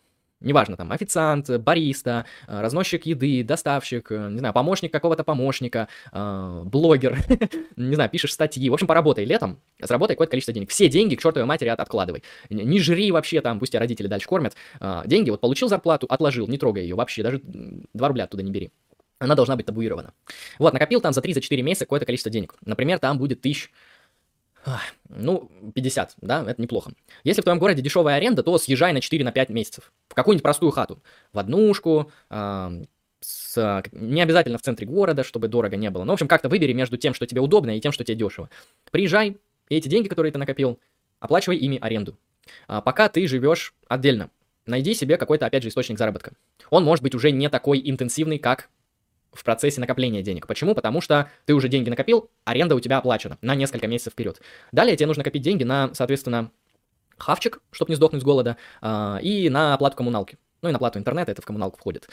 неважно, 0.45 0.77
там, 0.77 0.91
официант, 0.91 1.49
бариста, 1.59 2.25
э, 2.47 2.61
разносчик 2.61 3.05
еды, 3.05 3.43
доставщик, 3.43 4.11
э, 4.11 4.29
не 4.29 4.39
знаю, 4.39 4.53
помощник 4.53 4.93
какого-то 4.93 5.23
помощника, 5.23 5.89
э, 6.13 6.61
блогер, 6.65 7.17
не 7.75 7.95
знаю, 7.95 8.09
пишешь 8.09 8.33
статьи, 8.33 8.69
в 8.69 8.73
общем, 8.73 8.87
поработай 8.87 9.25
летом, 9.25 9.59
заработай 9.81 10.15
какое-то 10.15 10.31
количество 10.31 10.53
денег. 10.53 10.69
Все 10.69 10.87
деньги 10.87 11.15
к 11.15 11.21
чертовой 11.21 11.47
матери 11.47 11.69
от 11.69 11.79
откладывай. 11.79 12.23
Не 12.49 12.79
жри 12.79 13.11
вообще 13.11 13.41
там, 13.41 13.59
пусть 13.59 13.73
тебя 13.73 13.79
родители 13.79 14.07
дальше 14.07 14.27
кормят. 14.27 14.55
Деньги, 15.05 15.29
вот 15.29 15.41
получил 15.41 15.67
зарплату, 15.67 16.05
отложил, 16.09 16.47
не 16.47 16.57
трогай 16.57 16.83
ее 16.83 16.95
вообще, 16.95 17.23
даже 17.23 17.41
2 17.43 18.07
рубля 18.07 18.25
оттуда 18.25 18.43
не 18.43 18.51
бери. 18.51 18.71
Она 19.17 19.35
должна 19.35 19.55
быть 19.55 19.65
табуирована. 19.65 20.13
Вот, 20.59 20.73
накопил 20.73 20.99
там 20.99 21.13
за 21.13 21.21
3-4 21.21 21.61
месяца 21.61 21.85
какое-то 21.85 22.05
количество 22.05 22.31
денег. 22.31 22.55
Например, 22.65 22.99
там 22.99 23.17
будет 23.17 23.41
тысяч 23.41 23.71
Ну, 25.09 25.49
50, 25.73 26.15
да, 26.21 26.43
это 26.47 26.61
неплохо. 26.61 26.91
Если 27.23 27.41
в 27.41 27.43
твоем 27.43 27.59
городе 27.59 27.81
дешевая 27.81 28.17
аренда, 28.17 28.43
то 28.43 28.57
съезжай 28.57 28.93
на 28.93 29.01
4 29.01 29.23
на 29.23 29.31
5 29.31 29.49
месяцев. 29.49 29.91
В 30.07 30.13
какую-нибудь 30.15 30.43
простую 30.43 30.71
хату. 30.71 31.01
В 31.33 31.39
однушку, 31.39 32.11
э, 32.29 32.83
с, 33.19 33.83
не 33.91 34.21
обязательно 34.21 34.57
в 34.57 34.61
центре 34.61 34.87
города, 34.87 35.23
чтобы 35.23 35.47
дорого 35.47 35.75
не 35.75 35.89
было. 35.89 36.03
Но, 36.03 36.13
в 36.13 36.15
общем, 36.15 36.27
как-то 36.27 36.49
выбери 36.49 36.73
между 36.73 36.97
тем, 36.97 37.13
что 37.13 37.25
тебе 37.25 37.41
удобно, 37.41 37.77
и 37.77 37.79
тем, 37.79 37.91
что 37.91 38.03
тебе 38.03 38.17
дешево. 38.17 38.49
Приезжай, 38.91 39.37
и 39.69 39.75
эти 39.75 39.87
деньги, 39.87 40.07
которые 40.07 40.31
ты 40.31 40.37
накопил, 40.37 40.79
оплачивай 41.19 41.57
ими 41.57 41.77
аренду. 41.79 42.17
А 42.67 42.81
пока 42.81 43.09
ты 43.09 43.27
живешь 43.27 43.73
отдельно, 43.87 44.29
найди 44.65 44.93
себе 44.93 45.17
какой-то, 45.17 45.45
опять 45.45 45.63
же, 45.63 45.69
источник 45.69 45.97
заработка. 45.97 46.33
Он 46.69 46.83
может 46.83 47.03
быть 47.03 47.15
уже 47.15 47.31
не 47.31 47.49
такой 47.49 47.81
интенсивный, 47.83 48.39
как 48.39 48.69
в 49.35 49.43
процессе 49.43 49.79
накопления 49.79 50.23
денег. 50.23 50.47
Почему? 50.47 50.73
Потому 50.73 51.01
что 51.01 51.29
ты 51.45 51.53
уже 51.53 51.67
деньги 51.67 51.89
накопил, 51.89 52.31
аренда 52.45 52.75
у 52.75 52.79
тебя 52.79 52.97
оплачена 52.97 53.37
на 53.41 53.53
несколько 53.55 53.87
месяцев 53.87 54.13
вперед. 54.13 54.41
Далее 54.71 54.95
тебе 54.95 55.07
нужно 55.07 55.23
копить 55.23 55.43
деньги 55.43 55.63
на, 55.63 55.93
соответственно, 55.93 56.51
хавчик, 57.17 57.61
чтобы 57.71 57.91
не 57.91 57.95
сдохнуть 57.95 58.21
с 58.21 58.25
голода, 58.25 58.57
а, 58.81 59.19
и 59.21 59.49
на 59.49 59.73
оплату 59.73 59.97
коммуналки. 59.97 60.37
Ну 60.61 60.69
и 60.69 60.71
на 60.71 60.77
оплату 60.77 60.97
интернета, 60.97 61.31
это 61.31 61.41
в 61.41 61.45
коммуналку 61.45 61.77
входит. 61.77 62.09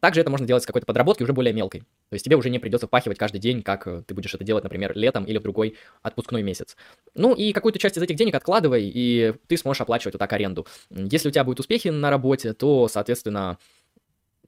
Также 0.00 0.20
это 0.20 0.30
можно 0.30 0.46
делать 0.46 0.62
с 0.62 0.66
какой-то 0.66 0.86
подработки 0.86 1.22
уже 1.22 1.32
более 1.32 1.52
мелкой. 1.52 1.80
То 1.80 2.14
есть 2.14 2.24
тебе 2.24 2.36
уже 2.36 2.48
не 2.48 2.58
придется 2.58 2.86
впахивать 2.86 3.18
каждый 3.18 3.38
день, 3.38 3.62
как 3.62 3.86
э, 3.86 4.02
ты 4.06 4.14
будешь 4.14 4.34
это 4.34 4.44
делать, 4.44 4.64
например, 4.64 4.96
летом 4.96 5.24
или 5.24 5.38
в 5.38 5.42
другой 5.42 5.76
отпускной 6.02 6.42
месяц. 6.42 6.76
Ну 7.14 7.34
и 7.34 7.52
какую-то 7.52 7.78
часть 7.78 7.98
из 7.98 8.02
этих 8.02 8.16
денег 8.16 8.34
откладывай, 8.34 8.82
и 8.84 9.34
ты 9.46 9.56
сможешь 9.56 9.80
оплачивать 9.80 10.14
вот 10.14 10.18
так 10.18 10.32
аренду. 10.32 10.66
Если 10.90 11.28
у 11.28 11.30
тебя 11.30 11.44
будут 11.44 11.60
успехи 11.60 11.88
на 11.88 12.08
работе, 12.08 12.54
то, 12.54 12.88
соответственно, 12.88 13.58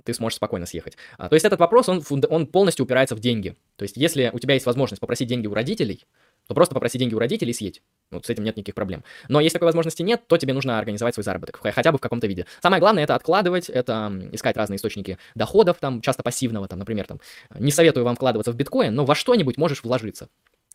ты 0.04 0.14
сможешь 0.14 0.36
спокойно 0.36 0.66
съехать. 0.66 0.96
А, 1.18 1.28
то 1.28 1.34
есть 1.34 1.44
этот 1.44 1.60
вопрос, 1.60 1.88
он, 1.88 2.02
он 2.28 2.46
полностью 2.46 2.84
упирается 2.84 3.14
в 3.14 3.20
деньги. 3.20 3.56
То 3.76 3.84
есть 3.84 3.96
если 3.96 4.30
у 4.32 4.38
тебя 4.38 4.54
есть 4.54 4.66
возможность 4.66 5.00
попросить 5.00 5.28
деньги 5.28 5.46
у 5.46 5.54
родителей, 5.54 6.04
то 6.46 6.54
просто 6.54 6.74
попроси 6.74 6.98
деньги 6.98 7.14
у 7.14 7.18
родителей 7.18 7.50
и 7.50 7.54
съедь. 7.54 7.82
Вот 8.10 8.26
с 8.26 8.30
этим 8.30 8.44
нет 8.44 8.56
никаких 8.56 8.74
проблем. 8.74 9.04
Но 9.28 9.40
если 9.40 9.54
такой 9.54 9.66
возможности 9.66 10.02
нет, 10.02 10.26
то 10.26 10.36
тебе 10.36 10.52
нужно 10.52 10.78
организовать 10.78 11.14
свой 11.14 11.24
заработок, 11.24 11.60
хотя 11.62 11.92
бы 11.92 11.98
в 11.98 12.00
каком-то 12.00 12.26
виде. 12.26 12.46
Самое 12.60 12.80
главное 12.80 13.04
это 13.04 13.14
откладывать, 13.14 13.70
это 13.70 14.12
искать 14.32 14.56
разные 14.56 14.76
источники 14.76 15.18
доходов, 15.34 15.78
там, 15.80 16.00
часто 16.00 16.22
пассивного, 16.22 16.68
там, 16.68 16.78
например, 16.78 17.06
там, 17.06 17.20
не 17.58 17.70
советую 17.70 18.04
вам 18.04 18.16
вкладываться 18.16 18.52
в 18.52 18.56
биткоин, 18.56 18.94
но 18.94 19.04
во 19.04 19.14
что-нибудь 19.14 19.56
можешь 19.56 19.82
вложиться 19.82 20.28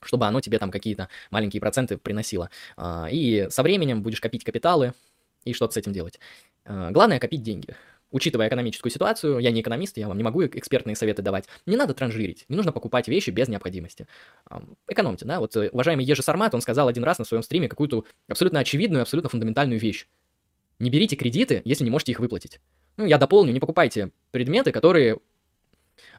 чтобы 0.03 0.27
оно 0.27 0.41
тебе 0.41 0.59
там 0.59 0.69
какие-то 0.69 1.09
маленькие 1.31 1.59
проценты 1.59 1.97
приносило. 1.97 2.51
А, 2.77 3.07
и 3.09 3.47
со 3.49 3.63
временем 3.63 4.03
будешь 4.03 4.21
копить 4.21 4.43
капиталы 4.43 4.93
и 5.43 5.53
что-то 5.53 5.73
с 5.73 5.77
этим 5.77 5.91
делать. 5.91 6.19
А, 6.65 6.91
главное 6.91 7.19
копить 7.19 7.41
деньги 7.41 7.75
учитывая 8.11 8.47
экономическую 8.47 8.91
ситуацию, 8.91 9.39
я 9.39 9.51
не 9.51 9.61
экономист, 9.61 9.97
я 9.97 10.07
вам 10.07 10.17
не 10.17 10.23
могу 10.23 10.45
экспертные 10.45 10.95
советы 10.95 11.21
давать, 11.21 11.45
не 11.65 11.75
надо 11.75 11.93
транжирить, 11.93 12.45
не 12.49 12.55
нужно 12.55 12.71
покупать 12.71 13.07
вещи 13.07 13.29
без 13.29 13.47
необходимости. 13.47 14.07
Экономьте, 14.87 15.25
да, 15.25 15.39
вот 15.39 15.55
э, 15.55 15.69
уважаемый 15.69 16.05
Ежи 16.05 16.23
Сармат, 16.23 16.53
он 16.53 16.61
сказал 16.61 16.87
один 16.87 17.03
раз 17.03 17.19
на 17.19 17.25
своем 17.25 17.43
стриме 17.43 17.67
какую-то 17.67 18.05
абсолютно 18.27 18.59
очевидную, 18.59 19.01
абсолютно 19.01 19.29
фундаментальную 19.29 19.79
вещь. 19.79 20.07
Не 20.79 20.89
берите 20.89 21.15
кредиты, 21.15 21.61
если 21.65 21.83
не 21.83 21.89
можете 21.89 22.11
их 22.11 22.19
выплатить. 22.19 22.59
Ну, 22.97 23.05
я 23.05 23.17
дополню, 23.17 23.51
не 23.51 23.59
покупайте 23.59 24.11
предметы, 24.31 24.71
которые 24.71 25.19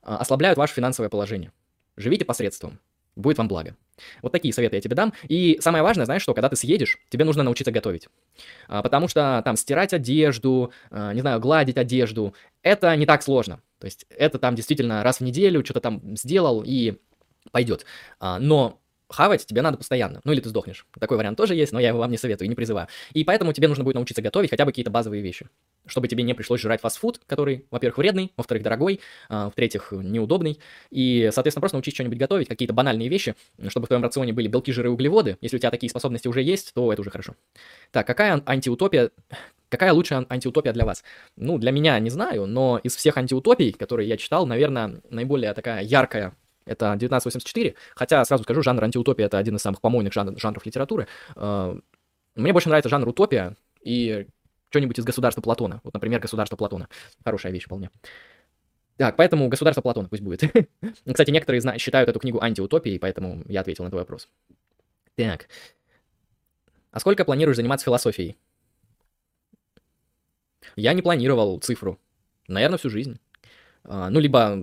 а, 0.03 0.19
ослабляют 0.19 0.59
ваше 0.59 0.75
финансовое 0.75 1.09
положение. 1.09 1.53
Живите 1.97 2.25
посредством 2.25 2.81
будет 3.19 3.39
вам 3.39 3.49
благо. 3.49 3.77
Вот 4.23 4.33
такие 4.33 4.55
советы 4.55 4.77
я 4.77 4.81
тебе 4.81 4.95
дам. 4.95 5.13
И 5.29 5.59
самое 5.61 5.83
важное, 5.83 6.07
знаешь 6.07 6.23
что, 6.23 6.33
когда 6.35 6.49
ты 6.49 6.57
съедешь, 6.57 6.99
тебе 7.11 7.25
нужно 7.25 7.43
научиться 7.43 7.73
готовить. 7.73 8.09
А, 8.69 8.83
потому 8.83 9.09
что 9.09 9.43
там 9.45 9.57
стирать 9.57 9.93
одежду, 9.93 10.73
а, 10.91 11.13
не 11.13 11.21
знаю, 11.21 11.41
гладить 11.41 11.77
одежду, 11.77 12.35
это 12.63 12.95
не 12.97 13.07
так 13.07 13.23
сложно. 13.23 13.61
То 13.81 13.87
есть 13.87 14.07
это 14.11 14.39
там 14.39 14.55
действительно 14.55 15.03
раз 15.03 15.19
в 15.19 15.23
неделю 15.23 15.65
что-то 15.65 15.81
там 15.81 16.17
сделал 16.17 16.63
и 16.65 16.99
пойдет. 17.51 17.85
А, 18.21 18.39
но 18.39 18.81
хавать 19.09 19.47
тебе 19.47 19.63
надо 19.63 19.79
постоянно. 19.79 20.21
Ну 20.25 20.33
или 20.33 20.41
ты 20.41 20.49
сдохнешь. 20.49 20.87
Такой 20.99 21.17
вариант 21.17 21.37
тоже 21.37 21.55
есть, 21.55 21.73
но 21.73 21.81
я 21.81 21.89
его 21.89 21.99
вам 21.99 22.11
не 22.11 22.19
советую 22.19 22.47
и 22.47 22.49
не 22.49 22.55
призываю. 22.55 22.89
И 23.13 23.25
поэтому 23.25 23.53
тебе 23.53 23.69
нужно 23.69 23.85
будет 23.85 23.95
научиться 23.95 24.23
готовить 24.23 24.51
хотя 24.51 24.65
бы 24.65 24.71
какие-то 24.71 24.91
базовые 24.91 25.23
вещи. 25.23 25.49
Чтобы 25.87 26.09
тебе 26.09 26.23
не 26.23 26.35
пришлось 26.35 26.61
жрать 26.61 26.81
фастфуд, 26.81 27.21
который, 27.27 27.65
во-первых, 27.71 27.99
вредный, 27.99 28.33
во-вторых, 28.37 28.63
дорогой, 28.63 29.01
а, 29.29 29.51
в-третьих, 29.51 29.93
неудобный. 29.93 30.61
И, 30.91 31.31
соответственно, 31.33 31.63
просто 31.63 31.77
научись 31.77 31.95
что-нибудь 31.95 32.19
готовить, 32.19 32.49
какие-то 32.49 32.75
банальные 32.75 33.09
вещи, 33.09 33.35
чтобы 33.69 33.87
в 33.87 33.89
твоем 33.89 34.03
рационе 34.03 34.33
были 34.33 34.49
белки, 34.49 34.73
жиры 34.73 34.89
и 34.89 34.93
углеводы. 34.93 35.39
Если 35.41 35.57
у 35.57 35.61
тебя 35.61 35.71
такие 35.71 35.89
способности 35.89 36.29
уже 36.29 36.43
есть, 36.43 36.75
то 36.75 36.93
это 36.93 37.01
уже 37.01 37.11
хорошо. 37.11 37.35
Так, 37.91 38.07
какая 38.07 38.43
антиутопия 38.45 39.11
Какая 39.71 39.93
лучшая 39.93 40.25
антиутопия 40.31 40.73
для 40.73 40.87
вас? 40.87 41.05
Ну, 41.37 41.59
для 41.59 41.73
меня 41.73 41.99
не 41.99 42.09
знаю, 42.09 42.47
но 42.47 42.81
из 42.83 42.97
всех 42.97 43.19
антиутопий, 43.19 43.73
которые 43.73 44.09
я 44.09 44.17
читал, 44.17 44.47
наверное, 44.47 45.03
наиболее 45.11 45.53
такая 45.53 45.83
яркая 45.83 46.35
это 46.69 46.93
1984, 46.93 47.75
хотя, 47.95 48.25
сразу 48.25 48.45
скажу, 48.45 48.63
жанр 48.63 48.85
антиутопия— 48.85 49.27
это 49.27 49.39
один 49.39 49.57
из 49.57 49.63
самых 49.63 49.81
помойных 49.81 50.13
жанр, 50.13 50.39
жанров 50.39 50.65
литературы. 50.67 51.09
Э, 51.37 51.79
мне 52.35 52.53
больше 52.53 52.69
нравится 52.69 52.89
жанр 52.89 53.09
утопия 53.09 53.57
и 53.83 54.27
что-нибудь 54.71 54.99
из 54.99 55.05
государства 55.05 55.41
Платона. 55.41 55.81
Вот, 55.83 55.95
например, 55.95 56.21
государство 56.21 56.57
Платона. 56.57 56.89
Хорошая 57.25 57.53
вещь 57.53 57.65
вполне. 57.65 57.91
Так, 58.97 59.17
поэтому 59.17 59.49
государство 59.49 59.81
Платона 59.81 60.09
пусть 60.09 60.23
будет. 60.23 60.43
Кстати, 61.13 61.31
некоторые 61.31 61.79
считают 61.79 62.11
эту 62.11 62.19
книгу 62.19 62.41
антиутопией, 62.41 62.99
поэтому 62.99 63.45
я 63.47 63.61
ответил 63.61 63.85
на 63.85 63.91
твой 63.91 64.03
вопрос. 64.03 64.29
Так. 65.15 65.49
А 66.91 67.01
сколько 67.01 67.25
планируешь 67.25 67.57
заниматься 67.57 67.85
философией? 67.85 68.37
Я 70.77 70.93
не 70.93 71.03
планировал 71.03 71.59
цифру. 71.61 71.99
Наверное, 72.49 72.79
всю 72.79 72.91
жизнь. 72.91 73.21
А, 73.85 74.11
ну, 74.11 74.21
либо, 74.21 74.57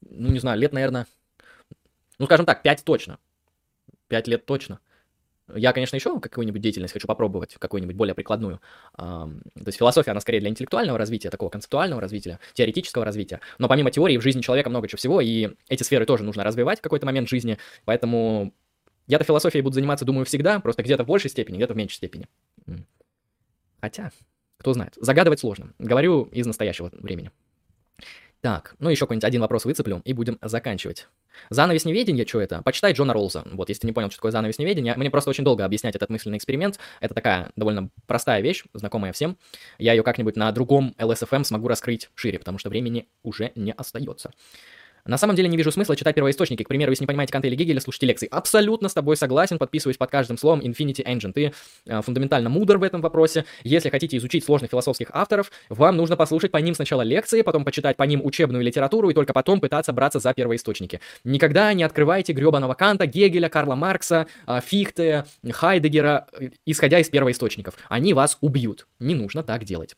ну, 0.00 0.32
не 0.32 0.38
знаю, 0.38 0.58
лет, 0.58 0.72
наверное, 0.72 1.06
ну, 2.18 2.26
скажем 2.26 2.46
так, 2.46 2.62
5 2.62 2.84
точно. 2.84 3.18
5 4.08 4.28
лет 4.28 4.46
точно. 4.46 4.80
Я, 5.54 5.72
конечно, 5.72 5.94
еще 5.94 6.18
какую-нибудь 6.18 6.60
деятельность 6.60 6.92
хочу 6.92 7.06
попробовать, 7.06 7.54
какую-нибудь 7.54 7.94
более 7.94 8.16
прикладную. 8.16 8.60
То 8.96 9.30
есть 9.64 9.78
философия, 9.78 10.10
она 10.10 10.20
скорее 10.20 10.40
для 10.40 10.48
интеллектуального 10.48 10.98
развития, 10.98 11.30
такого 11.30 11.50
концептуального 11.50 12.00
развития, 12.00 12.40
теоретического 12.54 13.04
развития. 13.04 13.40
Но 13.58 13.68
помимо 13.68 13.92
теории 13.92 14.16
в 14.16 14.22
жизни 14.22 14.40
человека 14.40 14.70
много 14.70 14.88
чего 14.88 14.98
всего, 14.98 15.20
и 15.20 15.50
эти 15.68 15.84
сферы 15.84 16.04
тоже 16.04 16.24
нужно 16.24 16.42
развивать 16.42 16.80
в 16.80 16.82
какой-то 16.82 17.06
момент 17.06 17.28
жизни. 17.28 17.58
Поэтому 17.84 18.54
я-то 19.06 19.24
философией 19.24 19.62
буду 19.62 19.74
заниматься, 19.74 20.04
думаю, 20.04 20.24
всегда, 20.24 20.58
просто 20.58 20.82
где-то 20.82 21.04
в 21.04 21.06
большей 21.06 21.30
степени, 21.30 21.58
где-то 21.58 21.74
в 21.74 21.76
меньшей 21.76 21.94
степени. 21.94 22.26
Хотя, 23.80 24.10
кто 24.58 24.72
знает. 24.72 24.94
Загадывать 24.96 25.38
сложно. 25.38 25.74
Говорю 25.78 26.24
из 26.24 26.44
настоящего 26.44 26.90
времени. 26.92 27.30
Так, 28.42 28.76
ну 28.78 28.90
еще 28.90 29.06
какой-нибудь 29.06 29.24
один 29.24 29.40
вопрос 29.40 29.64
выцеплю 29.64 30.02
и 30.04 30.12
будем 30.12 30.38
заканчивать. 30.42 31.08
Занавес 31.50 31.84
неведения, 31.84 32.26
что 32.26 32.40
это? 32.40 32.62
Почитай 32.62 32.92
Джона 32.92 33.12
Роллза. 33.12 33.44
Вот, 33.52 33.68
если 33.68 33.86
не 33.86 33.92
понял, 33.92 34.08
что 34.08 34.18
такое 34.18 34.30
занавес 34.30 34.58
неведения, 34.58 34.94
мне 34.96 35.10
просто 35.10 35.30
очень 35.30 35.44
долго 35.44 35.64
объяснять 35.64 35.96
этот 35.96 36.10
мысленный 36.10 36.38
эксперимент. 36.38 36.78
Это 37.00 37.14
такая 37.14 37.50
довольно 37.56 37.90
простая 38.06 38.40
вещь, 38.40 38.64
знакомая 38.72 39.12
всем. 39.12 39.36
Я 39.78 39.94
ее 39.94 40.02
как-нибудь 40.02 40.36
на 40.36 40.50
другом 40.52 40.94
LSFM 40.98 41.44
смогу 41.44 41.68
раскрыть 41.68 42.10
шире, 42.14 42.38
потому 42.38 42.58
что 42.58 42.68
времени 42.68 43.08
уже 43.22 43.52
не 43.54 43.72
остается. 43.72 44.30
На 45.06 45.18
самом 45.18 45.36
деле 45.36 45.48
не 45.48 45.56
вижу 45.56 45.70
смысла 45.70 45.96
читать 45.96 46.14
первоисточники. 46.14 46.62
К 46.62 46.68
примеру, 46.68 46.90
если 46.92 47.04
не 47.04 47.06
понимаете 47.06 47.32
Канта 47.32 47.48
или 47.48 47.54
Гегеля, 47.54 47.80
слушайте 47.80 48.06
лекции. 48.06 48.28
Абсолютно 48.30 48.88
с 48.88 48.94
тобой 48.94 49.16
согласен, 49.16 49.58
подписываюсь 49.58 49.96
под 49.96 50.10
каждым 50.10 50.38
словом. 50.38 50.60
Infinity 50.60 51.04
Engine. 51.04 51.32
Ты 51.32 51.52
э, 51.86 52.02
фундаментально 52.02 52.48
мудр 52.48 52.78
в 52.78 52.82
этом 52.82 53.00
вопросе. 53.00 53.44
Если 53.62 53.90
хотите 53.90 54.16
изучить 54.16 54.44
сложных 54.44 54.70
философских 54.70 55.08
авторов, 55.12 55.50
вам 55.68 55.96
нужно 55.96 56.16
послушать 56.16 56.50
по 56.50 56.58
ним 56.58 56.74
сначала 56.74 57.02
лекции, 57.02 57.42
потом 57.42 57.64
почитать 57.64 57.96
по 57.96 58.02
ним 58.02 58.24
учебную 58.24 58.64
литературу 58.64 59.10
и 59.10 59.14
только 59.14 59.32
потом 59.32 59.60
пытаться 59.60 59.92
браться 59.92 60.18
за 60.18 60.34
первоисточники. 60.34 61.00
Никогда 61.24 61.72
не 61.72 61.82
открывайте 61.82 62.32
гребаного 62.32 62.74
Канта, 62.74 63.06
Гегеля, 63.06 63.48
Карла 63.48 63.74
Маркса, 63.74 64.26
э, 64.46 64.60
Фихте, 64.64 65.24
Хайдегера, 65.48 66.26
э, 66.32 66.50
исходя 66.64 66.98
из 66.98 67.08
первоисточников. 67.08 67.74
Они 67.88 68.12
вас 68.12 68.38
убьют. 68.40 68.86
Не 68.98 69.14
нужно 69.14 69.42
так 69.42 69.64
делать. 69.64 69.94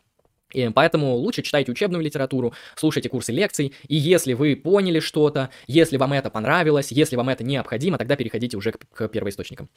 И 0.53 0.68
поэтому 0.70 1.14
лучше 1.14 1.42
читайте 1.42 1.70
учебную 1.70 2.03
литературу, 2.03 2.55
слушайте 2.74 3.09
курсы 3.09 3.32
лекций, 3.32 3.74
и 3.86 3.94
если 3.94 4.32
вы 4.32 4.57
поняли 4.57 5.01
что-то, 5.01 5.51
если 5.66 5.99
вам 5.99 6.14
это 6.14 6.30
понравилось, 6.30 6.90
если 6.90 7.16
вам 7.16 7.28
это 7.28 7.44
необходимо, 7.44 7.99
тогда 7.99 8.16
переходите 8.16 8.57
уже 8.57 8.72
к, 8.72 8.78
к 8.88 9.09
первоисточникам. 9.09 9.68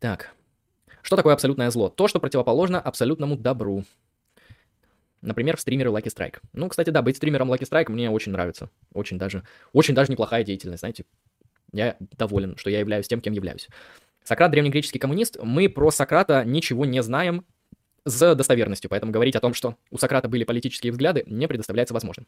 Так, 0.00 0.32
что 1.02 1.16
такое 1.16 1.34
абсолютное 1.34 1.70
зло? 1.70 1.88
То, 1.88 2.08
что 2.08 2.20
противоположно 2.20 2.80
абсолютному 2.80 3.36
добру. 3.36 3.84
Например, 5.20 5.56
в 5.56 5.60
стримеры 5.60 5.90
Lucky 5.90 6.06
Strike. 6.14 6.38
Ну, 6.52 6.68
кстати, 6.68 6.90
да, 6.90 7.02
быть 7.02 7.16
стримером 7.16 7.52
Lucky 7.52 7.68
Strike 7.68 7.90
мне 7.90 8.10
очень 8.10 8.32
нравится. 8.32 8.70
Очень 8.92 9.18
даже, 9.18 9.42
очень 9.72 9.94
даже 9.94 10.12
неплохая 10.12 10.44
деятельность, 10.44 10.80
знаете. 10.80 11.04
Я 11.72 11.96
доволен, 11.98 12.56
что 12.56 12.70
я 12.70 12.80
являюсь 12.80 13.08
тем, 13.08 13.20
кем 13.20 13.32
являюсь. 13.32 13.68
Сократ 14.22 14.50
древнегреческий 14.50 15.00
коммунист. 15.00 15.38
Мы 15.42 15.68
про 15.68 15.90
Сократа 15.90 16.44
ничего 16.44 16.84
не 16.84 17.02
знаем, 17.02 17.44
с 18.04 18.34
достоверностью, 18.34 18.90
поэтому 18.90 19.12
говорить 19.12 19.36
о 19.36 19.40
том, 19.40 19.54
что 19.54 19.76
у 19.90 19.98
Сократа 19.98 20.28
были 20.28 20.44
политические 20.44 20.92
взгляды, 20.92 21.24
не 21.26 21.46
предоставляется 21.46 21.94
возможным. 21.94 22.26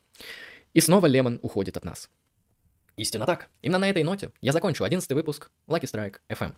И 0.75 0.81
снова 0.81 1.07
Лемон 1.07 1.39
уходит 1.43 1.77
от 1.77 1.85
нас. 1.85 2.09
Истинно 3.01 3.25
так. 3.25 3.49
Именно 3.63 3.79
на 3.79 3.89
этой 3.89 4.03
ноте 4.03 4.31
я 4.43 4.53
закончу 4.53 4.85
11 4.85 5.11
выпуск 5.13 5.51
Lucky 5.67 5.85
Strike 5.85 6.17
FM. 6.29 6.53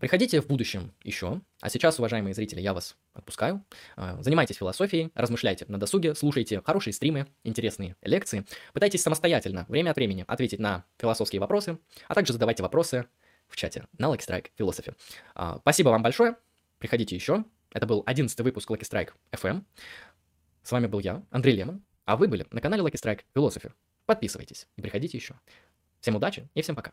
Приходите 0.00 0.40
в 0.40 0.48
будущем 0.48 0.92
еще. 1.04 1.40
А 1.60 1.70
сейчас, 1.70 1.98
уважаемые 2.00 2.34
зрители, 2.34 2.60
я 2.60 2.74
вас 2.74 2.96
отпускаю. 3.12 3.64
А, 3.94 4.20
занимайтесь 4.20 4.56
философией, 4.56 5.12
размышляйте 5.14 5.66
на 5.68 5.78
досуге, 5.78 6.16
слушайте 6.16 6.60
хорошие 6.64 6.92
стримы, 6.92 7.28
интересные 7.44 7.94
лекции. 8.02 8.44
Пытайтесь 8.72 9.02
самостоятельно, 9.02 9.64
время 9.68 9.90
от 9.90 9.96
времени, 9.96 10.24
ответить 10.26 10.58
на 10.58 10.84
философские 10.98 11.38
вопросы, 11.38 11.78
а 12.08 12.14
также 12.14 12.32
задавайте 12.32 12.64
вопросы 12.64 13.06
в 13.46 13.54
чате 13.54 13.86
на 13.96 14.06
Lucky 14.06 14.26
Strike 14.26 14.46
Philosophy. 14.58 14.96
А, 15.36 15.58
спасибо 15.60 15.90
вам 15.90 16.02
большое. 16.02 16.34
Приходите 16.78 17.14
еще. 17.14 17.44
Это 17.72 17.86
был 17.86 18.02
11 18.06 18.38
выпуск 18.40 18.70
Lucky 18.70 18.82
Strike 18.82 19.12
FM. 19.32 19.64
С 20.62 20.72
вами 20.72 20.86
был 20.86 20.98
я, 20.98 21.22
Андрей 21.30 21.54
Лемон, 21.56 21.82
а 22.04 22.16
вы 22.16 22.26
были 22.26 22.46
на 22.50 22.60
канале 22.60 22.82
Lucky 22.82 22.94
Strike 22.94 23.24
Philosophy. 23.34 23.72
Подписывайтесь 24.06 24.66
и 24.76 24.82
приходите 24.82 25.16
еще. 25.16 25.34
Всем 26.00 26.16
удачи 26.16 26.48
и 26.54 26.62
всем 26.62 26.74
пока. 26.74 26.92